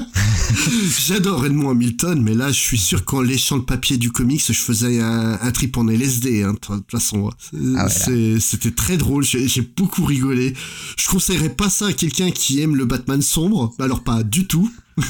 J'adore 1.07 1.45
Edmond 1.45 1.71
Hamilton, 1.71 2.21
mais 2.21 2.33
là, 2.33 2.47
je 2.51 2.59
suis 2.59 2.77
sûr 2.77 3.03
qu'en 3.05 3.21
léchant 3.21 3.57
le 3.57 3.63
papier 3.65 3.97
du 3.97 4.11
comics, 4.11 4.43
je 4.47 4.53
faisais 4.53 5.01
un, 5.01 5.37
un 5.41 5.51
trip 5.51 5.77
en 5.77 5.87
LSD, 5.87 6.43
hein, 6.43 6.53
de 6.53 6.57
toute 6.59 6.89
façon. 6.91 7.29
C'est- 7.39 7.57
Ah 7.77 7.87
ouais, 8.09 8.37
C'était 8.39 8.71
très 8.71 8.97
drôle, 8.97 9.23
j'ai 9.23 9.47
j'ai 9.47 9.61
beaucoup 9.61 10.05
rigolé. 10.05 10.53
Je 10.97 11.07
conseillerais 11.09 11.49
pas 11.49 11.69
ça 11.69 11.87
à 11.87 11.93
quelqu'un 11.93 12.31
qui 12.31 12.61
aime 12.61 12.75
le 12.75 12.85
Batman 12.85 13.21
sombre, 13.21 13.73
alors 13.79 14.03
pas 14.03 14.23
du 14.23 14.47
tout. 14.47 14.71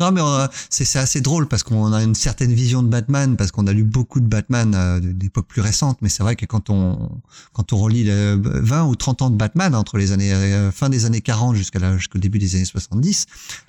Non, 0.00 0.12
mais 0.12 0.20
euh, 0.20 0.46
c'est 0.70 0.98
assez 0.98 1.20
drôle 1.20 1.46
parce 1.48 1.62
qu'on 1.62 1.92
a 1.92 2.02
une 2.02 2.14
certaine 2.14 2.52
vision 2.52 2.82
de 2.82 2.88
Batman, 2.88 3.36
parce 3.36 3.50
qu'on 3.50 3.66
a 3.66 3.72
lu 3.72 3.84
beaucoup 3.84 4.20
de 4.20 4.26
Batman 4.26 4.74
euh, 4.74 5.00
d'époque 5.00 5.46
plus 5.48 5.62
récente, 5.62 5.98
mais 6.02 6.08
c'est 6.08 6.22
vrai 6.22 6.36
que 6.36 6.44
quand 6.46 6.70
on 6.70 7.10
quand 7.52 7.72
on 7.72 7.78
relit 7.78 8.04
le 8.04 8.40
20 8.42 8.84
ou 8.86 8.94
30 8.96 9.22
ans 9.22 9.30
de 9.30 9.36
Batman 9.36 9.74
entre 9.74 9.96
les 9.98 10.12
années 10.12 10.32
euh, 10.32 10.70
fin 10.72 10.88
des 10.88 11.04
années 11.06 11.20
40 11.20 11.56
jusqu'à 11.56 11.78
la- 11.78 11.96
jusqu'au 11.96 12.18
début 12.18 12.38
des 12.38 12.56
années 12.56 12.64
70, 12.64 13.26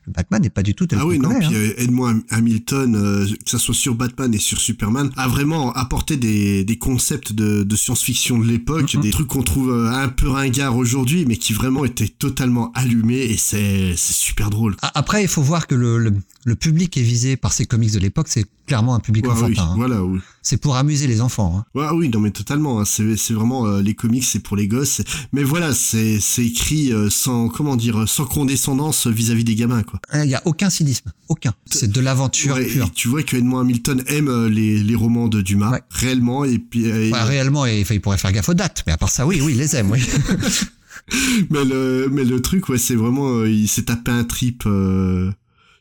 le 0.08 0.14
Batman 0.14 0.42
n'est 0.42 0.50
pas 0.50 0.64
du 0.64 0.76
tout 0.76 0.86
tel 0.88 1.00
Ah 1.02 1.06
oui, 1.06 1.20
non, 1.20 1.30
puis 1.38 1.48
hein. 1.48 1.52
euh, 1.54 1.74
Edmond 1.78 2.22
Hamilton, 2.30 2.96
euh, 2.96 3.26
que 3.46 3.50
ça 3.50 3.58
soit 3.60 3.74
sur 3.76 3.96
Batman 3.96 4.34
et 4.34 4.38
sur 4.40 4.60
Superman, 4.60 5.10
a 5.18 5.28
vraiment 5.28 5.72
apporté 5.74 6.18
des, 6.18 6.64
des 6.66 6.78
concepts 6.78 7.32
de, 7.34 7.64
de 7.64 7.76
science-fiction 7.76 8.40
de 8.40 8.46
l'époque, 8.46 8.94
Mhm. 8.96 9.02
des 9.02 9.12
trucs 9.12 9.28
qu'on 9.28 9.44
trouve 9.44 9.72
euh, 9.72 9.92
un 9.92 10.10
peu 10.10 10.30
ringards 10.30 10.76
aujourd'hui, 10.78 11.26
mais 11.26 11.38
qui 11.38 11.54
vraiment 11.54 11.86
étaient 11.86 12.08
totalement 12.08 12.72
allumés 12.74 13.16
et 13.22 13.38
c'est 13.38 13.96
super 13.96 14.50
drôle. 14.50 14.76
Après, 14.94 15.22
il 15.24 15.28
faut 15.28 15.42
voir 15.42 15.68
que 15.68 15.76
le, 15.76 15.98
le, 15.98 16.12
le 16.46 16.56
public 16.56 16.96
est 16.98 17.02
visé 17.02 17.38
par 17.38 17.54
ces 17.54 17.66
comics 17.66 17.92
de 17.92 18.00
l'époque, 18.00 18.28
c'est 18.30 18.46
clairement 18.68 18.96
un 18.96 19.00
public 19.00 19.26
Ouais, 19.26 19.34
oui, 19.34 19.44
enfantin. 19.44 19.64
hein. 19.72 19.74
voilà, 19.78 20.04
oui. 20.04 20.20
C'est 20.42 20.58
pour 20.58 20.76
amuser 20.76 21.08
les 21.08 21.22
enfants. 21.22 21.56
hein. 21.58 21.66
Ouais, 21.80 21.88
oui, 21.94 22.10
non, 22.10 22.20
mais 22.20 22.32
totalement. 22.32 22.80
hein. 22.82 22.86
C'est 22.86 23.34
vraiment 23.34 23.66
euh, 23.68 23.82
les 23.82 23.94
comics, 23.96 24.24
c'est 24.24 24.40
pour 24.40 24.56
les 24.58 24.68
gosses. 24.68 25.02
Mais 25.34 25.44
voilà, 25.44 25.74
c'est 25.74 26.20
c'est 26.20 26.46
écrit 26.46 26.92
euh, 26.94 27.10
sans 27.10 27.50
comment 27.50 27.76
dire, 27.76 28.08
sans 28.08 28.26
condescendance 28.26 29.08
vis-à-vis 29.08 29.44
des 29.44 29.56
gamins, 29.56 29.84
quoi. 29.84 30.00
Il 30.24 30.30
y 30.30 30.36
a 30.36 30.42
aucun 30.46 30.70
cynisme, 30.70 31.12
aucun. 31.30 31.54
C'est 31.66 31.92
de 31.92 32.00
l'aventure 32.02 32.56
Ouais, 32.56 32.66
pure. 32.66 32.86
et 32.86 32.90
tu 32.92 33.08
vois 33.08 33.24
que 33.24 33.36
Edmond 33.38 33.60
Hamilton 33.60 34.04
aime 34.08 34.28
euh, 34.30 34.50
les, 34.50 34.84
les 34.84 34.96
romans 34.96 35.28
de 35.28 35.42
Dumas 35.42 35.72
Ouais. 35.72 35.82
réellement 35.90 36.44
et 36.46 36.60
puis 36.60 36.90
euh, 36.92 37.10
et- 37.10 37.14
réellement, 37.14 37.66
il, 37.66 37.82
enfin, 37.82 37.96
il 37.96 38.02
pourrait 38.02 38.18
faire 38.18 38.32
gaffe 38.32 38.50
aux 38.50 38.54
dates, 38.54 38.84
mais 38.88 38.94
à 38.94 38.98
part 38.98 39.10
ça, 39.10 39.26
oui, 39.28 39.40
oui, 39.42 39.54
il 39.54 39.58
les 39.60 39.76
aime, 39.76 39.92
oui. 39.92 40.00
mais 41.50 41.64
le 41.64 42.10
mais 42.12 42.26
le 42.26 42.42
truc 42.42 42.68
ouais 42.70 42.78
c'est 42.78 42.96
vraiment 42.96 43.30
euh, 43.30 43.50
il 43.50 43.68
s'est 43.70 43.84
tapé 43.84 44.12
un 44.12 44.24
trip 44.26 44.64
euh, 44.66 45.32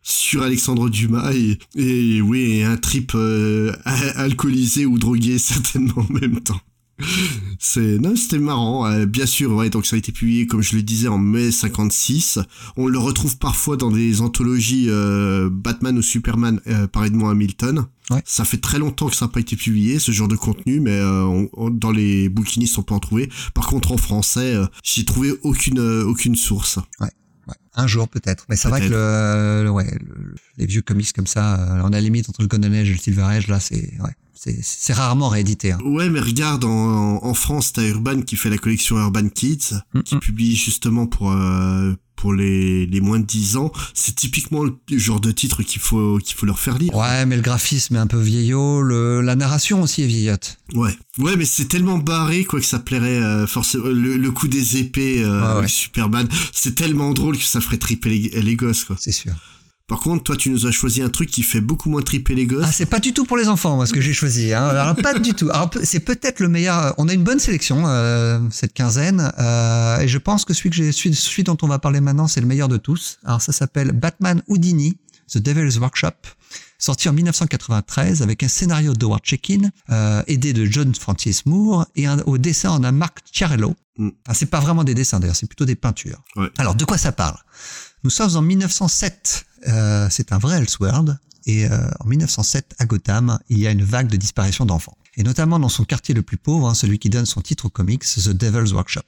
sur 0.09 0.43
Alexandre 0.43 0.89
Dumas 0.89 1.33
et, 1.35 1.59
et 1.75 2.21
oui 2.21 2.59
et 2.59 2.65
un 2.65 2.77
trip 2.77 3.13
euh, 3.17 3.73
alcoolisé 4.15 4.87
ou 4.87 4.99
drogué 4.99 5.37
certainement 5.39 6.07
en 6.09 6.13
même 6.13 6.41
temps. 6.41 6.61
C'est 7.59 7.99
non 7.99 8.17
c'était 8.17 8.39
marrant 8.39 8.87
euh, 8.87 9.05
bien 9.05 9.27
sûr 9.27 9.53
ouais 9.53 9.69
donc 9.69 9.85
ça 9.85 9.97
a 9.97 9.99
été 9.99 10.13
publié 10.13 10.47
comme 10.47 10.63
je 10.63 10.77
le 10.77 10.83
disais 10.83 11.09
en 11.09 11.19
mai 11.19 11.51
56 11.51 12.39
on 12.79 12.87
le 12.87 12.99
retrouve 12.99 13.37
parfois 13.37 13.77
dans 13.77 13.91
des 13.91 14.23
anthologies 14.23 14.87
euh, 14.89 15.51
Batman 15.53 15.99
ou 15.99 16.03
Superman 16.03 16.61
euh, 16.69 16.87
par 16.87 17.05
Edmond 17.05 17.29
Hamilton. 17.29 17.85
Ouais. 18.11 18.23
ça 18.25 18.45
fait 18.47 18.57
très 18.59 18.79
longtemps 18.79 19.09
que 19.09 19.17
ça 19.17 19.27
n'a 19.27 19.33
pas 19.33 19.41
été 19.41 19.57
publié 19.57 19.99
ce 19.99 20.13
genre 20.13 20.29
de 20.29 20.37
contenu 20.37 20.81
mais 20.81 20.99
on- 21.03 21.51
on- 21.55 21.69
dans 21.71 21.91
les 21.91 22.29
bouquinistes 22.31 22.79
on 22.79 22.83
peut 22.83 22.95
en 22.95 23.01
trouver. 23.01 23.29
Par 23.53 23.67
contre 23.67 23.93
en 23.93 23.97
français 23.99 24.55
j'ai 24.83 25.05
trouvé 25.05 25.35
aucune 25.43 25.81
aucune 25.81 26.37
source. 26.37 26.79
Ouais, 27.01 27.11
un 27.75 27.87
jour 27.87 28.09
peut-être. 28.09 28.47
Mais 28.49 28.57
c'est 28.57 28.69
vrai 28.69 28.81
que 28.81 28.87
le, 28.93 29.63
le- 29.65 29.71
ouais, 29.71 29.91
le- 30.01 30.35
les 30.57 30.67
vieux 30.67 30.83
comics 30.83 31.13
comme 31.13 31.27
ça, 31.27 31.61
euh, 31.61 31.81
on 31.85 31.89
a 31.89 31.91
la 31.91 32.01
limite 32.01 32.29
entre 32.29 32.43
le 32.43 32.49
Golden 32.49 32.73
Age 32.75 32.89
et 32.91 32.93
le 32.93 32.99
Silver 32.99 33.23
Age, 33.23 33.49
là, 33.49 33.61
c'est 33.61 33.93
ouais, 34.01 34.15
c'est 34.35 34.59
c'est 34.63 34.93
rarement 34.93 35.29
réédité. 35.29 35.73
Hein. 35.73 35.79
Ouais, 35.85 36.09
mais 36.11 36.21
regarde, 36.21 36.65
en, 36.65 37.23
en 37.25 37.35
France, 37.35 37.73
t'as 37.73 37.83
Urban 37.87 38.23
qui 38.23 38.37
fait 38.37 38.51
la 38.51 38.59
collection 38.59 38.97
Urban 38.99 39.29
Kids, 39.29 39.75
Mm, 39.95 40.01
qui 40.03 40.17
mm. 40.17 40.21
publie 40.21 40.57
justement 40.57 41.07
pour 41.07 41.31
euh, 41.33 41.95
pour 42.27 42.35
les, 42.35 42.87
les 42.87 43.01
moins 43.01 43.21
de 43.21 43.25
10 43.25 43.57
ans. 43.57 43.71
C'est 43.95 44.17
typiquement 44.17 44.65
le 44.65 44.99
genre 44.99 45.21
de 45.21 45.31
titre 45.31 45.63
qu'il 45.63 45.81
faut 45.81 46.19
qu'il 46.19 46.35
faut 46.35 46.45
leur 46.45 46.59
faire 46.59 46.77
lire. 46.77 46.93
Ouais, 46.93 47.25
mais 47.25 47.37
le 47.37 47.43
graphisme 47.43 47.95
est 47.95 48.01
un 48.01 48.09
peu 48.09 48.19
vieillot, 48.19 48.83
le, 48.83 49.21
la 49.21 49.37
narration 49.37 49.81
aussi 49.81 50.03
est 50.03 50.09
vieillotte. 50.09 50.59
Ouais, 50.75 50.91
ouais, 51.21 51.37
mais 51.37 51.45
c'est 51.45 51.67
tellement 51.67 51.99
barré 51.99 52.45
quoi 52.45 52.59
que 52.59 52.67
ça 52.67 52.81
plairait 52.81 53.23
euh, 53.23 53.47
forcément. 53.47 53.85
Le, 53.85 54.17
le 54.17 54.31
coup 54.33 54.49
des 54.49 54.79
épées 54.79 55.23
euh, 55.23 55.41
ouais. 55.41 55.59
avec 55.59 55.71
Superman, 55.71 56.27
c'est 56.53 56.75
tellement 56.75 57.13
drôle 57.13 57.39
que 57.39 57.45
ça 57.45 57.61
ferait 57.61 57.79
triper 57.79 58.09
les, 58.09 58.43
les 58.43 58.57
gosses 58.57 58.83
quoi. 58.83 58.97
C'est 58.99 59.13
sûr. 59.13 59.33
Par 59.89 60.01
contre, 60.01 60.25
toi, 60.25 60.37
tu 60.37 60.51
nous 60.51 60.67
as 60.67 60.73
choisi 60.73 61.01
un 61.01 61.09
truc 61.09 61.31
qui 61.31 61.45
fait 61.45 61.61
beaucoup 61.61 61.89
moins 61.89 62.03
triper 62.03 62.35
les 62.35 62.47
gosses. 62.47 62.65
Ah, 62.67 62.73
c'est 62.73 62.87
pas 62.87 62.99
du 62.99 63.13
tout 63.13 63.25
pour 63.25 63.37
les 63.37 63.47
enfants, 63.47 63.77
moi, 63.77 63.87
ce 63.87 63.93
que 63.93 64.01
j'ai 64.01 64.13
choisi. 64.13 64.53
Hein. 64.53 64.67
Alors, 64.67 64.97
pas 64.97 65.17
du 65.17 65.33
tout. 65.33 65.49
Alors, 65.51 65.71
c'est 65.85 66.01
peut-être 66.01 66.41
le 66.41 66.49
meilleur. 66.49 66.93
On 66.99 67.07
a 67.07 67.13
une 67.13 67.23
bonne 67.23 67.39
sélection 67.39 67.85
euh, 67.87 68.41
cette 68.51 68.73
quinzaine, 68.73 69.33
euh, 69.39 70.01
et 70.01 70.09
je 70.09 70.19
pense 70.19 70.45
que 70.45 70.55
celui 70.55 70.71
que 70.71 70.77
j'ai, 70.77 70.91
celui, 70.91 71.15
celui 71.15 71.45
dont 71.45 71.57
on 71.63 71.69
va 71.69 71.79
parler 71.79 72.01
maintenant, 72.01 72.27
c'est 72.27 72.41
le 72.41 72.49
meilleur 72.49 72.67
de 72.67 72.79
tous. 72.79 73.19
Alors, 73.25 73.41
ça 73.41 73.53
s'appelle 73.53 73.93
Batman 73.93 74.43
Houdini, 74.49 74.99
The 75.33 75.39
Devil's 75.39 75.79
Workshop, 75.79 76.15
sorti 76.79 77.09
en 77.09 77.13
1993 77.13 78.23
avec 78.23 78.43
un 78.43 78.49
scénario 78.49 78.93
d'Howard 78.93 79.23
Checkin, 79.23 79.71
euh, 79.91 80.23
aidé 80.27 80.53
de 80.53 80.65
John 80.65 80.93
Francis 80.97 81.47
Moore, 81.47 81.87
et 81.95 82.07
un, 82.07 82.19
au 82.27 82.39
dessin 82.39 82.71
on 82.73 82.83
a 82.83 82.91
Mark 82.91 83.21
Chiarello. 83.31 83.77
Mm. 83.99 84.09
Ah, 84.27 84.35
c'est 84.35 84.47
pas 84.47 84.59
vraiment 84.59 84.83
des 84.83 84.95
dessins 84.95 85.21
d'ailleurs, 85.21 85.37
c'est 85.37 85.47
plutôt 85.47 85.65
des 85.65 85.77
peintures. 85.77 86.23
Ouais. 86.35 86.49
Alors, 86.59 86.75
de 86.75 86.85
quoi 86.85 86.99
ça 86.99 87.13
parle? 87.13 87.39
Nous 88.03 88.11
sommes 88.11 88.37
en 88.37 88.43
1907. 88.43 89.47
Euh, 89.69 90.09
c'est 90.11 90.33
un 90.33 90.39
vrai 90.39 90.59
Elseworld. 90.59 91.19
Et 91.47 91.67
euh, 91.67 91.89
en 92.01 92.07
1907, 92.07 92.75
à 92.79 92.87
Gotham, 92.87 93.39
il 93.49 93.59
y 93.59 93.67
a 93.67 93.71
une 93.71 93.85
vague 93.85 94.09
de 94.09 94.17
disparition 94.17 94.67
d'enfants. 94.67 94.97
Et 95.17 95.23
notamment 95.23 95.59
dans 95.59 95.69
son 95.69 95.85
quartier 95.85 96.15
le 96.15 96.23
plus 96.23 96.37
pauvre, 96.37 96.69
hein, 96.69 96.75
celui 96.75 96.99
qui 96.99 97.09
donne 97.09 97.27
son 97.27 97.41
titre 97.41 97.67
au 97.67 97.71
comics, 97.71 98.03
The 98.03 98.31
Devil's 98.31 98.73
Workshop. 98.73 99.03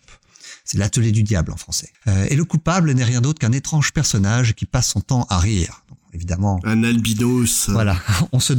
C'est 0.65 0.79
l'atelier 0.79 1.13
du 1.13 1.23
diable 1.23 1.53
en 1.53 1.57
français. 1.57 1.91
Euh, 2.07 2.27
et 2.31 2.37
le 2.37 2.45
coupable 2.45 2.93
n'est 2.93 3.05
rien 3.05 3.21
d'autre 3.21 3.39
qu'un 3.39 3.53
étrange 3.53 3.93
personnage 3.93 4.55
qui 4.55 4.67
passe 4.67 4.89
son 4.89 5.01
temps 5.01 5.27
à 5.29 5.39
rire. 5.39 5.83
Évidemment, 6.15 6.59
Un 6.65 6.83
albinos. 6.85 7.69
euh, 7.69 7.73
voilà, 7.73 7.97
on 8.33 8.41
se 8.41 8.55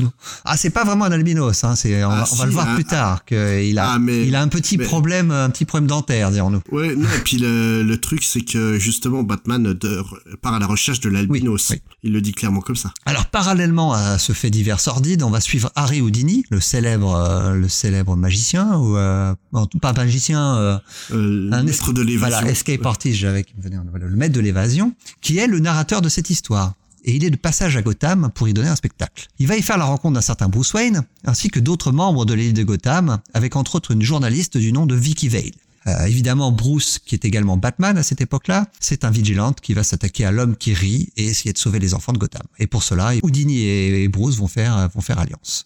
ah 0.46 0.56
c'est 0.56 0.70
pas 0.70 0.84
vraiment 0.84 1.06
un 1.06 1.12
albinos, 1.12 1.64
hein, 1.64 1.76
c'est 1.76 2.04
on, 2.04 2.10
Ah, 2.12 2.16
va, 2.16 2.28
on 2.32 2.36
va 2.36 2.42
si, 2.42 2.46
le 2.46 2.52
voir 2.52 2.68
ah, 2.70 2.76
plus 2.76 2.86
tard 2.86 3.26
qu'il 3.26 3.80
a 3.80 3.94
ah, 3.94 4.00
mais- 4.00 4.28
il 4.28 4.36
a 4.36 4.42
un 4.42 4.48
petit 4.48 4.78
mais- 4.78 4.86
problème 4.86 5.32
un 5.32 5.50
petit 5.50 5.66
problème 5.66 5.88
dentaire 5.88 6.32
dirons-nous. 6.32 6.62
Ouais, 6.72 6.96
non, 6.96 7.08
et 7.16 7.20
puis 7.24 7.38
le, 7.38 7.84
le 7.84 7.98
truc, 8.00 8.24
c'est 8.24 8.42
que 8.42 8.78
justement, 8.78 9.24
Batman 9.24 9.64
de- 9.74 10.04
part 10.42 10.54
à 10.54 10.60
la 10.60 10.68
recherche 10.68 11.00
de 11.00 11.10
l'albinos. 11.10 11.70
Oui, 11.72 11.78
oui. 11.78 11.94
Il 12.04 12.14
le 12.14 12.22
dit 12.22 12.32
clairement 12.34 12.62
comme 12.62 12.76
ça. 12.76 12.94
Alors 13.06 13.26
parallèlement 13.26 13.94
à 13.94 14.18
ce 14.20 14.32
fait 14.34 14.50
divers 14.52 14.80
sordide, 14.80 15.24
on 15.24 15.30
va 15.32 15.42
suivre 15.42 15.72
Harry 15.76 16.02
Houdini, 16.02 16.46
le 16.50 16.62
célèbre 16.62 17.16
euh, 17.16 17.56
le 17.56 17.68
célèbre 17.68 18.16
magicien 18.16 18.78
ou 18.78 18.96
euh, 18.96 19.34
pas 19.82 19.94
magicien 19.94 20.56
euh, 20.58 20.78
Euh, 21.12 21.50
un 21.52 21.64
maître 21.64 21.92
de 21.94 22.02
l'évasion. 22.02 22.38
Voilà, 22.40 22.52
escape 22.52 22.86
artist, 22.86 23.18
j'avais 23.18 23.46
le 23.64 24.16
maître 24.16 24.34
de 24.36 24.40
l'évasion, 24.40 24.94
qui 25.22 25.38
est 25.40 25.48
le 25.48 25.60
narrateur 25.60 26.02
de 26.02 26.10
cette 26.10 26.30
histoire. 26.30 26.74
Et 27.04 27.16
il 27.16 27.24
est 27.24 27.30
de 27.30 27.36
passage 27.36 27.78
à 27.78 27.82
Gotham 27.82 28.32
pour 28.34 28.48
y 28.48 28.54
donner 28.54 28.70
un 28.70 28.76
spectacle. 28.76 29.28
Il 29.40 29.48
va 29.48 29.58
y 29.58 29.62
faire 29.62 29.78
la 29.78 29.86
rencontre 29.86 30.16
d'un 30.16 30.22
certain 30.22 30.50
Bruce 30.50 30.74
Wayne, 30.74 31.04
ainsi 31.26 31.50
que 31.50 31.60
d'autres 31.60 31.92
membres 31.92 32.26
de 32.26 32.34
l'île 32.34 32.54
de 32.54 32.64
Gotham, 32.64 33.20
avec 33.34 33.56
entre 33.56 33.76
autres 33.76 33.92
une 33.92 34.02
journaliste 34.02 34.58
du 34.58 34.74
nom 34.74 34.86
de 34.86 34.96
Vicky 34.96 35.30
Vale. 35.30 35.52
Euh, 35.88 36.06
évidemment, 36.06 36.52
Bruce, 36.52 37.00
qui 37.00 37.16
est 37.16 37.26
également 37.26 37.58
Batman 37.58 37.98
à 37.98 38.04
cette 38.04 38.22
époque-là, 38.22 38.68
c'est 38.80 39.06
un 39.06 39.12
vigilante 39.12 39.62
qui 39.62 39.74
va 39.74 39.84
s'attaquer 39.84 40.26
à 40.26 40.32
l'homme 40.32 40.58
qui 40.58 40.74
rit 40.74 41.10
et 41.16 41.26
essayer 41.26 41.54
de 41.54 41.58
sauver 41.58 41.80
les 41.80 41.94
enfants 41.94 42.14
de 42.14 42.18
Gotham. 42.18 42.44
Et 42.60 42.68
pour 42.68 42.84
cela, 42.84 43.14
Houdini 43.24 43.62
et 43.62 44.08
Bruce 44.10 44.36
vont 44.36 44.48
faire, 44.48 44.90
vont 44.94 45.02
faire 45.02 45.20
alliance. 45.20 45.66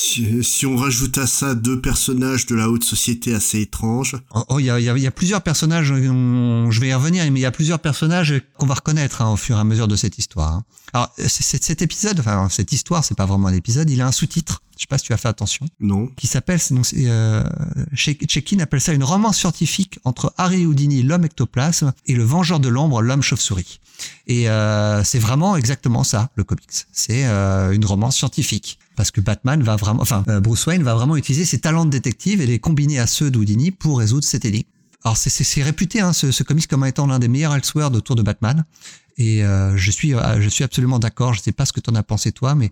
Si, 0.00 0.44
si 0.44 0.64
on 0.64 0.76
rajoute 0.76 1.18
à 1.18 1.26
ça 1.26 1.56
deux 1.56 1.80
personnages 1.80 2.46
de 2.46 2.54
la 2.54 2.70
haute 2.70 2.84
société 2.84 3.34
assez 3.34 3.62
étranges, 3.62 4.14
Oh, 4.32 4.44
oh, 4.50 4.58
il 4.60 4.66
y 4.66 4.70
a, 4.70 4.78
y 4.78 4.88
a- 4.88 4.96
y 4.96 5.06
a 5.08 5.10
plusieurs 5.10 5.42
personnages, 5.42 5.86
je 5.88 5.94
vais 6.80 6.88
y 6.88 6.94
revenir, 6.94 7.24
mais 7.32 7.40
il 7.40 7.42
y 7.42 7.46
a 7.46 7.50
plusieurs 7.50 7.80
personnages 7.80 8.40
qu'on 8.56 8.66
va 8.66 8.74
reconnaître 8.74 9.22
hein, 9.22 9.32
au 9.32 9.36
fur 9.36 9.56
et 9.56 9.60
à 9.60 9.64
mesure 9.64 9.88
de 9.88 9.96
cette 9.96 10.16
histoire. 10.16 10.52
hein. 10.52 10.64
Alors, 10.92 11.12
cet 11.26 11.82
épisode, 11.82 12.20
enfin 12.20 12.48
cette 12.48 12.70
histoire, 12.72 13.04
c'est 13.04 13.16
pas 13.16 13.26
vraiment 13.26 13.48
un 13.48 13.54
épisode, 13.54 13.90
il 13.90 14.00
a 14.00 14.06
un 14.06 14.12
sous-titre. 14.12 14.62
Je 14.78 14.82
sais 14.84 14.86
pas 14.88 14.96
si 14.96 15.04
tu 15.06 15.12
as 15.12 15.16
fait 15.16 15.28
attention, 15.28 15.66
non 15.80 16.06
qui 16.16 16.26
s'appelle, 16.28 16.60
euh, 16.94 17.44
Che- 17.94 18.16
Chekin 18.28 18.60
appelle 18.60 18.80
ça 18.80 18.92
une 18.94 19.02
romance 19.02 19.36
scientifique 19.36 19.98
entre 20.04 20.32
Harry 20.38 20.64
Houdini, 20.66 21.02
l'homme 21.02 21.24
ectoplasme, 21.24 21.92
et 22.06 22.14
le 22.14 22.22
Vengeur 22.22 22.60
de 22.60 22.68
l'ombre, 22.68 23.02
l'homme 23.02 23.20
chauve-souris. 23.22 23.80
Et 24.28 24.48
euh, 24.48 25.02
c'est 25.02 25.18
vraiment 25.18 25.56
exactement 25.56 26.04
ça, 26.04 26.30
le 26.36 26.44
comics. 26.44 26.86
C'est 26.92 27.26
euh, 27.26 27.72
une 27.72 27.84
romance 27.84 28.16
scientifique. 28.16 28.78
Parce 28.94 29.10
que 29.10 29.20
Batman 29.20 29.62
va 29.62 29.74
vraiment, 29.76 30.00
enfin, 30.02 30.24
euh, 30.28 30.38
Bruce 30.40 30.64
Wayne 30.66 30.82
va 30.84 30.94
vraiment 30.94 31.16
utiliser 31.16 31.44
ses 31.44 31.58
talents 31.58 31.84
de 31.84 31.90
détective 31.90 32.40
et 32.40 32.46
les 32.46 32.60
combiner 32.60 33.00
à 33.00 33.06
ceux 33.08 33.30
d'Houdini 33.32 33.72
pour 33.72 33.98
résoudre 33.98 34.24
cette 34.24 34.44
énigme. 34.44 34.68
Alors 35.04 35.16
c'est- 35.16 35.30
c'est 35.30 35.44
c'est 35.44 35.62
réputé 35.62 36.00
hein, 36.00 36.12
ce, 36.12 36.30
ce 36.32 36.42
comics 36.44 36.66
comme 36.68 36.84
étant 36.84 37.06
l'un 37.06 37.18
des 37.18 37.28
meilleurs 37.28 37.54
Elseworlds 37.54 37.96
autour 37.96 38.14
de 38.16 38.22
Batman. 38.22 38.64
Et 39.16 39.44
euh, 39.44 39.76
je 39.76 39.90
suis 39.90 40.14
euh, 40.14 40.40
je 40.40 40.48
suis 40.48 40.62
absolument 40.64 40.98
d'accord. 41.00 41.34
Je 41.34 41.40
sais 41.40 41.50
pas 41.52 41.64
ce 41.66 41.72
que 41.72 41.80
tu 41.80 41.90
en 41.90 41.94
as 41.96 42.02
pensé 42.04 42.30
toi, 42.32 42.54
mais 42.54 42.70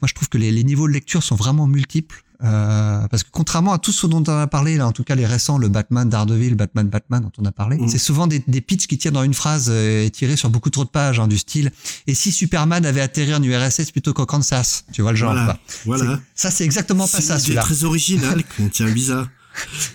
moi 0.00 0.08
je 0.08 0.14
trouve 0.14 0.28
que 0.28 0.38
les, 0.38 0.50
les 0.50 0.64
niveaux 0.64 0.86
de 0.88 0.92
lecture 0.92 1.22
sont 1.22 1.36
vraiment 1.36 1.66
multiples. 1.66 2.22
Euh, 2.44 3.08
parce 3.08 3.24
que 3.24 3.30
contrairement 3.32 3.72
à 3.72 3.78
tout 3.78 3.90
ce 3.90 4.06
dont 4.06 4.22
on 4.24 4.30
a 4.38 4.46
parlé, 4.46 4.76
là, 4.76 4.86
en 4.86 4.92
tout 4.92 5.02
cas 5.02 5.16
les 5.16 5.26
récents, 5.26 5.58
le 5.58 5.68
Batman 5.68 6.08
Daredevil, 6.08 6.54
Batman 6.54 6.88
Batman 6.88 7.20
dont 7.20 7.32
on 7.38 7.44
a 7.44 7.50
parlé, 7.50 7.78
Mhm. 7.78 7.88
c'est 7.88 7.98
souvent 7.98 8.28
des, 8.28 8.44
des 8.46 8.60
pitchs 8.60 8.86
qui 8.86 8.96
tirent 8.96 9.10
dans 9.10 9.24
une 9.24 9.34
phrase 9.34 9.66
euh, 9.70 10.04
et 10.06 10.10
tirés 10.10 10.36
sur 10.36 10.48
beaucoup 10.48 10.70
trop 10.70 10.84
de 10.84 10.88
pages, 10.88 11.18
hein, 11.18 11.26
du 11.26 11.36
style. 11.36 11.72
Et 12.06 12.14
si 12.14 12.30
Superman 12.30 12.86
avait 12.86 13.00
atterri 13.00 13.34
en 13.34 13.42
URSS 13.42 13.90
plutôt 13.90 14.12
qu'au 14.14 14.24
Kansas, 14.24 14.84
tu 14.92 15.02
vois 15.02 15.10
le 15.10 15.16
genre. 15.16 15.32
Voilà, 15.32 15.58
voilà. 15.84 16.20
C'est- 16.36 16.42
Ça 16.42 16.50
c'est 16.52 16.64
exactement 16.64 17.08
pas 17.08 17.16
C'est 17.16 17.22
ça 17.22 17.40
celui-là. 17.40 17.62
très 17.62 17.82
original, 17.82 18.44
qu'on 18.56 18.68
tient 18.68 18.88
bizarre. 18.88 19.28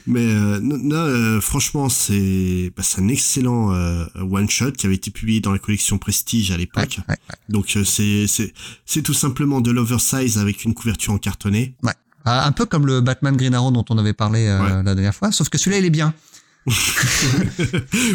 Mais 0.08 0.26
euh, 0.26 0.60
non, 0.62 0.78
non, 0.78 0.96
euh, 0.96 1.42
franchement, 1.42 1.90
c'est 1.90 2.72
bah, 2.76 2.84
c'est 2.84 3.02
un 3.02 3.08
excellent 3.08 3.74
euh, 3.74 4.06
one 4.20 4.50
shot 4.50 4.72
qui 4.72 4.86
avait 4.86 4.96
été 4.96 5.12
publié 5.12 5.40
dans 5.42 5.52
la 5.52 5.60
collection 5.60 5.98
Prestige 5.98 6.52
à 6.52 6.54
Ouais, 6.56 6.60
l'époque. 6.62 6.98
ouais, 7.08 7.16
ouais. 7.30 7.36
Donc 7.50 7.74
euh, 7.76 7.84
c'est 7.84 8.28
c'est 8.28 8.54
c'est 8.86 9.02
tout 9.02 9.14
simplement 9.14 9.62
de 9.62 9.72
l'oversize 9.72 10.38
avec 10.38 10.64
une 10.64 10.74
couverture 10.74 11.14
en 11.14 11.18
cartonné. 11.18 11.76
Ouais. 11.84 11.94
Ah, 12.26 12.48
Un 12.48 12.52
peu 12.54 12.66
comme 12.66 12.86
le 12.88 13.02
Batman 13.02 13.36
Green 13.36 13.54
Arrow 13.54 13.72
dont 13.72 13.84
on 13.90 13.98
avait 13.98 14.14
parlé 14.14 14.40
Ouais. 14.48 14.70
la 14.84 14.96
dernière 14.96 15.14
fois, 15.16 15.32
sauf 15.32 15.50
que 15.50 15.58
celui-là 15.58 15.80
il 15.80 15.86
est 15.86 15.90
bien. 15.90 16.14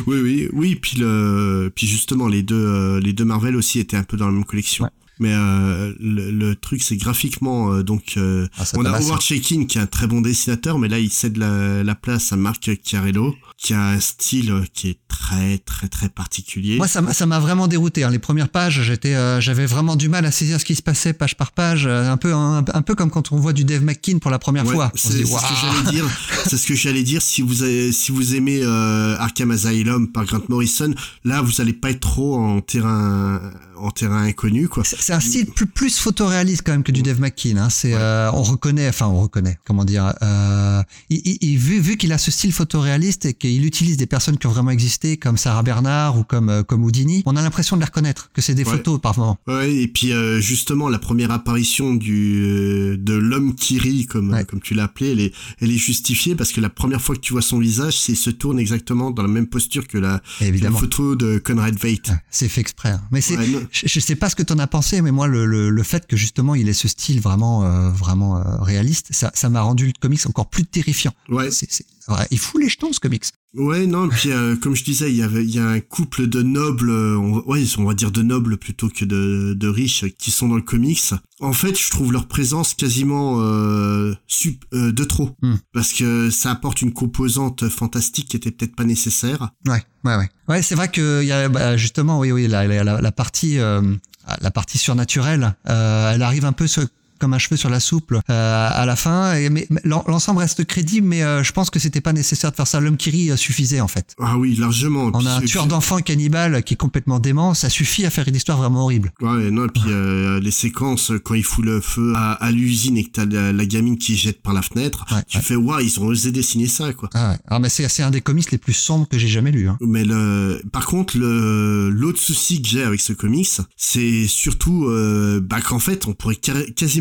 oui, 0.06 0.20
oui, 0.22 0.48
oui. 0.52 0.74
Puis 0.76 0.96
le, 0.98 1.70
puis 1.74 1.86
justement, 1.86 2.28
les 2.28 2.42
deux, 2.42 2.54
euh, 2.56 3.00
les 3.00 3.12
deux 3.12 3.24
Marvel 3.26 3.54
aussi 3.56 3.78
étaient 3.78 3.96
un 3.96 4.04
peu 4.04 4.16
dans 4.16 4.26
la 4.26 4.32
même 4.32 4.44
collection. 4.46 4.84
Ouais. 4.84 4.90
Mais 5.20 5.32
euh, 5.32 5.92
le, 6.00 6.30
le 6.30 6.54
truc, 6.54 6.82
c'est 6.82 6.96
graphiquement, 6.96 7.72
euh, 7.72 7.82
donc 7.82 8.14
euh, 8.16 8.46
Ah, 8.58 8.64
on 8.76 8.84
a. 8.84 8.90
Howard 8.98 9.20
Shakin 9.20 9.64
qui 9.66 9.78
est 9.78 9.80
un 9.80 9.86
très 9.86 10.06
bon 10.06 10.20
dessinateur, 10.20 10.78
mais 10.78 10.88
là 10.88 10.98
il 10.98 11.10
cède 11.10 11.36
la, 11.36 11.82
la 11.84 11.94
place 11.94 12.32
à 12.32 12.36
Marc 12.36 12.70
Chiarello, 12.84 13.34
qui 13.56 13.74
a 13.74 13.88
un 13.90 14.00
style 14.00 14.50
euh, 14.52 14.64
qui 14.72 14.90
est 14.90 14.98
très 15.08 15.58
très 15.58 15.88
très 15.88 16.08
particulier. 16.08 16.76
Moi, 16.76 16.86
ça 16.88 17.02
m'a- 17.02 17.12
ça 17.12 17.26
m'a 17.26 17.38
vraiment 17.40 17.66
dérouté. 17.68 18.04
hein. 18.04 18.10
Les 18.10 18.18
premières 18.18 18.48
pages, 18.48 18.82
j'étais, 18.82 19.14
euh, 19.14 19.40
j'avais 19.40 19.66
vraiment 19.66 19.96
du 19.96 20.08
mal 20.08 20.24
à 20.24 20.30
saisir 20.30 20.60
ce 20.60 20.64
qui 20.64 20.74
se 20.76 20.82
passait 20.82 21.12
page 21.12 21.36
par 21.36 21.52
page, 21.52 21.86
euh, 21.86 22.10
un 22.10 22.16
peu, 22.16 22.32
un, 22.34 22.58
un 22.72 22.82
peu 22.82 22.94
comme 22.94 23.10
quand 23.10 23.32
on 23.32 23.36
voit 23.36 23.52
du 23.52 23.64
Dave 23.64 23.82
McKean 23.82 24.18
pour 24.20 24.30
la 24.30 24.38
première 24.38 24.66
Ouais, 24.66 24.74
fois. 24.74 24.92
C'est 24.94 25.24
ce 25.24 25.32
que 25.32 25.54
j'allais 25.60 25.90
dire. 25.90 26.04
C'est 26.46 26.56
ce 26.56 26.66
que 26.66 26.74
j'allais 26.74 27.02
dire. 27.02 27.22
Si 27.22 27.42
vous 27.42 27.62
avez- 27.62 27.92
si 27.92 28.12
vous 28.12 28.34
aimez 28.34 28.60
euh, 28.62 29.16
Arkham 29.18 29.50
Asylum 29.50 30.08
par 30.12 30.24
Grant 30.24 30.42
Morrison, 30.48 30.94
là 31.24 31.42
vous 31.42 31.60
allez 31.60 31.72
pas 31.72 31.90
être 31.90 32.00
trop 32.00 32.36
en 32.36 32.60
terrain 32.60 33.40
en 33.80 33.90
terrain 33.90 34.22
inconnu 34.24 34.68
quoi. 34.68 34.82
C'est 34.84 35.12
un 35.12 35.20
style 35.20 35.46
plus, 35.46 35.66
plus 35.66 35.98
photoréaliste 35.98 36.62
quand 36.64 36.72
même 36.72 36.82
que 36.82 36.92
du 36.92 37.02
Dave 37.02 37.20
McKean. 37.20 37.56
Hein. 37.56 37.68
C'est, 37.70 37.94
euh, 37.94 38.30
on 38.32 38.42
reconnaît, 38.42 38.88
enfin 38.88 39.06
on 39.06 39.20
reconnaît, 39.20 39.58
comment 39.66 39.84
dire, 39.84 40.12
euh, 40.22 40.82
il, 41.10 41.20
il- 41.24 41.38
il- 41.40 41.58
vu, 41.58 41.80
vu 41.80 41.96
qu'il 41.96 42.12
a 42.12 42.18
ce 42.18 42.30
style 42.30 42.52
photoréaliste 42.52 43.26
et 43.26 43.34
qu'il 43.34 43.64
utilise 43.64 43.96
des 43.96 44.06
personnes 44.06 44.38
qui 44.38 44.46
ont 44.46 44.50
vraiment 44.50 44.70
existé, 44.70 45.16
comme 45.16 45.36
Sarah 45.36 45.62
Bernard 45.62 46.18
ou 46.18 46.24
comme 46.24 46.48
euh, 46.48 46.62
comme 46.62 46.84
Houdini, 46.84 47.22
on 47.26 47.36
a 47.36 47.42
l'impression 47.42 47.76
de 47.76 47.80
les 47.80 47.86
reconnaître, 47.86 48.30
que 48.32 48.42
c'est 48.42 48.54
des 48.54 48.64
Ouais. 48.64 48.72
photos 48.72 49.00
par 49.00 49.18
moment. 49.18 49.38
Ouais, 49.46 49.72
et 49.74 49.88
puis 49.88 50.12
euh, 50.12 50.40
justement 50.40 50.88
la 50.88 50.98
première 50.98 51.30
apparition 51.30 51.94
du 51.94 52.42
euh, 52.44 52.96
de 52.98 53.14
l'homme 53.14 53.54
qui 53.54 53.78
rit 53.78 54.06
comme 54.06 54.30
Ouais. 54.32 54.44
comme 54.44 54.60
tu 54.60 54.74
l'as 54.74 54.84
appelé, 54.84 55.12
elle 55.12 55.20
est 55.20 55.32
elle 55.60 55.70
est 55.70 55.76
justifiée 55.78 56.34
parce 56.34 56.52
que 56.52 56.60
la 56.60 56.68
première 56.70 57.00
fois 57.00 57.14
que 57.14 57.20
tu 57.20 57.32
vois 57.32 57.42
son 57.42 57.58
visage, 57.58 57.98
c'est 57.98 58.12
il 58.12 58.16
se 58.16 58.30
tourne 58.30 58.58
exactement 58.58 59.10
dans 59.10 59.22
la 59.22 59.28
même 59.28 59.46
posture 59.46 59.86
que 59.86 59.96
la, 59.98 60.20
que 60.40 60.44
la 60.62 60.70
photo 60.70 61.14
de 61.16 61.38
Conrad 61.38 61.76
Veidt. 61.78 62.10
Ouais, 62.10 62.16
c'est 62.30 62.48
fait 62.48 62.60
exprès. 62.60 62.90
hein. 62.90 63.00
Mais 63.12 63.20
c'est, 63.20 63.36
Ouais. 63.36 63.46
Je, 63.70 63.86
je 63.86 64.00
sais 64.00 64.16
pas 64.16 64.28
ce 64.30 64.36
que 64.36 64.42
t'en 64.42 64.58
as 64.58 64.66
pensé, 64.66 65.02
mais 65.02 65.10
moi 65.10 65.26
le, 65.26 65.46
le, 65.46 65.70
le 65.70 65.82
fait 65.82 66.06
que 66.06 66.16
justement 66.16 66.54
il 66.54 66.68
ait 66.68 66.72
ce 66.72 66.88
style 66.88 67.20
vraiment 67.20 67.64
euh, 67.64 67.90
vraiment 67.90 68.36
euh, 68.38 68.42
réaliste, 68.60 69.08
ça 69.12 69.30
ça 69.34 69.48
m'a 69.48 69.62
rendu 69.62 69.86
le 69.86 69.92
comics 70.00 70.26
encore 70.26 70.48
plus 70.48 70.64
terrifiant. 70.64 71.12
Ouais, 71.28 71.50
C'est, 71.50 71.70
c'est, 71.70 71.84
ouais, 72.08 72.26
il 72.30 72.38
fout 72.38 72.60
les 72.60 72.68
jetons 72.68 72.92
ce 72.92 73.00
comics. 73.00 73.24
Ouais, 73.54 73.86
non, 73.86 74.06
et 74.06 74.08
puis 74.10 74.30
euh, 74.30 74.56
comme 74.56 74.76
je 74.76 74.84
disais, 74.84 75.10
il 75.10 75.16
y 75.16 75.22
avait 75.22 75.42
il 75.42 75.54
y 75.54 75.58
a 75.58 75.66
un 75.66 75.80
couple 75.80 76.26
de 76.26 76.42
nobles, 76.42 76.90
euh, 76.90 77.16
on, 77.16 77.36
va- 77.36 77.46
ouais, 77.46 77.64
on 77.78 77.84
va 77.84 77.94
dire 77.94 78.10
de 78.10 78.20
nobles 78.22 78.58
plutôt 78.58 78.90
que 78.90 79.06
de, 79.06 79.54
de 79.54 79.68
riches 79.68 80.04
qui 80.18 80.30
sont 80.30 80.48
dans 80.48 80.56
le 80.56 80.62
comics. 80.62 81.00
En 81.40 81.54
fait, 81.54 81.76
je 81.78 81.90
trouve 81.90 82.12
leur 82.12 82.26
présence 82.28 82.74
quasiment 82.74 83.36
euh, 83.40 84.12
sup- 84.26 84.64
euh, 84.74 84.92
de 84.92 85.02
trop 85.04 85.30
Hmm. 85.40 85.54
parce 85.72 85.92
que 85.94 86.28
ça 86.30 86.50
apporte 86.50 86.82
une 86.82 86.92
composante 86.92 87.68
fantastique 87.70 88.28
qui 88.28 88.36
était 88.36 88.50
peut-être 88.50 88.76
pas 88.76 88.84
nécessaire. 88.84 89.50
Ouais, 89.66 89.82
ouais, 90.04 90.16
ouais. 90.16 90.28
Ouais, 90.48 90.62
c'est 90.62 90.74
vrai 90.74 90.88
que 90.88 91.24
y 91.24 91.32
a 91.32 91.48
bah, 91.48 91.76
justement, 91.78 92.18
oui, 92.20 92.30
oui, 92.32 92.48
la, 92.48 92.66
la, 92.66 93.00
la- 93.00 93.12
partie, 93.12 93.56
la 93.56 94.50
partie 94.50 94.76
surnaturelle, 94.78 95.56
elle 95.64 96.22
arrive 96.22 96.44
un 96.44 96.52
peu 96.52 96.66
sur- 96.66 96.84
comme 97.18 97.34
un 97.34 97.38
cheveu 97.38 97.56
sur 97.56 97.68
la 97.70 97.80
soupe 97.80 98.12
euh, 98.12 98.68
à 98.72 98.86
la 98.86 98.96
fin. 98.96 99.34
Et, 99.34 99.50
mais, 99.50 99.66
mais 99.70 99.80
l'en- 99.84 100.04
l'ensemble 100.06 100.40
reste 100.40 100.64
crédible, 100.64 101.06
mais 101.06 101.22
euh, 101.22 101.42
je 101.42 101.52
pense 101.52 101.70
que 101.70 101.78
c'était 101.78 102.00
pas 102.00 102.12
nécessaire 102.12 102.50
de 102.50 102.56
faire 102.56 102.66
ça. 102.66 102.80
L'homme 102.80 102.96
qui 102.96 103.10
rit 103.10 103.30
euh, 103.30 103.36
suffisait 103.36 103.80
en 103.80 103.88
fait. 103.88 104.14
Ah 104.20 104.36
oui, 104.38 104.56
largement. 104.56 105.10
On 105.14 105.26
a 105.26 105.34
un 105.36 105.40
tueur 105.40 105.66
d'enfants 105.66 105.98
cannibale 105.98 106.62
qui 106.62 106.74
est 106.74 106.76
complètement 106.76 107.18
dément, 107.18 107.54
ça 107.54 107.68
suffit 107.70 108.04
à 108.06 108.10
faire 108.10 108.26
une 108.28 108.36
histoire 108.36 108.58
vraiment 108.58 108.84
horrible. 108.84 109.12
Ouais, 109.20 109.50
non, 109.50 109.66
et 109.66 109.68
puis 109.68 109.82
euh, 109.88 110.40
les 110.40 110.50
séquences 110.50 111.10
euh, 111.10 111.18
quand 111.18 111.34
il 111.34 111.42
fout 111.44 111.64
le 111.64 111.80
feu 111.80 112.12
à, 112.16 112.32
à 112.32 112.50
l'usine 112.50 112.96
et 112.96 113.04
que 113.04 113.10
t'as 113.10 113.26
la, 113.26 113.52
la 113.52 113.66
gamine 113.66 113.98
qui 113.98 114.16
jette 114.16 114.42
par 114.42 114.52
la 114.52 114.62
fenêtre, 114.62 115.04
Ouais, 115.10 115.22
tu 115.26 115.36
ouais. 115.38 115.42
fais 115.42 115.56
waouh, 115.56 115.80
ils 115.80 115.98
ont 116.00 116.06
osé 116.06 116.30
dessiner 116.32 116.66
ça 116.66 116.92
quoi. 116.92 117.08
Ah 117.14 117.30
ouais. 117.32 117.38
Alors, 117.46 117.60
mais 117.60 117.68
c'est 117.68 117.88
c'est 117.88 118.02
un 118.02 118.10
des 118.10 118.20
comics 118.20 118.50
les 118.52 118.58
plus 118.58 118.72
sombres 118.74 119.08
que 119.08 119.18
j'ai 119.18 119.28
jamais 119.28 119.50
lu. 119.50 119.68
Hein. 119.68 119.76
Mais 119.80 120.04
le, 120.04 120.62
par 120.72 120.86
contre, 120.86 121.16
le, 121.18 121.88
l'autre 121.90 122.20
souci 122.20 122.60
que 122.62 122.68
j'ai 122.68 122.82
avec 122.82 123.00
ce 123.00 123.12
comics, 123.12 123.48
c'est 123.76 124.26
surtout, 124.26 124.84
euh, 124.86 125.40
bah, 125.42 125.60
qu'en 125.60 125.78
fait, 125.78 126.06
on 126.06 126.12
pourrait 126.12 126.36
car- 126.36 126.56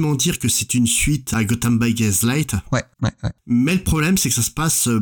quasiment 0.07 0.15
dire 0.15 0.39
que 0.39 0.47
c'est 0.47 0.73
une 0.73 0.87
suite 0.87 1.33
à 1.33 1.43
Gotham 1.43 1.79
by 1.79 1.93
Gaslight. 1.93 2.53
Ouais, 2.71 2.83
ouais, 3.01 3.11
ouais. 3.23 3.31
Mais 3.45 3.75
le 3.75 3.83
problème, 3.83 4.17
c'est 4.17 4.29
que 4.29 4.35
ça 4.35 4.41
se 4.41 4.51
passe 4.51 4.87
euh, 4.87 5.01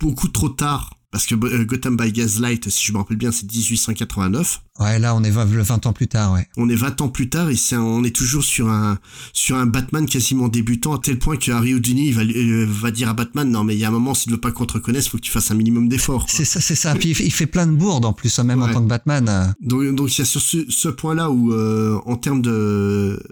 beaucoup 0.00 0.28
trop 0.28 0.48
tard. 0.48 0.90
Parce 1.10 1.26
que 1.26 1.34
euh, 1.34 1.66
Gotham 1.66 1.94
by 1.94 2.10
Gaslight, 2.10 2.70
si 2.70 2.86
je 2.86 2.92
me 2.92 2.96
rappelle 2.96 3.18
bien, 3.18 3.30
c'est 3.30 3.44
1889. 3.44 4.62
Ouais, 4.80 4.98
là, 4.98 5.14
on 5.14 5.22
est 5.22 5.30
20, 5.30 5.44
20 5.44 5.86
ans 5.86 5.92
plus 5.92 6.08
tard, 6.08 6.32
ouais. 6.32 6.48
On 6.56 6.70
est 6.70 6.74
20 6.74 7.02
ans 7.02 7.10
plus 7.10 7.28
tard 7.28 7.50
et 7.50 7.56
c'est 7.56 7.76
on 7.76 8.02
est 8.02 8.16
toujours 8.16 8.42
sur 8.42 8.70
un 8.70 8.98
sur 9.34 9.56
un 9.56 9.66
Batman 9.66 10.06
quasiment 10.06 10.48
débutant 10.48 10.94
à 10.94 10.98
tel 10.98 11.18
point 11.18 11.36
que 11.36 11.52
Harry 11.52 11.74
Houdini 11.74 12.12
va, 12.12 12.22
euh, 12.22 12.66
va 12.66 12.90
dire 12.90 13.10
à 13.10 13.12
Batman 13.12 13.50
non 13.50 13.62
mais 13.62 13.74
il 13.74 13.80
y 13.80 13.84
a 13.84 13.88
un 13.88 13.90
moment 13.92 14.14
si 14.14 14.24
tu 14.24 14.30
veux 14.30 14.40
pas 14.40 14.52
qu'on 14.52 14.64
te 14.64 14.72
reconnaisse 14.72 15.08
faut 15.08 15.18
que 15.18 15.22
tu 15.22 15.30
fasses 15.30 15.50
un 15.50 15.54
minimum 15.54 15.86
d'efforts. 15.90 16.24
C'est 16.30 16.46
ça, 16.46 16.62
c'est 16.62 16.74
ça. 16.74 16.94
Puis 16.94 17.10
il 17.10 17.14
fait, 17.14 17.26
il 17.26 17.30
fait 17.30 17.46
plein 17.46 17.66
de 17.66 17.72
bourdes 17.72 18.06
en 18.06 18.14
plus, 18.14 18.38
hein, 18.38 18.44
même 18.44 18.62
en 18.62 18.72
tant 18.72 18.82
que 18.82 18.88
Batman. 18.88 19.54
Donc, 19.60 19.94
donc 19.94 20.16
il 20.16 20.18
y 20.18 20.22
a 20.22 20.24
sur 20.24 20.40
ce, 20.40 20.64
ce 20.70 20.88
point-là 20.88 21.30
où, 21.30 21.52
euh, 21.52 22.00
en 22.06 22.16
termes 22.16 22.40
de, 22.40 23.22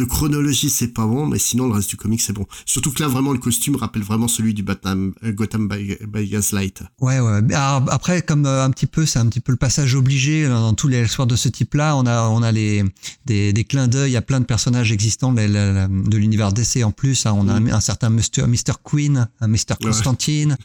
de 0.00 0.04
chronologie, 0.06 0.70
c'est 0.70 0.88
pas 0.88 1.06
bon, 1.06 1.26
mais 1.26 1.38
sinon 1.38 1.66
le 1.68 1.74
reste 1.74 1.90
du 1.90 1.96
comic 1.96 2.20
c'est 2.20 2.32
bon. 2.32 2.46
Surtout 2.66 2.90
que 2.90 3.02
là, 3.02 3.08
vraiment, 3.08 3.32
le 3.32 3.38
costume 3.38 3.76
rappelle 3.76 4.02
vraiment 4.02 4.26
celui 4.28 4.54
du 4.54 4.62
Batman, 4.62 5.12
euh, 5.24 5.32
Gotham 5.32 5.68
by, 5.68 5.96
by 6.08 6.26
Gaslight. 6.28 6.82
Ouais, 7.00 7.20
ouais. 7.20 7.40
Alors, 7.54 7.84
après, 7.90 8.22
comme 8.22 8.46
euh, 8.46 8.64
un 8.64 8.70
petit 8.70 8.86
peu, 8.86 9.06
c'est 9.06 9.18
un 9.18 9.26
petit 9.26 9.40
peu 9.40 9.52
le 9.52 9.56
passage 9.58 9.94
obligé 9.94 10.44
euh, 10.44 10.48
dans 10.50 10.74
tous 10.74 10.88
les 10.88 11.02
histoires 11.04 11.26
de 11.26 11.36
ce 11.36 11.48
type-là. 11.48 11.96
On 11.96 12.06
a, 12.06 12.22
on 12.28 12.42
a 12.42 12.50
les 12.52 12.82
des, 13.26 13.52
des 13.52 13.64
clins 13.64 13.88
d'œil 13.88 14.16
à 14.16 14.22
plein 14.22 14.40
de 14.40 14.44
personnages 14.46 14.90
existants 14.92 15.32
de, 15.32 15.42
la- 15.42 15.86
de 15.88 16.16
l'univers 16.16 16.52
DC 16.52 16.82
en 16.84 16.90
plus. 16.92 17.26
hein. 17.26 17.34
On 17.36 17.48
a 17.48 17.52
un, 17.54 17.66
un 17.68 17.80
certain 17.80 18.10
Mr. 18.10 18.46
Mr. 18.48 18.74
Queen, 18.82 19.28
un 19.40 19.48
Mr. 19.48 19.74
Constantine. 19.82 20.56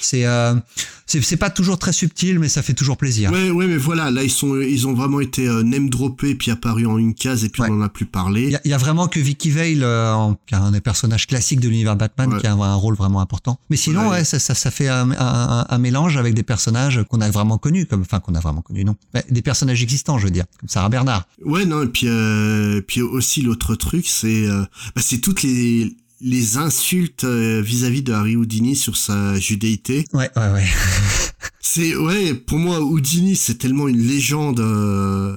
C'est, 0.00 0.26
euh, 0.26 0.54
c'est, 1.06 1.36
pas 1.36 1.50
toujours 1.50 1.78
très 1.78 1.92
subtil, 1.92 2.38
mais 2.38 2.48
ça 2.48 2.62
fait 2.62 2.74
toujours 2.74 2.96
plaisir. 2.96 3.30
Ouais, 3.30 3.50
ouais, 3.50 3.66
mais 3.66 3.76
voilà, 3.76 4.10
là, 4.10 4.22
ils 4.24 4.30
sont, 4.30 4.56
ils 4.60 4.86
ont 4.88 4.94
vraiment 4.94 5.20
été 5.20 5.46
euh, 5.46 5.62
name 5.62 5.88
droppés, 5.90 6.34
puis 6.34 6.50
apparus 6.50 6.86
en 6.86 6.98
une 6.98 7.14
case, 7.14 7.44
et 7.44 7.48
puis 7.48 7.62
Ouais. 7.62 7.68
on 7.70 7.74
en 7.78 7.82
a 7.82 7.88
plus 7.88 8.06
parlé. 8.06 8.42
Il 8.44 8.50
y, 8.50 8.56
a- 8.56 8.60
il 8.64 8.70
y 8.70 8.74
a 8.74 8.78
vraiment 8.78 9.06
que 9.08 9.20
Vicky 9.20 9.50
Vale, 9.50 9.82
euh, 9.82 10.32
qui 10.46 10.54
est 10.54 10.58
un 10.58 10.70
des 10.72 10.80
personnages 10.80 11.26
classiques 11.26 11.60
de 11.60 11.68
l'univers 11.68 11.96
Batman, 11.96 12.32
Ouais. 12.32 12.40
qui 12.40 12.46
a 12.46 12.52
un, 12.54 12.60
un 12.60 12.74
rôle 12.74 12.94
vraiment 12.96 13.20
important. 13.20 13.58
Mais 13.70 13.76
sinon, 13.76 14.08
Ouais. 14.10 14.24
ça, 14.24 14.38
ça, 14.38 14.54
ça 14.54 14.70
fait 14.70 14.88
un, 14.88 15.10
un- 15.12 15.66
un 15.68 15.78
mélange 15.78 16.16
avec 16.16 16.34
des 16.34 16.42
personnages 16.42 17.02
qu'on 17.10 17.20
a 17.20 17.30
vraiment 17.30 17.58
connus, 17.58 17.86
comme, 17.86 18.00
enfin, 18.02 18.20
qu'on 18.20 18.34
a 18.34 18.40
vraiment 18.40 18.62
connus, 18.62 18.84
non. 18.84 18.96
Des 19.30 19.42
personnages 19.42 19.82
existants, 19.82 20.18
je 20.18 20.24
veux 20.24 20.30
dire, 20.30 20.44
comme 20.58 20.68
Sarah 20.68 20.88
Bernard. 20.88 21.26
Ouais, 21.44 21.64
non, 21.64 21.82
et 21.82 21.86
puis, 21.88 22.06
euh, 22.08 22.80
puis 22.80 23.02
aussi 23.02 23.42
l'autre 23.42 23.74
truc, 23.76 24.06
c'est, 24.08 24.46
euh, 24.48 24.62
bah, 24.96 25.02
c'est 25.04 25.18
toutes 25.18 25.42
les, 25.42 25.96
les 26.26 26.56
insultes 26.56 27.24
euh, 27.24 27.60
vis-à-vis 27.60 28.02
de 28.02 28.12
Harry 28.12 28.34
Houdini 28.34 28.74
sur 28.76 28.96
sa 28.96 29.38
judéité. 29.38 30.06
Ouais, 30.14 30.30
ouais, 30.36 30.52
ouais. 30.52 30.64
C'est 31.60 31.94
ouais, 31.96 32.34
pour 32.34 32.58
moi 32.58 32.80
Houdini 32.80 33.36
c'est 33.36 33.56
tellement 33.56 33.88
une 33.88 34.00
légende 34.06 34.60
euh, 34.60 35.36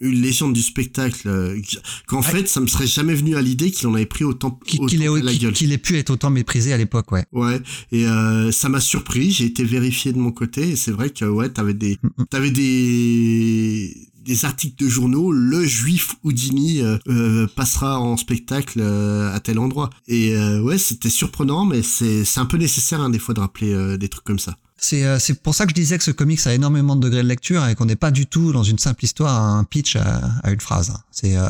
une 0.00 0.20
légende 0.22 0.52
du 0.54 0.62
spectacle 0.62 1.28
euh, 1.28 1.60
qu'en 2.06 2.20
fait 2.22 2.46
ça 2.48 2.60
me 2.60 2.66
serait 2.66 2.86
jamais 2.86 3.14
venu 3.14 3.36
à 3.36 3.42
l'idée 3.42 3.70
qu'il 3.70 3.86
en 3.88 3.94
avait 3.94 4.06
pris 4.06 4.24
autant, 4.24 4.50
Qu'il 4.66 4.82
ait, 4.82 4.86
qu'il- 4.86 5.38
gueule. 5.40 5.52
qu'il 5.52 5.72
ait 5.72 5.78
pu 5.78 5.96
être 5.98 6.10
autant 6.10 6.30
méprisé 6.30 6.72
à 6.72 6.76
l'époque, 6.76 7.10
ouais. 7.12 7.24
Ouais, 7.32 7.60
et 7.92 8.06
euh, 8.06 8.50
ça 8.52 8.68
m'a 8.68 8.80
surpris, 8.80 9.30
j'ai 9.30 9.44
été 9.46 9.64
vérifié 9.64 10.12
de 10.12 10.18
mon 10.18 10.32
côté 10.32 10.70
et 10.70 10.76
c'est 10.76 10.90
vrai 10.92 11.10
que 11.10 11.24
ouais, 11.24 11.48
t'avais 11.48 11.74
des 11.74 11.96
Mm, 12.02 12.24
t'avais 12.30 12.50
des 12.50 13.96
des 14.24 14.44
articles 14.44 14.82
de 14.82 14.88
journaux, 14.88 15.32
le 15.32 15.64
juif 15.64 16.14
Houdini 16.24 16.80
euh, 16.82 16.98
euh, 17.08 17.46
passera 17.56 17.98
en 18.00 18.16
spectacle 18.16 18.78
euh, 18.80 19.34
à 19.34 19.40
tel 19.40 19.58
endroit. 19.58 19.90
Et 20.08 20.36
euh, 20.36 20.60
ouais, 20.60 20.78
c'était 20.78 21.10
surprenant 21.10 21.64
mais 21.64 21.82
c'est 21.82 22.24
c'est 22.24 22.40
un 22.40 22.46
peu 22.46 22.56
nécessaire 22.58 23.00
hein, 23.00 23.10
des 23.10 23.18
fois 23.18 23.34
de 23.34 23.40
rappeler 23.40 23.72
euh, 23.72 23.96
des 23.96 24.08
trucs 24.08 24.24
comme 24.24 24.38
ça. 24.38 24.56
C'est 24.82 25.04
euh, 25.04 25.18
c'est 25.18 25.42
pour 25.42 25.54
ça 25.54 25.64
que 25.66 25.70
je 25.70 25.74
disais 25.74 25.98
que 25.98 26.04
ce 26.04 26.10
comics 26.10 26.46
a 26.46 26.54
énormément 26.54 26.96
de 26.96 27.00
degrés 27.02 27.22
de 27.22 27.28
lecture 27.28 27.66
et 27.66 27.74
qu'on 27.74 27.84
n'est 27.84 27.96
pas 27.96 28.10
du 28.10 28.26
tout 28.26 28.50
dans 28.52 28.62
une 28.62 28.78
simple 28.78 29.04
histoire, 29.04 29.38
un 29.42 29.64
pitch 29.64 29.96
à, 29.96 30.20
à 30.42 30.50
une 30.50 30.60
phrase. 30.60 30.94
C'est 31.10 31.36
euh, 31.36 31.46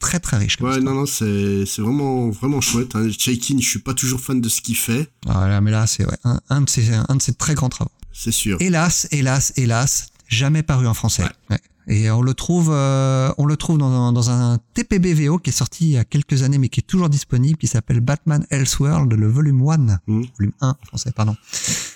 très 0.00 0.20
très 0.20 0.38
riche. 0.38 0.56
Comme 0.56 0.68
Ouais, 0.68 0.76
histoire. 0.78 0.94
non, 0.94 1.00
non, 1.02 1.06
c'est, 1.06 1.64
c'est 1.66 1.82
vraiment, 1.82 2.30
vraiment 2.30 2.60
chouette. 2.62 2.94
Hein. 2.96 3.08
Chaikin, 3.18 3.56
je 3.60 3.68
suis 3.68 3.78
pas 3.80 3.92
toujours 3.92 4.20
fan 4.20 4.40
de 4.40 4.48
ce 4.48 4.60
qu'il 4.62 4.76
fait, 4.76 5.10
Voilà, 5.26 5.60
mais 5.60 5.70
là, 5.70 5.86
c'est 5.86 6.06
ouais, 6.06 6.16
un, 6.24 6.40
un 6.48 6.62
de 6.62 6.68
ses, 6.70 6.94
un 6.94 7.16
de 7.16 7.20
ses 7.22 7.34
très 7.34 7.54
grands 7.54 7.68
travaux. 7.68 7.90
c'est 8.12 8.32
sûr. 8.32 8.56
Hélas, 8.60 9.06
hélas, 9.10 9.52
hélas, 9.56 10.08
jamais 10.28 10.62
paru 10.62 10.86
en 10.86 10.94
français. 10.94 11.24
Ouais. 11.50 11.58
Et 11.88 12.10
on 12.10 12.20
le 12.22 12.34
trouve, 12.34 12.70
euh, 12.72 13.30
on 13.38 13.46
le 13.46 13.56
trouve 13.56 13.78
dans, 13.78 14.12
dans 14.12 14.30
un 14.30 14.58
TPB-VO 14.74 15.38
qui 15.38 15.50
est 15.50 15.52
sorti 15.52 15.84
il 15.84 15.90
y 15.92 15.98
a 15.98 16.04
quelques 16.04 16.42
années, 16.42 16.58
mais 16.58 16.68
qui 16.68 16.80
est 16.80 16.82
toujours 16.86 17.08
disponible, 17.08 17.56
qui 17.58 17.68
s'appelle 17.68 18.00
Batman 18.00 18.44
Elseworld, 18.50 19.12
le 19.12 19.28
volume 19.28 19.60
1, 19.68 19.76
Mm. 20.08 20.22
volume 20.38 20.52
1 20.60 20.68
en 20.70 20.86
français, 20.86 21.12
pardon. 21.14 21.36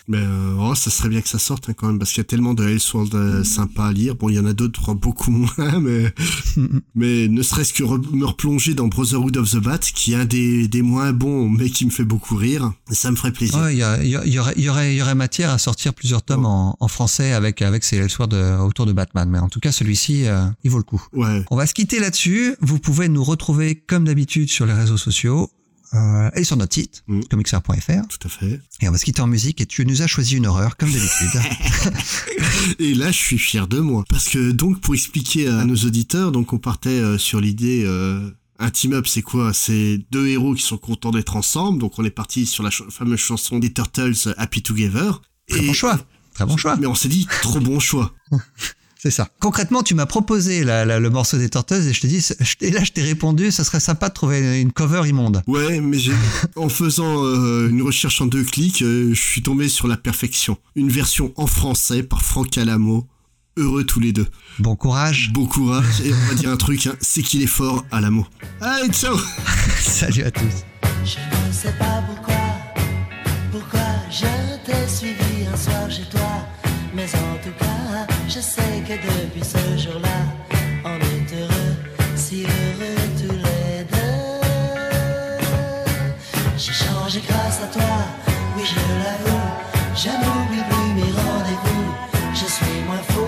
Mais 0.09 0.19
euh, 0.19 0.55
oh, 0.59 0.75
ça 0.75 0.91
serait 0.91 1.09
bien 1.09 1.21
que 1.21 1.29
ça 1.29 1.39
sorte 1.39 1.69
hein, 1.69 1.73
quand 1.77 1.87
même, 1.89 1.99
parce 1.99 2.11
qu'il 2.11 2.19
y 2.19 2.21
a 2.21 2.25
tellement 2.25 2.55
de 2.55 2.67
Elseworld 2.69 3.15
euh, 3.15 3.45
sympas 3.45 3.89
à 3.89 3.93
lire. 3.93 4.15
Bon, 4.17 4.29
il 4.29 4.37
y 4.37 4.39
en 4.39 4.47
a 4.47 4.53
d'autres 4.53 4.95
beaucoup 4.95 5.31
moins, 5.31 5.51
mais, 5.81 6.13
mais 6.95 7.29
ne 7.29 7.43
serait-ce 7.43 7.73
que 7.73 7.83
re- 7.83 8.15
me 8.15 8.27
replonger 8.27 8.75
dans 8.75 8.89
Brotherhood 8.89 9.37
of 9.37 9.51
the 9.51 9.57
Bat, 9.59 9.79
qui 9.79 10.13
est 10.13 10.17
un 10.17 10.25
des, 10.25 10.69
des 10.69 10.83
moins 10.83 11.13
bons, 11.13 11.49
mais 11.49 11.69
qui 11.71 11.85
me 11.87 11.91
fait 11.91 12.05
beaucoup 12.05 12.37
rire, 12.37 12.73
ça 12.91 13.11
me 13.11 13.17
ferait 13.17 13.33
plaisir. 13.33 13.59
Ouais, 13.59 13.75
il 13.75 13.79
y, 13.79 13.83
a- 13.83 14.03
il 14.03 14.09
y 14.11 14.17
a- 14.17 14.25
il 14.25 14.33
y 14.33 14.39
aurait, 14.39 14.55
y 14.57 14.69
aurait, 14.69 14.95
y 14.97 15.03
aurait 15.03 15.15
matière 15.15 15.51
à 15.51 15.59
sortir 15.59 15.95
plusieurs 15.95 16.23
tomes 16.23 16.47
en, 16.47 16.77
en 16.79 16.89
français 16.89 17.33
avec 17.33 17.63
avec 17.63 17.85
ces 17.85 17.97
Elseworld 17.97 18.35
euh, 18.35 18.59
autour 18.59 18.87
de 18.87 18.93
Batman, 18.93 19.29
mais 19.29 19.39
en 19.39 19.49
tout 19.49 19.61
cas 19.61 19.73
celui-ci, 19.81 20.27
euh, 20.27 20.45
il 20.65 20.71
vaut 20.71 20.79
le 20.79 20.85
coup. 20.85 21.03
Ouais. 21.13 21.43
On 21.51 21.57
va 21.57 21.67
se 21.67 21.75
quitter 21.75 21.99
là-dessus. 22.01 22.55
Vous 22.61 22.79
pouvez 22.79 23.09
nous 23.09 23.25
retrouver 23.25 23.75
comme 23.77 24.05
d'habitude 24.05 24.49
sur 24.51 24.67
les 24.67 24.73
réseaux 24.75 24.97
sociaux. 24.99 25.51
euh, 25.93 26.31
et 26.37 26.45
sur 26.45 26.57
notre 26.57 26.73
site, 26.75 27.03
Mm. 27.09 27.23
comicsfr.fr. 27.31 28.07
Tout 28.09 28.25
à 28.25 28.29
fait. 28.29 28.61
Et 28.81 28.89
on 28.89 28.93
va 28.93 28.99
se 28.99 29.05
quitter 29.05 29.23
en 29.23 29.27
musique 29.27 29.61
et 29.61 29.67
tu 29.67 29.85
nous 29.85 30.03
as 30.03 30.07
choisi 30.07 30.37
une 30.37 30.47
horreur, 30.47 30.77
comme 30.77 30.89
d'habitude. 30.93 31.41
Et 32.79 32.95
là, 32.95 33.11
je 33.11 33.17
suis 33.17 33.39
fier 33.39 33.67
de 33.67 33.81
moi. 33.81 34.05
Parce 34.09 34.29
que, 34.29 34.53
donc, 34.53 34.81
pour 34.81 34.95
expliquer 34.95 35.49
à 35.49 35.65
nos 35.65 35.75
auditeurs, 35.75 36.31
donc, 36.31 36.53
on 36.53 36.59
partait 36.59 36.91
euh, 36.91 37.19
sur 37.19 37.41
l'idée, 37.41 37.83
euh, 37.85 38.31
un 38.61 38.71
team-up, 38.71 39.07
c'est 39.09 39.23
quoi? 39.23 39.53
C'est 39.53 39.99
deux 40.13 40.29
héros 40.29 40.55
qui 40.55 40.63
sont 40.63 40.79
contents 40.79 41.11
d'être 41.11 41.35
ensemble. 41.35 41.81
Donc, 41.81 41.99
on 41.99 42.05
est 42.05 42.11
parti 42.11 42.47
sur 42.47 42.63
la 42.63 42.71
ch- 42.71 42.89
fameuse 42.91 43.19
chanson 43.19 43.59
des 43.59 43.73
Turtles, 43.73 44.33
Happy 44.37 44.63
Together. 44.63 45.21
Très 45.49 45.61
bon 45.63 45.73
choix. 45.73 45.99
Très 46.35 46.47
bon 46.47 46.57
choix. 46.57 46.77
Mais 46.77 46.87
on 46.87 46.95
s'est 46.95 47.09
dit, 47.09 47.27
trop 47.43 47.59
bon 47.59 47.81
choix. 47.81 48.15
C'est 49.03 49.11
ça. 49.11 49.29
Concrètement, 49.41 49.83
tu 49.83 49.95
m'as 49.95 50.05
proposé 50.05 50.63
la- 50.63 50.85
la- 50.85 51.01
le 51.01 51.09
morceau 51.09 51.39
des 51.39 51.49
Tortoises 51.49 51.87
et 51.87 51.95
je 51.95 52.01
te 52.03 52.07
dis, 52.07 52.23
et 52.61 52.71
là 52.71 52.85
je 52.85 52.93
t'ai 52.93 53.03
répondu, 53.03 53.51
ça 53.51 53.65
serait 53.65 53.81
sympa 53.81 54.09
de 54.11 54.15
trouver 54.15 54.61
une 54.61 54.73
cover 54.73 55.09
immonde. 55.09 55.43
Ouais, 55.47 55.81
mais 55.81 55.99
j'ai, 55.99 56.13
en 56.57 56.69
faisant 56.69 57.25
euh, 57.25 57.69
une 57.71 57.81
recherche 57.81 58.21
en 58.21 58.27
deux 58.27 58.45
clics, 58.45 58.83
euh, 58.83 59.15
je 59.15 59.21
suis 59.21 59.43
tombé 59.43 59.69
sur 59.71 59.89
la 59.89 59.97
perfection. 59.97 60.59
Une 60.77 60.91
version 60.91 61.33
en 61.37 61.47
français 61.47 62.03
par 62.03 62.21
Franck 62.23 62.59
Alamo. 62.59 63.07
Heureux 63.57 63.85
tous 63.85 64.01
les 64.01 64.13
deux. 64.13 64.27
Bon 64.59 64.77
courage. 64.77 65.31
Bon 65.33 65.47
courage. 65.47 66.03
Et 66.05 66.13
on 66.13 66.29
va 66.29 66.35
dire 66.35 66.51
un 66.51 66.57
truc, 66.59 66.87
hein, 66.87 66.95
c'est 67.01 67.23
qu'il 67.23 67.43
est 67.43 67.47
fort, 67.47 67.85
Alamo. 67.91 68.27
Allez, 68.61 68.89
ciao 68.91 69.17
Salut 69.81 70.23
à 70.25 70.31
tous. 70.31 70.43
Je 71.05 71.17
ne 71.49 71.53
sais 71.53 71.73
pas 71.79 72.03
pourquoi, 72.07 72.35
pourquoi 73.51 73.81
je 74.11 74.27
t'ai 74.65 74.87
suivi 74.89 75.47
un 75.53 75.57
soir 75.57 75.91
chez 75.91 76.05
toi. 76.11 76.47
Mais 76.95 77.05
en 77.05 77.37
tout 77.43 77.51
cas, 77.59 77.70
je 78.31 78.39
sais 78.39 78.83
que 78.87 78.93
depuis 78.93 79.45
ce 79.45 79.77
jour-là, 79.83 80.19
on 80.85 80.97
est 81.13 81.35
heureux, 81.37 81.75
si 82.15 82.45
heureux 82.45 83.03
tous 83.19 83.35
les 83.47 83.85
deux. 83.91 84.41
J'ai 86.57 86.73
changé 86.73 87.21
grâce 87.29 87.61
à 87.65 87.67
toi, 87.67 87.97
oui 88.57 88.63
je 88.65 88.81
l'avoue. 89.03 89.47
Je 89.97 90.11
n'oublie 90.23 90.65
plus 90.71 90.91
mes 90.95 91.13
rendez-vous. 91.21 91.87
Je 92.33 92.47
suis 92.57 92.81
moins 92.87 93.05
fou, 93.09 93.27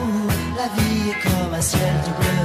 la 0.57 0.69
vie 0.77 1.11
est 1.11 1.21
comme 1.25 1.53
un 1.53 1.61
ciel 1.61 1.95
tout 2.05 2.15
bleu. 2.21 2.41